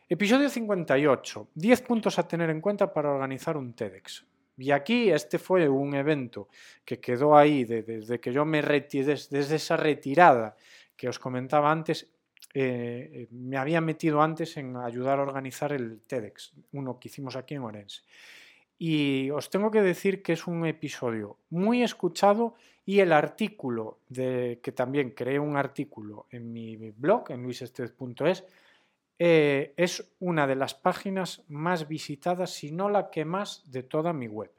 Episodio 0.10 0.50
58. 0.50 1.50
10 1.54 1.82
puntos 1.84 2.18
a 2.18 2.28
tener 2.28 2.50
en 2.50 2.62
cuenta 2.62 2.92
para 2.92 3.12
organizar 3.12 3.58
un 3.58 3.76
TEDx. 3.76 4.26
Y 4.60 4.72
aquí 4.72 5.10
este 5.10 5.40
fue 5.40 5.70
un 5.70 5.96
evento 5.96 6.50
que 6.84 7.00
quedó 7.00 7.38
ahí 7.38 7.64
desde 7.64 8.20
que 8.20 8.34
yo 8.34 8.44
me 8.44 8.62
retiré, 8.62 9.06
desde 9.14 9.56
esa 9.56 9.78
retirada 9.78 10.56
que 10.98 11.08
os 11.08 11.18
comentaba 11.18 11.72
antes, 11.72 12.08
eh, 12.54 13.28
me 13.32 13.58
había 13.58 13.80
metido 13.80 14.22
antes 14.22 14.58
en 14.58 14.76
ayudar 14.76 15.20
a 15.20 15.22
organizar 15.22 15.72
el 15.72 16.02
TEDx, 16.02 16.52
uno 16.74 17.00
que 17.00 17.08
hicimos 17.08 17.38
aquí 17.38 17.56
en 17.56 17.62
Orense. 17.62 18.02
Y 18.78 19.30
os 19.30 19.50
tengo 19.50 19.72
que 19.72 19.82
decir 19.82 20.22
que 20.22 20.34
es 20.34 20.46
un 20.48 20.66
episodio 20.66 21.38
muy 21.50 21.84
escuchado 21.84 22.56
y 22.86 23.00
el 23.00 23.14
artículo, 23.14 24.00
de, 24.10 24.60
que 24.64 24.72
también 24.72 25.12
creé 25.12 25.38
un 25.40 25.58
artículo 25.58 26.26
en 26.32 26.52
mi 26.52 26.76
blog, 26.76 27.32
en 27.32 27.44
luisested.es, 27.44 28.44
eh, 29.22 29.74
es 29.76 30.14
una 30.20 30.48
de 30.48 30.56
las 30.56 30.74
páginas 30.74 31.44
más 31.50 31.90
visitadas, 31.90 32.52
si 32.52 32.72
no 32.72 32.88
la 32.88 33.10
que 33.10 33.26
más, 33.26 33.70
de 33.70 33.84
toda 33.84 34.14
mi 34.14 34.28
web. 34.28 34.50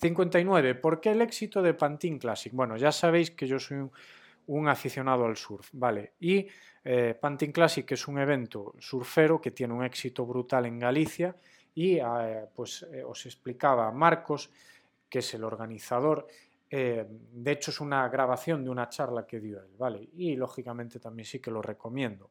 59. 0.00 0.76
¿Por 0.76 0.98
qué 0.98 1.10
el 1.10 1.20
éxito 1.20 1.60
de 1.60 1.74
Pantin 1.74 2.18
Classic? 2.18 2.50
Bueno, 2.54 2.78
ya 2.78 2.90
sabéis 2.90 3.32
que 3.32 3.46
yo 3.46 3.58
soy 3.58 3.86
un, 4.46 4.68
aficionado 4.68 5.26
al 5.26 5.36
surf, 5.36 5.68
¿vale? 5.72 6.14
Y 6.20 6.46
eh, 6.82 7.14
Pantin 7.20 7.52
Classic 7.52 7.90
es 7.92 8.08
un 8.08 8.18
evento 8.18 8.74
surfero 8.78 9.38
que 9.42 9.50
tiene 9.50 9.74
un 9.74 9.84
éxito 9.84 10.24
brutal 10.24 10.64
en 10.64 10.78
Galicia 10.78 11.36
y 11.74 11.96
eh, 11.96 12.46
pues 12.54 12.86
os 13.04 13.26
explicaba 13.26 13.92
Marcos, 13.92 14.50
que 15.10 15.18
es 15.18 15.34
el 15.34 15.44
organizador, 15.44 16.26
de 16.70 17.50
hecho 17.50 17.70
es 17.70 17.80
una 17.80 18.06
grabación 18.08 18.62
de 18.62 18.70
una 18.70 18.90
charla 18.90 19.26
que 19.26 19.40
dio 19.40 19.58
él, 19.58 19.70
¿vale? 19.78 20.08
Y 20.16 20.36
lógicamente 20.36 21.00
también 21.00 21.26
sí 21.26 21.40
que 21.40 21.50
lo 21.50 21.62
recomiendo. 21.62 22.30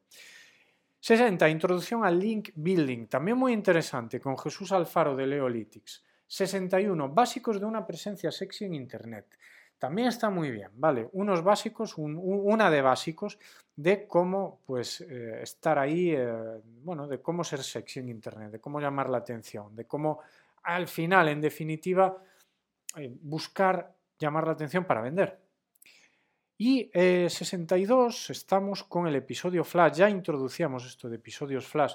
60. 1.00 1.48
Introducción 1.48 2.04
al 2.04 2.18
Link 2.18 2.50
Building, 2.54 3.06
también 3.06 3.38
muy 3.38 3.52
interesante, 3.52 4.20
con 4.20 4.36
Jesús 4.36 4.72
Alfaro 4.72 5.14
de 5.16 5.26
Leolitics. 5.26 6.04
61. 6.26 7.08
Básicos 7.08 7.58
de 7.58 7.66
una 7.66 7.86
presencia 7.86 8.30
sexy 8.30 8.66
en 8.66 8.74
Internet. 8.74 9.38
También 9.78 10.08
está 10.08 10.28
muy 10.28 10.50
bien, 10.50 10.70
¿vale? 10.74 11.08
Unos 11.12 11.42
básicos, 11.42 11.94
una 11.96 12.68
de 12.68 12.82
básicos 12.82 13.38
de 13.76 14.08
cómo 14.08 14.60
pues, 14.66 15.00
eh, 15.02 15.40
estar 15.42 15.78
ahí, 15.78 16.10
eh, 16.10 16.60
bueno, 16.82 17.06
de 17.06 17.22
cómo 17.22 17.44
ser 17.44 17.62
sexy 17.62 18.00
en 18.00 18.08
Internet, 18.08 18.50
de 18.50 18.60
cómo 18.60 18.80
llamar 18.80 19.08
la 19.08 19.18
atención, 19.18 19.74
de 19.76 19.84
cómo 19.84 20.20
al 20.64 20.88
final, 20.88 21.28
en 21.28 21.40
definitiva, 21.40 22.18
eh, 22.96 23.16
buscar 23.22 23.94
llamar 24.18 24.46
la 24.46 24.52
atención 24.52 24.84
para 24.84 25.00
vender. 25.00 25.38
Y 26.60 26.90
62 26.92 28.30
eh, 28.30 28.32
estamos 28.32 28.82
con 28.82 29.06
el 29.06 29.14
episodio 29.14 29.62
Flash, 29.62 29.98
ya 29.98 30.10
introducíamos 30.10 30.84
esto 30.84 31.08
de 31.08 31.14
episodios 31.14 31.64
Flash, 31.68 31.94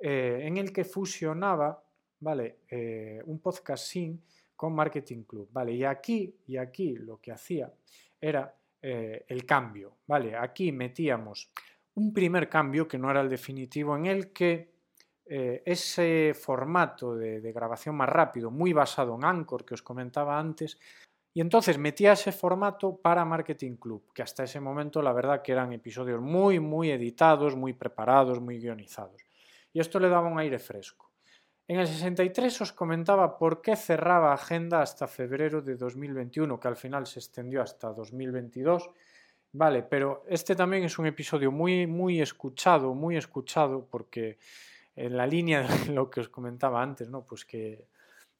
eh, 0.00 0.40
en 0.42 0.56
el 0.56 0.72
que 0.72 0.84
fusionaba 0.84 1.80
¿vale? 2.18 2.58
Eh, 2.68 3.22
un 3.26 3.38
podcasting 3.38 4.20
con 4.56 4.74
Marketing 4.74 5.22
Club. 5.22 5.48
¿vale? 5.52 5.74
Y, 5.74 5.84
aquí, 5.84 6.34
y 6.48 6.56
aquí 6.56 6.96
lo 6.96 7.20
que 7.20 7.30
hacía 7.30 7.72
era 8.20 8.52
el 8.80 9.46
cambio. 9.46 9.98
¿vale? 10.08 10.36
Aquí 10.36 10.72
metíamos 10.72 11.52
un 11.94 12.12
primer 12.12 12.48
cambio 12.48 12.88
que 12.88 12.98
no 12.98 13.08
era 13.08 13.20
el 13.20 13.28
definitivo, 13.28 13.96
en 13.96 14.06
el 14.06 14.32
que 14.32 14.72
ese 15.24 16.34
formato 16.34 17.14
de, 17.14 17.52
grabación 17.52 17.94
más 17.94 18.08
rápido, 18.08 18.50
muy 18.50 18.72
basado 18.72 19.14
en 19.14 19.24
Anchor 19.24 19.64
que 19.64 19.74
os 19.74 19.82
comentaba 19.82 20.36
antes, 20.36 20.80
y 21.34 21.40
entonces 21.40 21.78
metía 21.78 22.12
ese 22.12 22.30
formato 22.30 22.96
para 22.96 23.24
Marketing 23.24 23.76
Club, 23.76 24.12
que 24.12 24.22
hasta 24.22 24.44
ese 24.44 24.60
momento 24.60 25.00
la 25.00 25.12
verdad 25.12 25.40
que 25.42 25.52
eran 25.52 25.72
episodios 25.72 26.20
muy, 26.20 26.60
muy 26.60 26.90
editados, 26.90 27.56
muy 27.56 27.72
preparados, 27.72 28.40
muy 28.40 28.58
guionizados. 28.58 29.22
Y 29.72 29.80
esto 29.80 29.98
le 29.98 30.10
daba 30.10 30.28
un 30.28 30.38
aire 30.38 30.58
fresco. 30.58 31.10
En 31.66 31.80
el 31.80 31.86
63 31.86 32.60
os 32.60 32.72
comentaba 32.72 33.38
por 33.38 33.62
qué 33.62 33.76
cerraba 33.76 34.34
agenda 34.34 34.82
hasta 34.82 35.06
febrero 35.06 35.62
de 35.62 35.76
2021, 35.76 36.60
que 36.60 36.68
al 36.68 36.76
final 36.76 37.06
se 37.06 37.20
extendió 37.20 37.62
hasta 37.62 37.92
2022. 37.92 38.90
Vale, 39.52 39.82
pero 39.82 40.24
este 40.28 40.54
también 40.54 40.84
es 40.84 40.98
un 40.98 41.06
episodio 41.06 41.50
muy, 41.50 41.86
muy 41.86 42.20
escuchado, 42.20 42.94
muy 42.94 43.16
escuchado, 43.16 43.86
porque 43.90 44.38
en 44.96 45.16
la 45.16 45.26
línea 45.26 45.62
de 45.62 45.86
lo 45.94 46.10
que 46.10 46.20
os 46.20 46.28
comentaba 46.28 46.82
antes, 46.82 47.08
¿no? 47.08 47.24
Pues 47.24 47.46
que, 47.46 47.86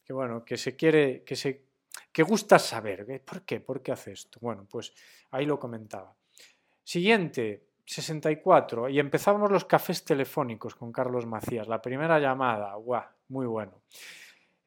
que 0.04 0.12
bueno, 0.12 0.44
que 0.44 0.58
se 0.58 0.76
quiere, 0.76 1.22
que 1.24 1.36
se 1.36 1.71
que 2.12 2.22
gusta 2.22 2.58
saber. 2.58 3.22
¿Por 3.24 3.42
qué? 3.42 3.60
¿Por 3.60 3.82
qué 3.82 3.92
hace 3.92 4.12
esto? 4.12 4.38
Bueno, 4.40 4.66
pues 4.70 4.92
ahí 5.30 5.46
lo 5.46 5.58
comentaba. 5.58 6.14
Siguiente, 6.84 7.68
64. 7.84 8.88
Y 8.88 8.98
empezábamos 8.98 9.50
los 9.50 9.64
cafés 9.64 10.04
telefónicos 10.04 10.74
con 10.74 10.92
Carlos 10.92 11.26
Macías. 11.26 11.68
La 11.68 11.80
primera 11.80 12.18
llamada, 12.18 12.74
guau, 12.74 13.04
muy 13.28 13.46
bueno. 13.46 13.82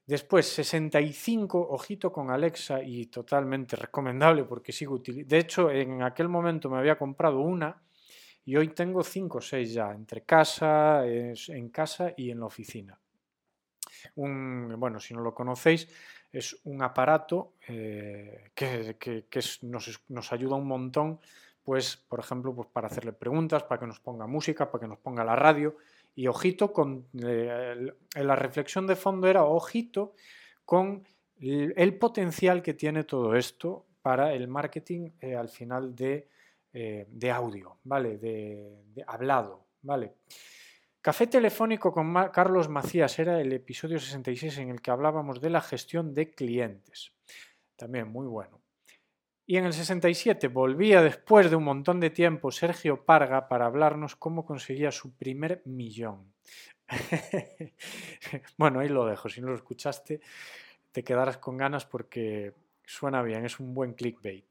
Después, 0.06 0.48
65, 0.48 1.60
ojito 1.72 2.12
con 2.12 2.30
Alexa 2.30 2.84
y 2.84 3.08
totalmente 3.08 3.76
recomendable 3.76 4.44
porque 4.44 4.72
sigo 4.72 4.96
utilizando. 4.96 5.30
De 5.30 5.40
hecho, 5.40 5.72
en 5.72 6.04
aquel 6.04 6.30
momento 6.30 6.70
me 6.70 6.78
había 6.78 6.98
comprado 6.98 7.40
una 7.40 7.82
y 8.44 8.56
hoy 8.56 8.68
tengo 8.70 9.04
5 9.04 9.40
o 9.40 9.42
6 9.42 9.74
ya, 9.74 9.92
entre 9.92 10.22
casa, 10.22 11.04
en 11.08 11.70
casa 11.70 12.14
y 12.16 12.30
en 12.30 12.40
la 12.40 12.46
oficina. 12.46 13.00
Un, 14.16 14.76
bueno, 14.78 15.00
si 15.00 15.14
no 15.14 15.22
lo 15.22 15.34
conocéis, 15.34 15.88
es 16.32 16.58
un 16.66 16.82
aparato 16.84 17.54
eh, 17.68 18.52
que, 18.54 18.96
nos, 19.62 20.34
ayuda 20.34 20.56
un 20.56 20.68
montón, 20.68 21.20
pues, 21.64 21.98
por 21.98 22.20
ejemplo, 22.20 22.54
pues 22.54 22.68
para 22.72 22.88
hacerle 22.88 23.14
preguntas, 23.14 23.64
para 23.64 23.80
que 23.80 23.88
nos 23.88 24.00
ponga 24.00 24.28
música, 24.28 24.70
para 24.70 24.82
que 24.82 24.88
nos 24.88 25.00
ponga 25.00 25.24
la 25.24 25.36
radio. 25.36 25.78
Y 26.16 26.28
ojito 26.28 26.72
con 26.72 27.08
eh, 27.24 27.92
la 28.16 28.36
reflexión 28.36 28.88
de 28.88 28.96
fondo 28.96 29.28
era 29.28 29.44
ojito 29.44 30.14
con 30.66 31.04
el, 31.40 31.98
potencial 31.98 32.62
que 32.62 32.74
tiene 32.74 33.04
todo 33.04 33.36
esto 33.36 33.86
para 34.02 34.34
el 34.34 34.48
marketing 34.48 35.12
eh, 35.20 35.36
al 35.36 35.50
final 35.50 35.96
de 35.96 36.30
de 36.76 37.32
audio, 37.32 37.78
¿vale? 37.86 38.18
De, 38.18 38.84
de, 38.94 39.02
hablado, 39.08 39.66
¿vale? 39.82 40.16
Café 41.06 41.28
telefónico 41.28 41.94
con 41.94 42.16
Carlos 42.32 42.68
Macías 42.68 43.20
era 43.20 43.40
el 43.40 43.54
episodio 43.54 44.00
66 44.00 44.58
en 44.58 44.70
el 44.72 44.82
que 44.82 44.90
hablábamos 44.90 45.40
de 45.40 45.52
la 45.52 45.62
gestión 45.62 46.16
de 46.16 46.32
clientes. 46.32 47.14
También 47.76 48.08
muy 48.08 48.26
bueno. 48.26 48.60
Y 49.46 49.58
en 49.58 49.66
el 49.66 49.74
67 49.74 50.48
volvía 50.48 51.04
después 51.04 51.52
de 51.52 51.58
un 51.58 51.64
montón 51.64 52.00
de 52.00 52.10
tiempo 52.10 52.50
Sergio 52.50 53.06
Parga 53.06 53.48
para 53.48 53.68
hablarnos 53.68 54.16
cómo 54.16 54.48
conseguía 54.48 54.92
su 54.92 55.16
primer 55.16 55.62
millón. 55.66 56.34
bueno, 58.58 58.80
ahí 58.80 58.90
lo 58.90 59.06
dejo. 59.06 59.30
Si 59.30 59.42
no 59.42 59.50
lo 59.50 59.56
escuchaste, 59.58 60.22
te 60.92 61.04
quedarás 61.04 61.38
con 61.38 61.56
ganas 61.56 61.86
porque 61.86 62.56
suena 62.84 63.22
bien, 63.22 63.46
es 63.46 63.60
un 63.60 63.76
buen 63.76 63.94
clickbait. 63.94 64.48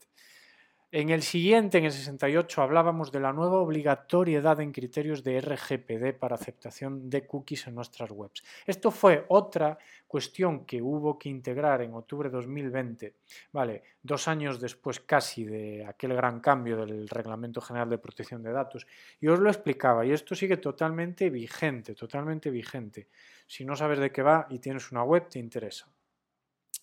En 0.97 1.11
el 1.11 1.23
siguiente, 1.23 1.79
en 1.79 1.87
el 1.87 1.91
68, 1.91 2.63
hablábamos 2.63 3.11
de 3.11 3.19
la 3.19 3.33
nueva 3.33 3.57
obligatoriedad 3.57 4.61
en 4.61 4.71
criterios 4.71 5.25
de 5.25 5.41
RGPD 5.41 6.17
para 6.17 6.37
aceptación 6.37 7.11
de 7.11 7.27
cookies 7.27 7.67
en 7.67 7.75
nuestras 7.75 8.13
webs. 8.13 8.45
Esto 8.65 8.93
fue 8.93 9.25
otra 9.27 9.77
cuestión 10.07 10.65
que 10.65 10.81
hubo 10.81 11.19
que 11.19 11.29
integrar 11.29 11.83
en 11.83 11.95
octubre 11.95 12.29
de 12.29 12.37
2020, 12.37 13.17
vale, 13.51 13.83
dos 14.05 14.29
años 14.29 14.61
después 14.61 15.01
casi 15.01 15.45
de 15.45 15.85
aquel 15.85 16.15
gran 16.15 16.39
cambio 16.39 16.87
del 16.87 17.09
Reglamento 17.09 17.61
General 17.61 17.91
de 17.91 17.99
Protección 17.99 18.45
de 18.45 18.53
Datos. 18.53 18.87
Y 19.21 19.27
os 19.27 19.41
lo 19.41 19.51
explicaba, 19.51 20.07
y 20.07 20.13
esto 20.13 20.37
sigue 20.37 20.59
totalmente 20.59 21.29
vigente, 21.29 21.97
totalmente 21.97 22.51
vigente. 22.51 23.09
Si 23.49 23.65
no 23.65 23.75
sabes 23.75 23.99
de 23.99 24.13
qué 24.13 24.23
va 24.23 24.47
y 24.49 24.61
tienes 24.61 24.93
una 24.93 25.03
web, 25.03 25.29
te 25.29 25.41
interesa. 25.41 25.89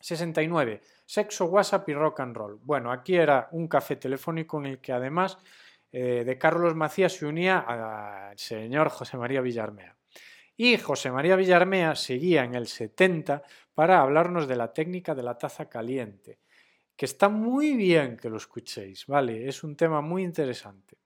69. 0.01 0.81
Sexo, 1.05 1.45
WhatsApp 1.45 1.87
y 1.89 1.93
rock 1.93 2.19
and 2.21 2.35
roll. 2.35 2.59
Bueno, 2.61 2.91
aquí 2.91 3.15
era 3.15 3.47
un 3.51 3.67
café 3.67 3.95
telefónico 3.95 4.59
en 4.59 4.65
el 4.65 4.79
que 4.79 4.91
además 4.91 5.37
eh, 5.91 6.23
de 6.25 6.37
Carlos 6.37 6.75
Macías 6.75 7.13
se 7.13 7.25
unía 7.25 7.59
al 7.59 8.37
señor 8.37 8.89
José 8.89 9.17
María 9.17 9.41
Villarmea. 9.41 9.95
Y 10.55 10.77
José 10.77 11.11
María 11.11 11.35
Villarmea 11.35 11.95
seguía 11.95 12.43
en 12.43 12.55
el 12.55 12.67
70 12.67 13.43
para 13.73 14.01
hablarnos 14.01 14.47
de 14.47 14.55
la 14.55 14.71
técnica 14.73 15.15
de 15.15 15.23
la 15.23 15.37
taza 15.37 15.67
caliente, 15.67 16.39
que 16.95 17.05
está 17.05 17.29
muy 17.29 17.73
bien 17.73 18.15
que 18.15 18.29
lo 18.29 18.37
escuchéis, 18.37 19.07
¿vale? 19.07 19.47
Es 19.47 19.63
un 19.63 19.75
tema 19.75 20.01
muy 20.01 20.23
interesante. 20.23 20.97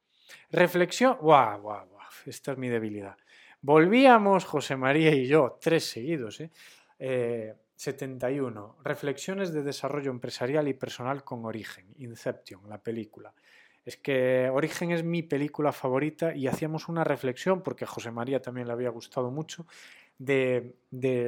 Reflexión, 0.51 1.17
guau, 1.21 1.61
guau, 1.61 1.87
guau, 1.87 2.09
esta 2.25 2.51
es 2.51 2.57
mi 2.57 2.69
debilidad. 2.69 3.17
Volvíamos, 3.61 4.45
José 4.45 4.75
María 4.75 5.11
y 5.15 5.25
yo, 5.25 5.57
tres 5.59 5.89
seguidos, 5.89 6.41
¿eh? 6.41 6.51
eh 6.99 7.53
71. 7.76 8.78
Reflexiones 8.84 9.51
de 9.53 9.63
desarrollo 9.63 10.11
empresarial 10.11 10.67
y 10.67 10.73
personal 10.73 11.23
con 11.23 11.45
Origen, 11.45 11.88
Inception, 11.97 12.69
la 12.69 12.82
película. 12.82 13.34
Es 13.84 13.97
que 13.97 14.49
Origen 14.49 14.91
es 14.91 15.03
mi 15.03 15.21
película 15.21 15.71
favorita 15.71 16.36
y 16.36 16.47
hacíamos 16.47 16.88
una 16.89 17.03
reflexión, 17.03 17.61
porque 17.61 17.84
a 17.84 17.88
José 17.88 18.11
María 18.11 18.41
también 18.41 18.67
le 18.67 18.73
había 18.73 18.89
gustado 18.89 19.30
mucho, 19.30 19.67
de, 20.17 20.76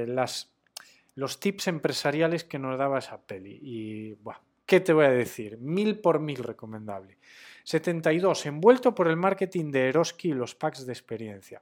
las, 0.08 0.54
los 1.16 1.40
tips 1.40 1.68
empresariales 1.68 2.44
que 2.44 2.58
nos 2.58 2.78
daba 2.78 3.00
esa 3.00 3.22
peli. 3.22 3.60
Y, 3.62 4.14
bueno, 4.16 4.40
¿qué 4.66 4.80
te 4.80 4.94
voy 4.94 5.06
a 5.06 5.12
decir? 5.12 5.58
Mil 5.60 6.00
por 6.00 6.20
mil 6.20 6.38
recomendable. 6.38 7.18
72. 7.64 8.46
Envuelto 8.46 8.96
por 8.96 9.08
el 9.08 9.18
marketing 9.18 9.72
de 9.72 9.90
Eroski 9.90 10.30
y 10.30 10.34
los 10.34 10.56
packs 10.56 10.86
de 10.86 10.94
experiencia. 10.94 11.62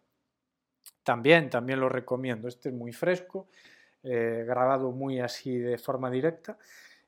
También, 1.04 1.50
también 1.50 1.80
lo 1.80 1.90
recomiendo. 1.90 2.48
Este 2.48 2.70
es 2.70 2.76
muy 2.76 2.94
fresco 2.94 3.50
eh, 4.06 4.44
grabado 4.48 4.92
muy 4.92 5.20
así 5.20 5.58
de 5.58 5.78
forma 5.78 6.10
directa, 6.10 6.58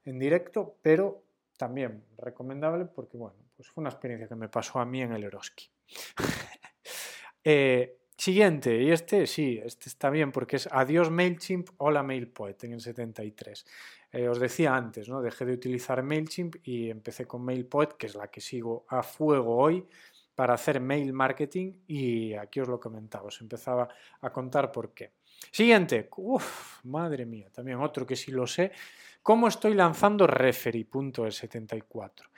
en 0.06 0.20
directo, 0.20 0.78
pero 0.82 1.24
también 1.58 2.04
recomendable 2.18 2.86
porque, 2.86 3.18
bueno, 3.18 3.38
pues 3.56 3.70
fue 3.70 3.82
una 3.82 3.90
experiencia 3.90 4.28
que 4.28 4.36
me 4.36 4.50
pasó 4.50 4.80
a 4.80 4.86
mí 4.86 5.02
en 5.02 5.14
el 5.14 5.24
Eroski. 5.24 5.70
Eh, 7.50 8.00
siguiente, 8.18 8.76
y 8.82 8.92
este 8.92 9.26
sí, 9.26 9.62
este 9.64 9.88
está 9.88 10.10
bien 10.10 10.34
porque 10.34 10.58
es 10.58 10.68
Adiós 10.70 11.10
MailChimp, 11.10 11.70
Hola 11.78 12.04
MailPoet 12.04 12.62
en 12.66 12.74
el 12.74 12.82
73. 12.82 13.66
Eh, 14.12 14.28
os 14.28 14.38
decía 14.38 14.76
antes, 14.76 15.08
¿no? 15.08 15.22
Dejé 15.22 15.46
de 15.46 15.54
utilizar 15.54 16.04
MailChimp 16.04 16.58
y 16.64 16.90
empecé 16.90 17.26
con 17.26 17.46
MailPoet, 17.46 17.94
que 17.94 18.08
es 18.08 18.16
la 18.16 18.28
que 18.28 18.42
sigo 18.42 18.86
a 18.90 19.02
fuego 19.02 19.56
hoy 19.56 19.88
para 20.38 20.54
hacer 20.54 20.80
mail 20.80 21.14
marketing 21.14 21.74
y 21.88 22.36
aquí 22.36 22.60
os 22.60 22.68
lo 22.68 22.80
comentaba, 22.80 23.26
os 23.26 23.42
empezaba 23.42 23.90
a 24.22 24.32
contar 24.32 24.72
por 24.72 24.94
qué. 24.94 25.12
Siguiente, 25.52 26.10
Uf, 26.18 26.84
madre 26.86 27.26
mía, 27.26 27.50
también 27.52 27.80
otro 27.80 28.06
que 28.06 28.16
sí 28.16 28.32
lo 28.32 28.48
sé, 28.48 28.72
cómo 29.24 29.48
estoy 29.48 29.74
lanzando 29.74 30.28
Referee.el74. 30.28 32.30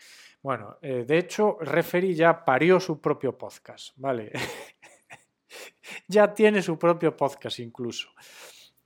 Bueno, 0.42 0.78
eh, 0.82 1.04
de 1.06 1.18
hecho, 1.18 1.58
Referee 1.60 2.14
ya 2.14 2.46
parió 2.46 2.80
su 2.80 3.02
propio 3.02 3.38
podcast, 3.38 3.94
¿vale? 3.98 4.32
ya 6.08 6.34
tiene 6.34 6.62
su 6.62 6.80
propio 6.80 7.16
podcast 7.16 7.60
incluso. 7.60 8.10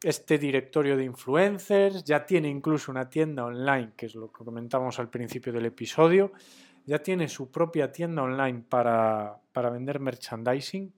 Este 0.01 0.37
directorio 0.37 0.97
de 0.97 1.05
influencers, 1.05 2.03
ya 2.03 2.25
tiene 2.25 2.49
incluso 2.49 2.91
una 2.91 3.09
tienda 3.09 3.45
online, 3.45 3.93
que 3.95 4.07
es 4.07 4.15
lo 4.15 4.31
que 4.31 4.43
comentábamos 4.43 4.99
al 4.99 5.09
principio 5.09 5.53
del 5.53 5.67
episodio, 5.67 6.33
ya 6.85 6.99
tiene 6.99 7.29
su 7.29 7.51
propia 7.51 7.91
tienda 7.91 8.23
online 8.23 8.63
para, 8.67 9.37
para 9.53 9.69
vender 9.69 9.99
merchandising 9.99 10.91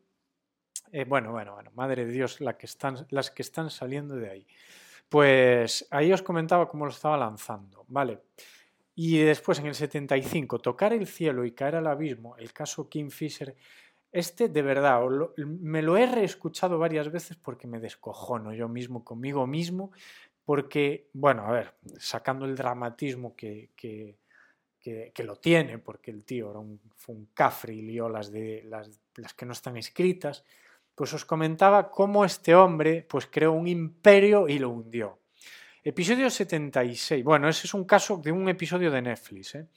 eh, 0.91 1.05
bueno, 1.05 1.31
bueno, 1.31 1.53
bueno, 1.53 1.71
madre 1.75 2.05
de 2.05 2.11
Dios, 2.11 2.37
que 2.37 2.43
las 3.09 3.31
que 3.31 3.41
están 3.41 3.69
saliendo 3.69 4.15
de 4.15 4.29
ahí. 4.29 4.47
Pues 5.09 5.87
ahí 5.91 6.11
os 6.11 6.21
comentaba 6.21 6.67
cómo 6.67 6.85
lo 6.85 6.91
estaba 6.91 7.17
lanzando, 7.17 7.85
¿vale? 7.87 8.19
Y 8.95 9.19
después 9.19 9.59
en 9.59 9.67
el 9.67 9.75
75, 9.75 10.59
tocar 10.59 10.93
el 10.93 11.05
cielo 11.05 11.45
y 11.45 11.51
caer 11.51 11.75
al 11.75 11.87
abismo, 11.87 12.37
el 12.37 12.53
caso 12.53 12.89
Kingfisher, 12.89 13.55
este 14.11 14.47
de 14.47 14.61
verdad, 14.61 15.01
me 15.35 15.81
lo 15.81 15.97
he 15.97 16.05
reescuchado 16.05 16.79
varias 16.79 17.11
veces 17.11 17.35
porque 17.35 17.67
me 17.67 17.81
descojono 17.81 18.53
yo 18.53 18.69
mismo 18.69 19.03
conmigo 19.03 19.45
mismo, 19.45 19.91
porque, 20.45 21.09
bueno, 21.11 21.45
a 21.45 21.51
ver, 21.51 21.73
sacando 21.97 22.45
el 22.45 22.55
dramatismo 22.55 23.35
que, 23.35 23.71
que, 23.75 24.17
que, 24.79 25.23
lo 25.23 25.37
tiene, 25.37 25.79
porque 25.79 26.11
el 26.11 26.23
tío 26.23 26.51
era 26.51 26.59
un, 26.59 26.79
cafre 27.33 27.73
y 27.73 27.81
lió 27.81 28.07
las, 28.07 28.31
de, 28.31 28.63
las 28.63 29.33
que 29.33 29.45
no 29.45 29.51
están 29.51 29.75
escritas, 29.75 30.45
pues 30.95 31.13
os 31.13 31.25
comentaba 31.25 31.91
cómo 31.91 32.23
este 32.23 32.55
hombre 32.55 33.05
pues 33.07 33.27
creó 33.27 33.51
un 33.51 33.67
imperio 33.67 34.47
y 34.47 34.57
lo 34.57 34.69
hundió. 34.69 35.19
Episodio 35.83 36.29
76. 36.29 37.23
Bueno, 37.23 37.47
ese 37.47 37.67
es 37.67 37.73
un 37.73 37.83
caso 37.83 38.17
de 38.17 38.31
un 38.31 38.49
episodio 38.49 38.89
de 38.89 39.01
Netflix. 39.01 39.55
¿eh? 39.55 39.67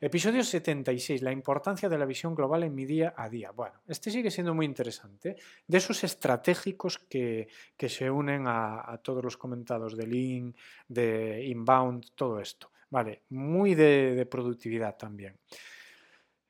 Episodio 0.00 0.42
76. 0.42 1.20
La 1.20 1.32
importancia 1.32 1.88
de 1.88 1.98
la 1.98 2.06
visión 2.06 2.34
global 2.34 2.62
en 2.62 2.74
mi 2.74 2.86
día 2.86 3.12
a 3.16 3.28
día. 3.28 3.50
Bueno, 3.50 3.82
este 3.88 4.10
sigue 4.10 4.30
siendo 4.30 4.54
muy 4.54 4.64
interesante. 4.64 5.36
De 5.66 5.78
esos 5.78 6.04
estratégicos 6.04 6.98
que, 6.98 7.48
se 7.76 8.10
unen 8.10 8.44
a, 8.46 8.98
todos 9.02 9.22
los 9.22 9.36
comentados 9.36 9.96
de 9.96 10.06
Lean, 10.06 10.54
de 10.86 11.44
Inbound, 11.44 12.12
todo 12.14 12.40
esto. 12.40 12.70
Vale, 12.88 13.24
muy 13.30 13.74
de, 13.74 14.14
de 14.14 14.24
productividad 14.24 14.96
también. 14.96 15.36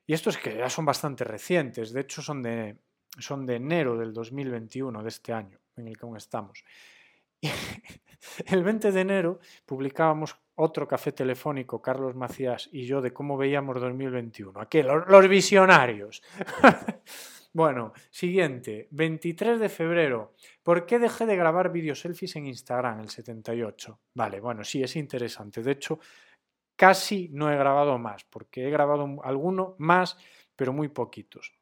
Y 0.05 0.13
estos 0.13 0.37
que 0.37 0.55
ya 0.55 0.69
son 0.69 0.85
bastante 0.85 1.23
recientes. 1.23 1.91
De 1.91 2.01
hecho, 2.01 2.21
son 2.21 2.41
de 2.41 2.77
son 3.21 3.45
de 3.45 3.55
enero 3.55 3.97
del 3.97 4.13
2021, 4.13 5.03
de 5.03 5.09
este 5.09 5.33
año 5.33 5.59
en 5.79 5.87
el 5.87 5.97
que 5.97 6.05
aún 6.05 6.17
estamos. 6.17 6.63
Y 7.41 7.49
el 8.47 8.63
20 8.63 8.91
de 8.91 9.01
enero 9.01 9.39
publicábamos 9.65 10.35
otro 10.55 10.87
café 10.87 11.13
telefónico, 11.13 11.81
Carlos 11.81 12.15
Macías 12.15 12.69
y 12.71 12.85
yo, 12.85 13.01
de 13.01 13.13
cómo 13.13 13.37
veíamos 13.37 13.79
2021. 13.79 14.59
Aquí, 14.59 14.83
los, 14.83 15.29
visionarios. 15.29 16.21
bueno, 17.53 17.93
siguiente, 18.09 18.89
23 18.91 19.59
de 19.59 19.69
febrero. 19.69 20.33
¿Por 20.61 20.85
qué 20.85 20.99
dejé 20.99 21.25
de 21.25 21.37
grabar 21.37 21.71
vídeos 21.71 22.01
selfies 22.01 22.35
en 22.35 22.47
Instagram 22.47 22.99
el 22.99 23.09
78? 23.09 23.99
Vale, 24.15 24.41
bueno, 24.41 24.65
sí, 24.65 24.83
es 24.83 24.97
interesante. 24.97 25.63
De 25.63 25.71
hecho, 25.71 25.99
casi 26.75 27.29
no 27.31 27.49
he 27.49 27.55
grabado 27.55 27.97
más, 27.97 28.25
porque 28.25 28.67
he 28.67 28.69
grabado 28.69 29.07
alguno 29.23 29.75
más, 29.77 30.17
pero 30.57 30.73
muy 30.73 30.89
poquitos. 30.89 31.58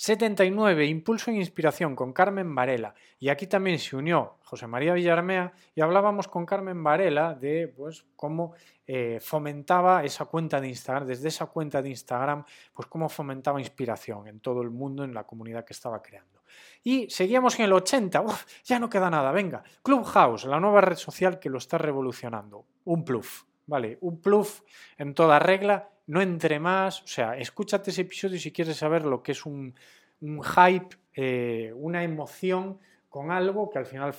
79, 0.00 0.86
Impulso 0.86 1.30
e 1.30 1.34
Inspiración 1.34 1.94
con 1.94 2.14
Carmen 2.14 2.54
Varela. 2.54 2.94
Y 3.18 3.28
aquí 3.28 3.46
también 3.46 3.78
se 3.78 3.96
unió 3.96 4.38
José 4.44 4.66
María 4.66 4.94
Villarmea 4.94 5.52
y 5.74 5.82
hablábamos 5.82 6.26
con 6.26 6.46
Carmen 6.46 6.82
Varela 6.82 7.34
de 7.34 7.68
pues, 7.68 8.06
cómo 8.16 8.54
eh, 8.86 9.18
fomentaba 9.20 10.02
esa 10.02 10.24
cuenta 10.24 10.58
de 10.58 10.68
Instagram, 10.68 11.06
desde 11.06 11.28
esa 11.28 11.44
cuenta 11.44 11.82
de 11.82 11.90
Instagram, 11.90 12.46
pues 12.72 12.88
cómo 12.88 13.10
fomentaba 13.10 13.60
inspiración 13.60 14.26
en 14.26 14.40
todo 14.40 14.62
el 14.62 14.70
mundo, 14.70 15.04
en 15.04 15.12
la 15.12 15.24
comunidad 15.24 15.66
que 15.66 15.74
estaba 15.74 16.00
creando. 16.00 16.44
Y 16.82 17.10
seguíamos 17.10 17.58
en 17.58 17.66
el 17.66 17.74
80, 17.74 18.24
ya 18.64 18.78
no 18.78 18.88
queda 18.88 19.10
nada, 19.10 19.32
venga, 19.32 19.62
Clubhouse, 19.82 20.46
la 20.46 20.58
nueva 20.58 20.80
red 20.80 20.96
social 20.96 21.38
que 21.38 21.50
lo 21.50 21.58
está 21.58 21.76
revolucionando, 21.76 22.64
un 22.84 23.04
pluf, 23.04 23.42
¿vale? 23.66 23.98
Un 24.00 24.22
pluf 24.22 24.62
en 24.96 25.12
toda 25.12 25.38
regla 25.38 25.90
no 26.10 26.20
entre 26.20 26.58
más, 26.58 27.02
o 27.02 27.06
sea, 27.06 27.36
escúchate 27.36 27.92
ese 27.92 28.00
episodio 28.00 28.36
si 28.36 28.50
quieres 28.50 28.76
saber 28.76 29.04
lo 29.04 29.22
que 29.22 29.30
es 29.30 29.46
un, 29.46 29.76
hype, 30.20 30.96
eh, 31.14 31.72
una 31.76 32.02
emoción 32.02 32.80
con 33.08 33.30
algo 33.30 33.70
que 33.70 33.78
al 33.78 33.86
final 33.86 34.12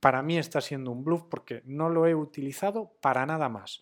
para 0.00 0.22
mí 0.22 0.38
está 0.38 0.60
siendo 0.60 0.90
un 0.90 1.04
bluff 1.04 1.22
porque 1.30 1.62
no 1.64 1.88
lo 1.88 2.04
he 2.08 2.16
utilizado 2.16 2.90
para 3.00 3.24
nada 3.26 3.48
más. 3.48 3.80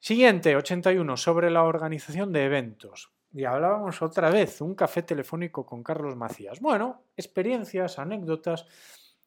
Siguiente, 0.00 0.56
81, 0.56 1.16
sobre 1.16 1.52
la 1.52 1.62
organización 1.62 2.32
de 2.32 2.46
eventos. 2.46 3.12
y 3.32 3.44
hablábamos 3.44 4.02
otra 4.02 4.28
vez, 4.30 4.60
un 4.60 4.74
café 4.74 5.04
telefónico 5.04 5.64
con 5.64 5.84
Carlos 5.84 6.16
Macías. 6.16 6.58
Bueno, 6.58 7.04
experiencias, 7.16 8.00
anécdotas. 8.00 8.66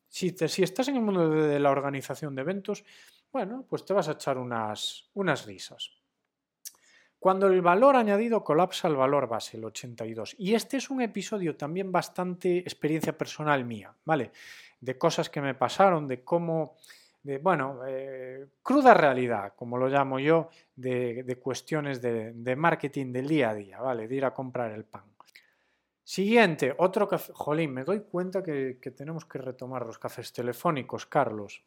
Si, 0.10 0.32
si 0.32 0.64
estás 0.64 0.90
en 0.90 0.98
el 0.98 1.04
mundo 1.04 1.30
de, 1.30 1.58
la 1.58 1.72
organización 1.72 2.36
de 2.36 2.42
eventos, 2.42 2.84
bueno, 3.32 3.66
pues 3.70 3.86
te 3.86 3.94
vas 3.94 4.10
a 4.10 4.14
echar 4.14 4.38
unas, 4.38 5.10
unas 5.14 5.46
risas. 5.46 5.99
Cuando 7.20 7.47
el 7.47 7.61
valor 7.61 7.97
añadido 7.97 8.45
colapsa 8.45 8.88
el 8.88 8.95
valor 8.95 9.28
base, 9.28 9.57
el 9.57 9.65
82. 9.65 10.36
Y 10.38 10.53
este 10.53 10.78
es 10.78 10.89
un 10.89 11.01
episodio 11.01 11.57
también 11.57 11.91
bastante 11.91 12.59
experiencia 12.59 13.17
personal 13.17 13.65
mía, 13.65 13.93
¿vale? 14.05 14.32
De 14.80 14.97
cosas 14.97 15.30
que 15.30 15.41
me 15.41 15.53
pasaron, 15.53 16.07
de 16.07 16.24
cómo 16.24 16.78
de, 17.24 17.38
bueno, 17.38 17.82
eh, 17.86 18.47
cruda 18.63 18.93
realidad, 18.93 19.53
como 19.57 19.78
lo 19.78 19.89
llamo 19.89 20.20
yo, 20.20 20.49
de, 20.78 21.38
cuestiones 21.43 22.01
de, 22.01 22.55
marketing 22.55 23.11
del 23.11 23.28
día 23.28 23.49
a 23.49 23.53
día, 23.53 23.82
¿vale? 23.82 24.07
De 24.07 24.15
ir 24.15 24.24
a 24.24 24.34
comprar 24.34 24.72
el 24.72 24.86
pan. 24.86 25.03
Siguiente, 26.01 26.74
otro 26.78 27.07
café. 27.07 27.34
Jolín, 27.36 27.74
me 27.74 27.84
doy 27.84 27.99
cuenta 27.99 28.41
que 28.41 28.93
tenemos 28.95 29.26
que 29.26 29.39
retomar 29.39 29.86
los 29.86 29.99
cafés 29.99 30.32
telefónicos, 30.32 31.05
Carlos. 31.05 31.61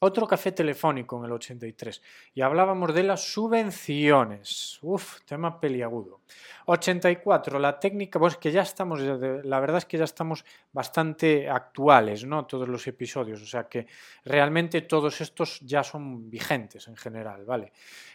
Otro 0.00 0.26
café 0.26 0.50
telefónico 0.50 1.16
en 1.18 1.26
el 1.26 1.32
83 1.32 2.02
y 2.34 2.40
hablábamos 2.40 2.92
de 2.92 3.04
las 3.04 3.32
subvenciones. 3.32 4.78
Uf, 4.82 5.20
tema 5.24 5.60
peliagudo. 5.60 6.20
84, 6.66 7.60
la 7.60 7.78
técnica, 7.78 8.18
pues 8.18 8.36
que 8.36 8.50
ya 8.50 8.62
estamos, 8.62 9.00
la 9.00 9.60
verdad 9.60 9.78
es 9.78 9.84
que 9.84 9.96
ya 9.96 10.04
estamos 10.04 10.44
bastante 10.72 11.48
actuales, 11.48 12.24
¿no? 12.24 12.44
Todos 12.44 12.68
los 12.68 12.86
episodios, 12.88 13.40
o 13.40 13.46
sea 13.46 13.68
que 13.68 13.86
realmente 14.24 14.80
todos 14.82 15.20
estos 15.20 15.60
ya 15.60 15.84
son 15.84 16.28
vigentes 16.28 16.88
en 16.88 16.96
general, 16.96 17.44
¿vale? 17.44 17.72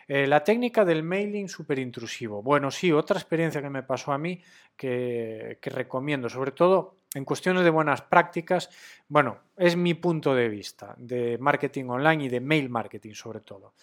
Eh, 0.07 0.27
la 0.27 0.43
técnica 0.43 0.83
del 0.83 1.01
mailing 1.01 1.47
súper 1.47 1.79
intrusivo. 1.79 2.43
Bueno, 2.43 2.71
sí, 2.71 2.91
otra 2.91 3.17
experiencia 3.17 3.61
que 3.61 3.69
me 3.69 3.83
pasó 3.83 4.11
a 4.11 4.17
mí 4.17 4.41
que 4.75 5.57
recomiendo, 5.61 6.27
sobre 6.27 6.51
todo 6.51 6.98
en 7.13 7.25
cuestiones 7.25 7.63
de 7.63 7.69
buenas 7.69 8.01
prácticas, 8.01 8.69
bueno, 9.07 9.39
es 9.57 9.75
mi 9.75 9.93
punto 9.95 10.35
de 10.35 10.47
vista 10.47 10.95
de 10.97 11.37
marketing 11.39 11.85
online 11.85 12.25
y 12.25 12.29
de 12.29 12.39
mail 12.39 12.69
marketing 12.69 13.13
sobre 13.13 13.41
todo. 13.41 13.73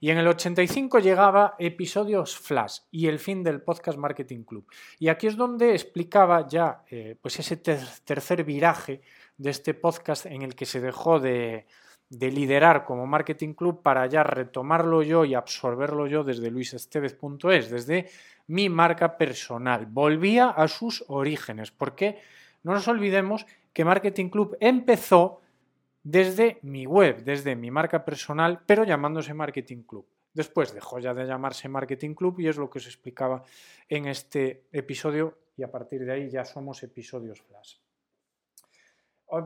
Y 0.00 0.10
en 0.10 0.18
el 0.18 0.26
85 0.26 0.98
llegaba 0.98 1.54
episodios 1.60 2.36
flash 2.36 2.80
y 2.90 3.06
el 3.06 3.20
fin 3.20 3.44
del 3.44 3.62
podcast 3.62 3.96
Marketing 3.96 4.42
Club. 4.42 4.66
Y 4.98 5.08
aquí 5.08 5.28
es 5.28 5.36
donde 5.36 5.74
explicaba 5.74 6.48
ya 6.48 6.82
eh, 6.90 7.16
pues 7.22 7.38
ese 7.38 7.56
tercer 7.56 8.42
viraje 8.42 9.00
de 9.36 9.50
este 9.50 9.74
podcast 9.74 10.26
en 10.26 10.42
el 10.42 10.56
que 10.56 10.66
se 10.66 10.80
dejó 10.80 11.20
de, 11.20 11.66
de 12.12 12.30
liderar 12.32 12.84
como 12.84 13.06
Marketing 13.06 13.54
Club 13.54 13.80
para 13.80 14.04
ya 14.06 14.24
retomarlo 14.24 15.02
yo 15.02 15.24
y 15.24 15.34
absorberlo 15.34 16.08
yo 16.08 16.24
desde 16.24 16.50
luisestevez.es, 16.50 17.70
desde 17.70 18.10
mi 18.48 18.68
marca 18.68 19.16
personal. 19.16 19.86
Volvía 19.86 20.50
a 20.50 20.66
sus 20.66 21.04
orígenes. 21.06 21.70
¿Por 21.70 21.94
qué? 21.94 22.18
No 22.62 22.72
nos 22.72 22.88
olvidemos 22.88 23.46
que 23.72 23.84
Marketing 23.84 24.28
Club 24.28 24.56
empezó 24.60 25.40
desde 26.02 26.58
mi 26.62 26.86
web, 26.86 27.22
desde 27.24 27.56
mi 27.56 27.70
marca 27.70 28.04
personal, 28.04 28.62
pero 28.66 28.84
llamándose 28.84 29.34
Marketing 29.34 29.82
Club. 29.82 30.06
Después 30.34 30.72
dejó 30.72 30.98
ya 30.98 31.14
de 31.14 31.26
llamarse 31.26 31.68
Marketing 31.68 32.14
Club 32.14 32.40
y 32.40 32.48
es 32.48 32.56
lo 32.56 32.70
que 32.70 32.78
os 32.78 32.86
explicaba 32.86 33.44
en 33.88 34.06
este 34.06 34.64
episodio 34.72 35.38
y 35.56 35.62
a 35.62 35.70
partir 35.70 36.04
de 36.04 36.12
ahí 36.12 36.30
ya 36.30 36.44
somos 36.44 36.82
episodios 36.82 37.40
flash. 37.42 37.76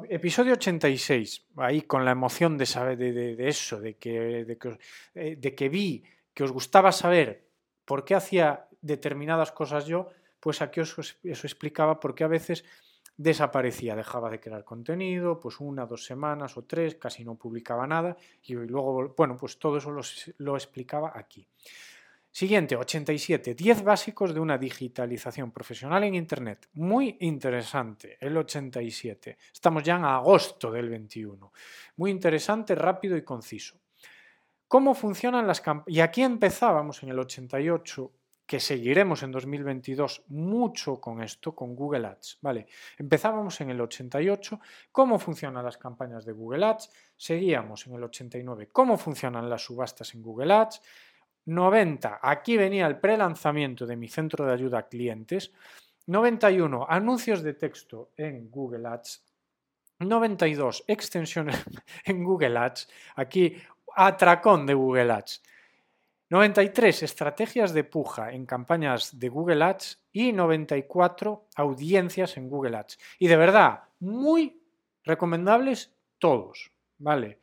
Episodio 0.09 0.55
86, 0.55 1.47
ahí 1.59 1.83
con 1.83 2.05
la 2.05 2.11
emoción 2.11 2.59
de 2.59 2.67
saber 2.67 2.99
de, 2.99 3.49
eso, 3.49 3.81
de 3.81 3.95
que, 3.95 4.41
eh, 5.15 5.37
de 5.37 5.55
que 5.55 5.69
vi 5.69 6.03
que 6.35 6.43
os 6.43 6.51
gustaba 6.51 6.91
saber 6.91 7.47
por 7.85 8.05
qué 8.05 8.17
hacía 8.17 8.67
determinadas 8.81 9.53
cosas 9.53 9.87
yo, 9.87 10.09
pues 10.41 10.61
aquí 10.61 10.81
os, 10.81 10.99
os 10.99 11.45
explicaba 11.45 12.01
por 12.01 12.17
qué 12.17 12.25
a 12.25 12.29
veces 12.29 12.65
desaparecía, 13.17 13.97
dejaba 13.97 14.31
de 14.31 14.41
crear 14.41 14.65
contenido, 14.65 15.41
pues 15.41 15.61
una, 15.61 15.87
dos 15.87 16.05
semanas 16.05 16.57
o 16.57 16.65
tres, 16.65 16.97
casi 16.97 17.25
no 17.25 17.37
publicaba 17.37 17.87
nada 17.87 18.17
y 18.43 18.55
luego, 18.55 19.15
bueno, 19.17 19.37
pues 19.37 19.59
todo 19.59 19.79
eso 19.79 19.91
lo, 20.39 20.57
explicaba 20.57 21.13
aquí. 21.15 21.47
Siguiente, 22.31 22.77
87. 22.77 23.55
10 23.55 23.83
básicos 23.83 24.35
de 24.35 24.41
una 24.41 24.59
digitalización 24.59 25.51
profesional 25.51 26.05
en 26.05 26.15
Internet. 26.15 26.69
Muy 26.75 27.17
interesante, 27.21 28.19
el 28.21 28.37
87. 28.37 29.39
Estamos 29.55 29.83
ya 29.83 29.97
en 29.97 30.05
agosto 30.05 30.71
del 30.71 30.91
21. 30.91 31.51
Muy 31.97 32.11
interesante, 32.11 32.75
rápido 32.75 33.17
y 33.17 33.23
conciso. 33.23 33.81
¿Cómo 34.69 34.95
funcionan 34.95 35.47
las 35.47 35.63
campañas? 35.63 35.97
Y 35.97 36.01
aquí 36.01 36.23
empezábamos 36.23 37.03
en 37.03 37.09
el 37.09 37.19
88 37.21 38.13
que 38.47 38.61
seguiremos 38.61 39.23
en 39.25 39.33
2022 39.33 40.25
mucho 40.29 41.01
con 41.01 41.21
esto, 41.21 41.55
con 41.55 41.75
Google 41.75 42.07
Ads. 42.07 42.39
Vale, 42.41 42.69
empezábamos 42.97 43.61
en 43.61 43.71
el 43.71 43.81
88, 43.81 44.61
cómo 44.93 45.19
funcionan 45.19 45.65
las 45.65 45.77
campañas 45.77 46.25
de 46.25 46.33
Google 46.33 46.65
Ads, 46.65 46.91
seguíamos 47.17 47.87
en 47.87 47.95
el 47.95 48.05
89, 48.05 48.69
cómo 48.73 48.97
funcionan 48.97 49.51
las 49.51 49.65
subastas 49.65 50.15
en 50.15 50.23
Google 50.23 50.55
Ads, 50.55 50.81
90, 51.47 52.21
aquí 52.23 52.57
venía 52.57 52.87
el 52.87 52.99
pre-lanzamiento 52.99 53.87
de 53.87 53.97
mi 53.97 54.09
centro 54.09 54.47
de 54.47 54.53
ayuda 54.53 54.79
a 54.79 54.89
clientes, 54.89 55.53
91, 56.07 56.87
anuncios 56.89 57.43
de 57.43 57.55
texto 57.55 58.11
en 58.17 58.49
Google 58.49 58.87
Ads, 58.89 59.25
92, 59.99 60.85
extensiones 60.87 61.65
en 62.05 62.23
Google 62.23 62.59
Ads, 62.59 62.89
aquí 63.17 63.57
atracón 63.97 64.67
de 64.67 64.75
Google 64.75 65.13
Ads. 65.13 65.43
93 66.29 67.05
estrategias 67.05 67.73
de 67.73 67.85
puja 67.85 68.33
en 68.33 68.47
campañas 68.47 69.19
de 69.19 69.29
Google 69.29 69.63
Ads 69.63 70.03
y 70.11 70.33
94 70.33 71.47
audiencias 71.55 72.37
en 72.37 72.49
Google 72.49 72.77
Ads. 72.77 72.99
Y 73.19 73.29
de 73.29 73.37
verdad, 73.37 73.85
muy 74.01 74.61
recomendables 75.05 75.95
todos, 76.19 76.73
¿vale? 76.99 77.39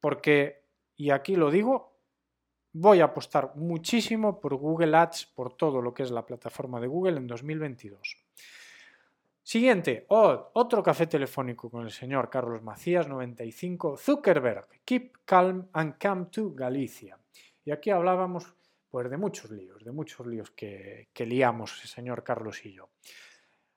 Porque, 0.00 0.64
y 0.96 1.10
aquí 1.10 1.36
lo 1.36 1.50
digo, 1.50 1.96
voy 2.72 3.00
a 3.00 3.04
apostar 3.04 3.52
muchísimo 3.54 4.40
por 4.40 4.56
Google 4.56 4.96
Ads, 4.96 5.26
por 5.26 5.56
todo 5.56 5.80
lo 5.80 5.94
que 5.94 6.02
es 6.02 6.10
la 6.10 6.26
plataforma 6.26 6.80
de 6.80 6.88
Google 6.88 7.18
en 7.18 7.26
2022. 7.28 8.16
Siguiente, 9.42 10.04
otro 10.08 10.82
café 10.82 11.06
telefónico 11.06 11.70
con 11.70 11.84
el 11.84 11.90
señor 11.90 12.28
Carlos 12.28 12.62
Macías, 12.62 13.08
95, 13.08 13.96
Zuckerberg, 13.96 14.68
Keep 14.84 15.18
Calm 15.24 15.68
and 15.72 15.94
Come 15.98 16.26
to 16.26 16.52
Galicia. 16.52 17.16
Y 17.68 17.70
aquí 17.70 17.90
hablábamos 17.90 18.54
pues, 18.88 19.10
de 19.10 19.18
muchos 19.18 19.50
líos, 19.50 19.84
de 19.84 19.92
muchos 19.92 20.26
líos 20.26 20.52
que, 20.52 21.06
liamos 21.18 21.82
el 21.82 21.88
señor 21.90 22.24
Carlos 22.24 22.64
y 22.64 22.72
yo. 22.72 22.88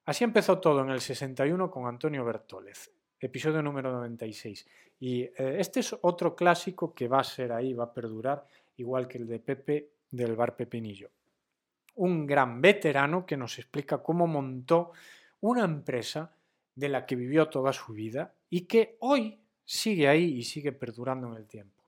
Así 0.06 0.24
empezó 0.24 0.62
todo 0.62 0.80
en 0.80 0.92
el 0.92 1.02
61 1.02 1.70
con 1.70 1.86
Antonio 1.86 2.24
Bertólez, 2.24 2.90
episodio 3.20 3.62
número 3.62 3.92
96. 3.92 4.66
Y 5.02 5.24
eh, 5.24 5.58
este 5.60 5.82
es 5.82 5.94
otro 6.04 6.38
clásico 6.38 6.94
que 6.96 7.10
va 7.10 7.20
a 7.20 7.26
ser 7.26 7.52
ahí, 7.52 7.74
va 7.74 7.84
a 7.84 7.94
perdurar, 7.94 8.48
igual 8.78 9.10
que 9.10 9.18
el 9.18 9.28
de 9.28 9.40
Pepe 9.40 9.90
del 10.10 10.38
bar 10.38 10.56
Pepinillo. 10.56 11.10
Un 11.96 12.26
gran 12.26 12.62
veterano 12.62 13.26
que 13.26 13.36
nos 13.36 13.60
explica 13.60 14.02
cómo 14.02 14.26
montó 14.26 14.94
una 15.42 15.66
empresa 15.66 16.34
de 16.74 16.88
la 16.88 17.06
que 17.06 17.18
vivió 17.18 17.50
toda 17.50 17.74
su 17.74 17.92
vida 17.92 18.34
y 18.50 18.62
que 18.68 18.96
hoy 19.02 19.38
sigue 19.66 20.08
ahí 20.08 20.38
y 20.38 20.44
sigue 20.44 20.72
perdurando 20.72 21.28
en 21.28 21.36
el 21.36 21.46
tiempo. 21.46 21.81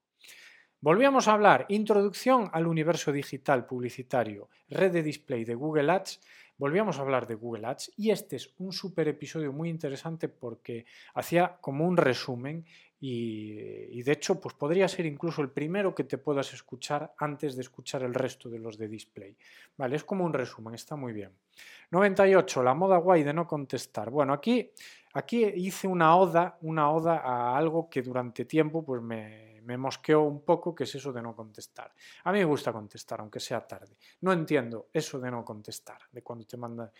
Volvíamos 0.83 1.29
a 1.29 1.33
hablar, 1.35 1.65
introducción 1.69 2.49
al 2.51 2.67
universo 2.67 3.13
digital 3.13 3.65
publicitario, 3.65 4.49
red 4.67 4.91
de 4.91 5.01
display 5.01 5.45
de 5.45 5.55
Google 5.55 5.89
Ads. 5.89 6.19
Volvíamos 6.57 6.99
a 6.99 7.03
hablar 7.03 7.25
de 7.25 7.35
Google 7.35 7.67
Ads 7.67 7.93
y 7.95 8.11
este 8.11 8.35
es 8.35 8.53
un 8.57 8.73
super 8.73 9.07
episodio 9.07 9.53
muy 9.53 9.69
interesante 9.69 10.27
porque 10.27 10.85
hacía 11.13 11.55
como 11.61 11.87
un 11.87 11.95
resumen 11.95 12.65
y, 12.99 14.03
de 14.03 14.11
hecho 14.11 14.41
pues 14.41 14.55
podría 14.55 14.89
ser 14.89 15.05
incluso 15.05 15.41
el 15.41 15.51
primero 15.51 15.95
que 15.95 16.03
te 16.03 16.17
puedas 16.17 16.53
escuchar 16.53 17.13
antes 17.17 17.55
de 17.55 17.61
escuchar 17.61 18.03
el 18.03 18.13
resto 18.13 18.49
de 18.49 18.59
los 18.59 18.77
de 18.77 18.89
display. 18.89 19.37
Vale, 19.77 19.95
es 19.95 20.03
como 20.03 20.25
un 20.25 20.33
resumen, 20.33 20.73
está 20.73 20.97
muy 20.97 21.13
bien. 21.13 21.31
98, 21.91 22.61
la 22.61 22.73
moda 22.73 22.97
guay 22.97 23.23
de 23.23 23.33
no 23.33 23.47
contestar. 23.47 24.09
Bueno, 24.09 24.33
aquí, 24.33 24.69
aquí 25.13 25.45
hice 25.45 25.87
una 25.87 26.17
oda, 26.17 26.57
una 26.59 26.91
oda 26.91 27.19
a 27.19 27.55
algo 27.55 27.89
que 27.89 28.01
durante 28.01 28.43
tiempo 28.43 28.83
pues 28.83 29.01
me 29.01 29.52
me 29.65 29.77
mosqueó 29.77 30.21
un 30.21 30.43
poco, 30.43 30.73
que 30.73 30.83
es 30.83 30.95
eso 30.95 31.11
de 31.11 31.21
no 31.21 31.35
contestar. 31.35 31.91
A 32.23 32.31
mí 32.31 32.39
me 32.39 32.45
gusta 32.45 32.71
contestar, 32.71 33.19
aunque 33.19 33.39
sea 33.39 33.65
tarde. 33.65 33.97
No 34.21 34.31
entiendo 34.31 34.87
eso 34.91 35.19
de 35.19 35.31
no 35.31 35.43
contestar, 35.43 35.99
de 36.11 36.21
cuando 36.21 36.45
te 36.45 36.57
manda 36.57 36.91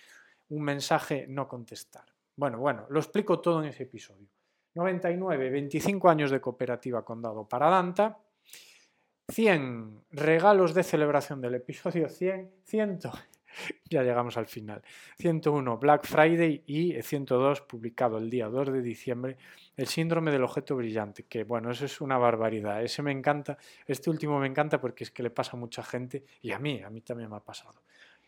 un 0.50 0.62
mensaje 0.64 1.26
no 1.28 1.48
contestar. 1.48 2.06
Bueno, 2.36 2.58
bueno, 2.58 2.86
lo 2.90 3.00
explico 3.00 3.40
todo 3.40 3.62
en 3.62 3.70
ese 3.70 3.84
episodio. 3.84 4.28
99, 4.76 5.50
25 5.50 6.10
años 6.10 6.32
de 6.32 6.42
cooperativa 6.42 7.06
Condado 7.06 7.48
para 7.48 7.70
Danta. 7.70 8.18
100 9.30 10.06
regalos 10.12 10.74
de 10.74 10.84
celebración 10.84 11.40
del 11.40 11.56
episodio 11.56 12.10
100, 12.10 12.52
100 12.66 13.00
ya 13.90 14.04
llegamos 14.04 14.38
al 14.38 14.48
final. 14.48 14.82
101 15.18 15.78
Black 15.78 16.06
Friday 16.06 16.64
y 16.66 17.02
102 17.02 17.62
publicado 17.62 18.18
el 18.18 18.30
día 18.30 18.48
2 18.48 18.74
de 18.74 18.82
diciembre 18.82 19.38
el 19.76 19.88
síndrome 19.88 20.32
del 20.32 20.44
objeto 20.44 20.76
brillante, 20.76 21.24
que 21.24 21.44
bueno, 21.44 21.72
eso 21.72 21.86
es 21.86 22.02
una 22.02 22.18
barbaridad. 22.18 22.84
Ese 22.84 23.02
me 23.02 23.12
encanta, 23.12 23.58
este 23.88 24.10
último 24.10 24.40
me 24.40 24.48
encanta 24.48 24.80
porque 24.80 25.04
es 25.04 25.12
que 25.12 25.24
le 25.24 25.30
pasa 25.30 25.52
a 25.54 25.60
mucha 25.60 25.84
gente 25.84 26.24
y 26.42 26.52
a 26.52 26.60
mí, 26.60 26.82
a 26.82 26.90
mí 26.90 27.02
también 27.02 27.30
me 27.30 27.38
ha 27.38 27.40
pasado. 27.40 27.82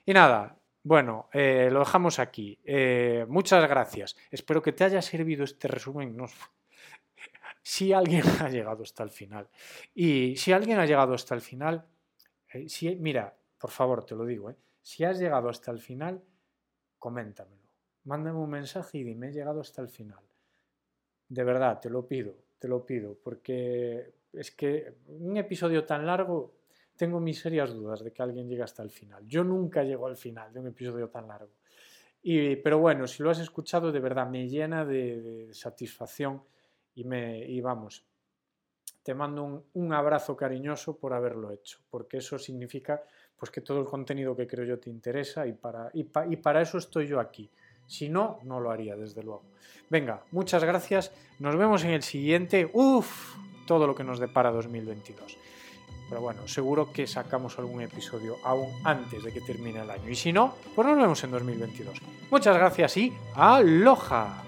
Y 0.05 0.13
nada, 0.13 0.57
Bueno, 0.83 1.29
eh, 1.33 1.69
lo 1.71 1.79
dejamos 1.79 2.19
aquí. 2.19 2.59
Eh, 2.63 3.25
muchas 3.27 3.67
gracias. 3.67 4.15
Espero 4.29 4.61
que 4.61 4.71
te 4.71 4.83
haya 4.83 5.01
servido 5.01 5.43
este 5.43 5.67
resumen. 5.67 6.15
Si 7.67 7.91
alguien 7.93 8.23
ha 8.41 8.49
llegado 8.49 8.83
hasta 8.83 9.01
el 9.01 9.09
final. 9.09 9.49
Y 9.95 10.35
si 10.37 10.53
alguien 10.53 10.77
ha 10.77 10.85
llegado 10.85 11.15
hasta 11.15 11.33
el 11.33 11.41
final, 11.41 11.83
eh, 12.53 12.69
si, 12.69 12.95
mira, 12.95 13.35
por 13.57 13.71
favor, 13.71 14.05
te 14.05 14.13
lo 14.13 14.23
digo, 14.23 14.53
si 14.85 15.03
has 15.03 15.17
llegado 15.17 15.49
hasta 15.49 15.71
el 15.71 15.79
final, 15.79 16.21
coméntamelo. 16.99 17.67
Mándame 18.03 18.37
un 18.37 18.51
mensaje 18.51 18.99
y 18.99 19.03
dime, 19.03 19.29
he 19.29 19.31
llegado 19.31 19.61
hasta 19.61 19.81
el 19.81 19.89
final. 19.89 20.23
De 21.27 21.43
verdad, 21.43 21.79
te 21.79 21.89
lo 21.89 22.07
pido, 22.07 22.35
te 22.59 22.67
lo 22.67 22.85
pido, 22.85 23.17
porque 23.23 24.13
es 24.31 24.51
que 24.51 24.97
un 25.07 25.37
episodio 25.37 25.83
tan 25.83 26.05
largo 26.05 26.53
tengo 26.95 27.19
mis 27.19 27.39
serias 27.39 27.73
dudas 27.73 28.03
de 28.03 28.13
que 28.13 28.21
alguien 28.21 28.47
llegue 28.47 28.61
hasta 28.61 28.83
el 28.83 28.91
final. 28.91 29.25
Yo 29.25 29.43
nunca 29.43 29.83
llego 29.83 30.05
al 30.05 30.17
final 30.17 30.53
de 30.53 30.59
un 30.59 30.67
episodio 30.67 31.09
tan 31.09 31.29
largo. 31.29 31.53
Y, 32.21 32.55
pero 32.57 32.77
bueno, 32.77 33.07
si 33.07 33.23
lo 33.23 33.31
has 33.31 33.39
escuchado, 33.39 33.91
de 33.91 33.99
verdad 33.99 34.29
me 34.29 34.47
llena 34.47 34.85
de, 34.85 35.49
satisfacción 35.51 36.43
y, 36.93 37.05
me, 37.05 37.39
y 37.39 37.59
vamos, 37.59 38.05
te 39.01 39.15
mando 39.15 39.41
un, 39.41 39.65
un, 39.73 39.93
abrazo 39.93 40.37
cariñoso 40.37 40.95
por 40.95 41.13
haberlo 41.13 41.49
hecho, 41.49 41.79
porque 41.89 42.17
eso 42.17 42.37
significa 42.37 43.03
pues, 43.39 43.51
que 43.51 43.61
todo 43.61 43.79
el 43.79 43.85
contenido 43.85 44.35
que 44.35 44.47
creo 44.47 44.65
yo 44.65 44.79
te 44.79 44.89
interesa 44.89 45.45
y 45.45 45.53
para, 45.53 45.89
y, 45.93 46.03
para 46.03 46.61
eso 46.61 46.77
estoy 46.77 47.07
yo 47.07 47.19
aquí. 47.19 47.49
Si 47.87 48.09
no, 48.09 48.39
no 48.43 48.59
lo 48.59 48.71
haría, 48.71 48.95
desde 48.95 49.21
luego. 49.21 49.43
Venga, 49.89 50.23
muchas 50.31 50.63
gracias. 50.63 51.11
Nos 51.39 51.55
vemos 51.55 51.83
en 51.83 51.91
el 51.91 52.01
siguiente. 52.01 52.69
Uf, 52.73 53.35
todo 53.67 53.85
lo 53.85 53.93
que 53.93 54.03
nos 54.03 54.19
depara 54.19 54.51
2022. 54.51 55.37
Pero 56.09 56.21
bueno, 56.21 56.47
seguro 56.47 56.91
que 56.91 57.05
sacamos 57.07 57.57
algún 57.59 57.81
episodio 57.81 58.37
aún 58.43 58.69
antes 58.83 59.23
de 59.23 59.31
que 59.31 59.41
termine 59.41 59.81
el 59.81 59.89
año. 59.89 60.09
Y 60.09 60.15
si 60.15 60.33
no, 60.33 60.55
pues 60.75 60.87
nos 60.87 60.97
vemos 60.97 61.23
en 61.23 61.31
2022. 61.31 61.99
Muchas 62.31 62.57
gracias 62.57 62.97
y 62.97 63.13
aloha. 63.35 64.44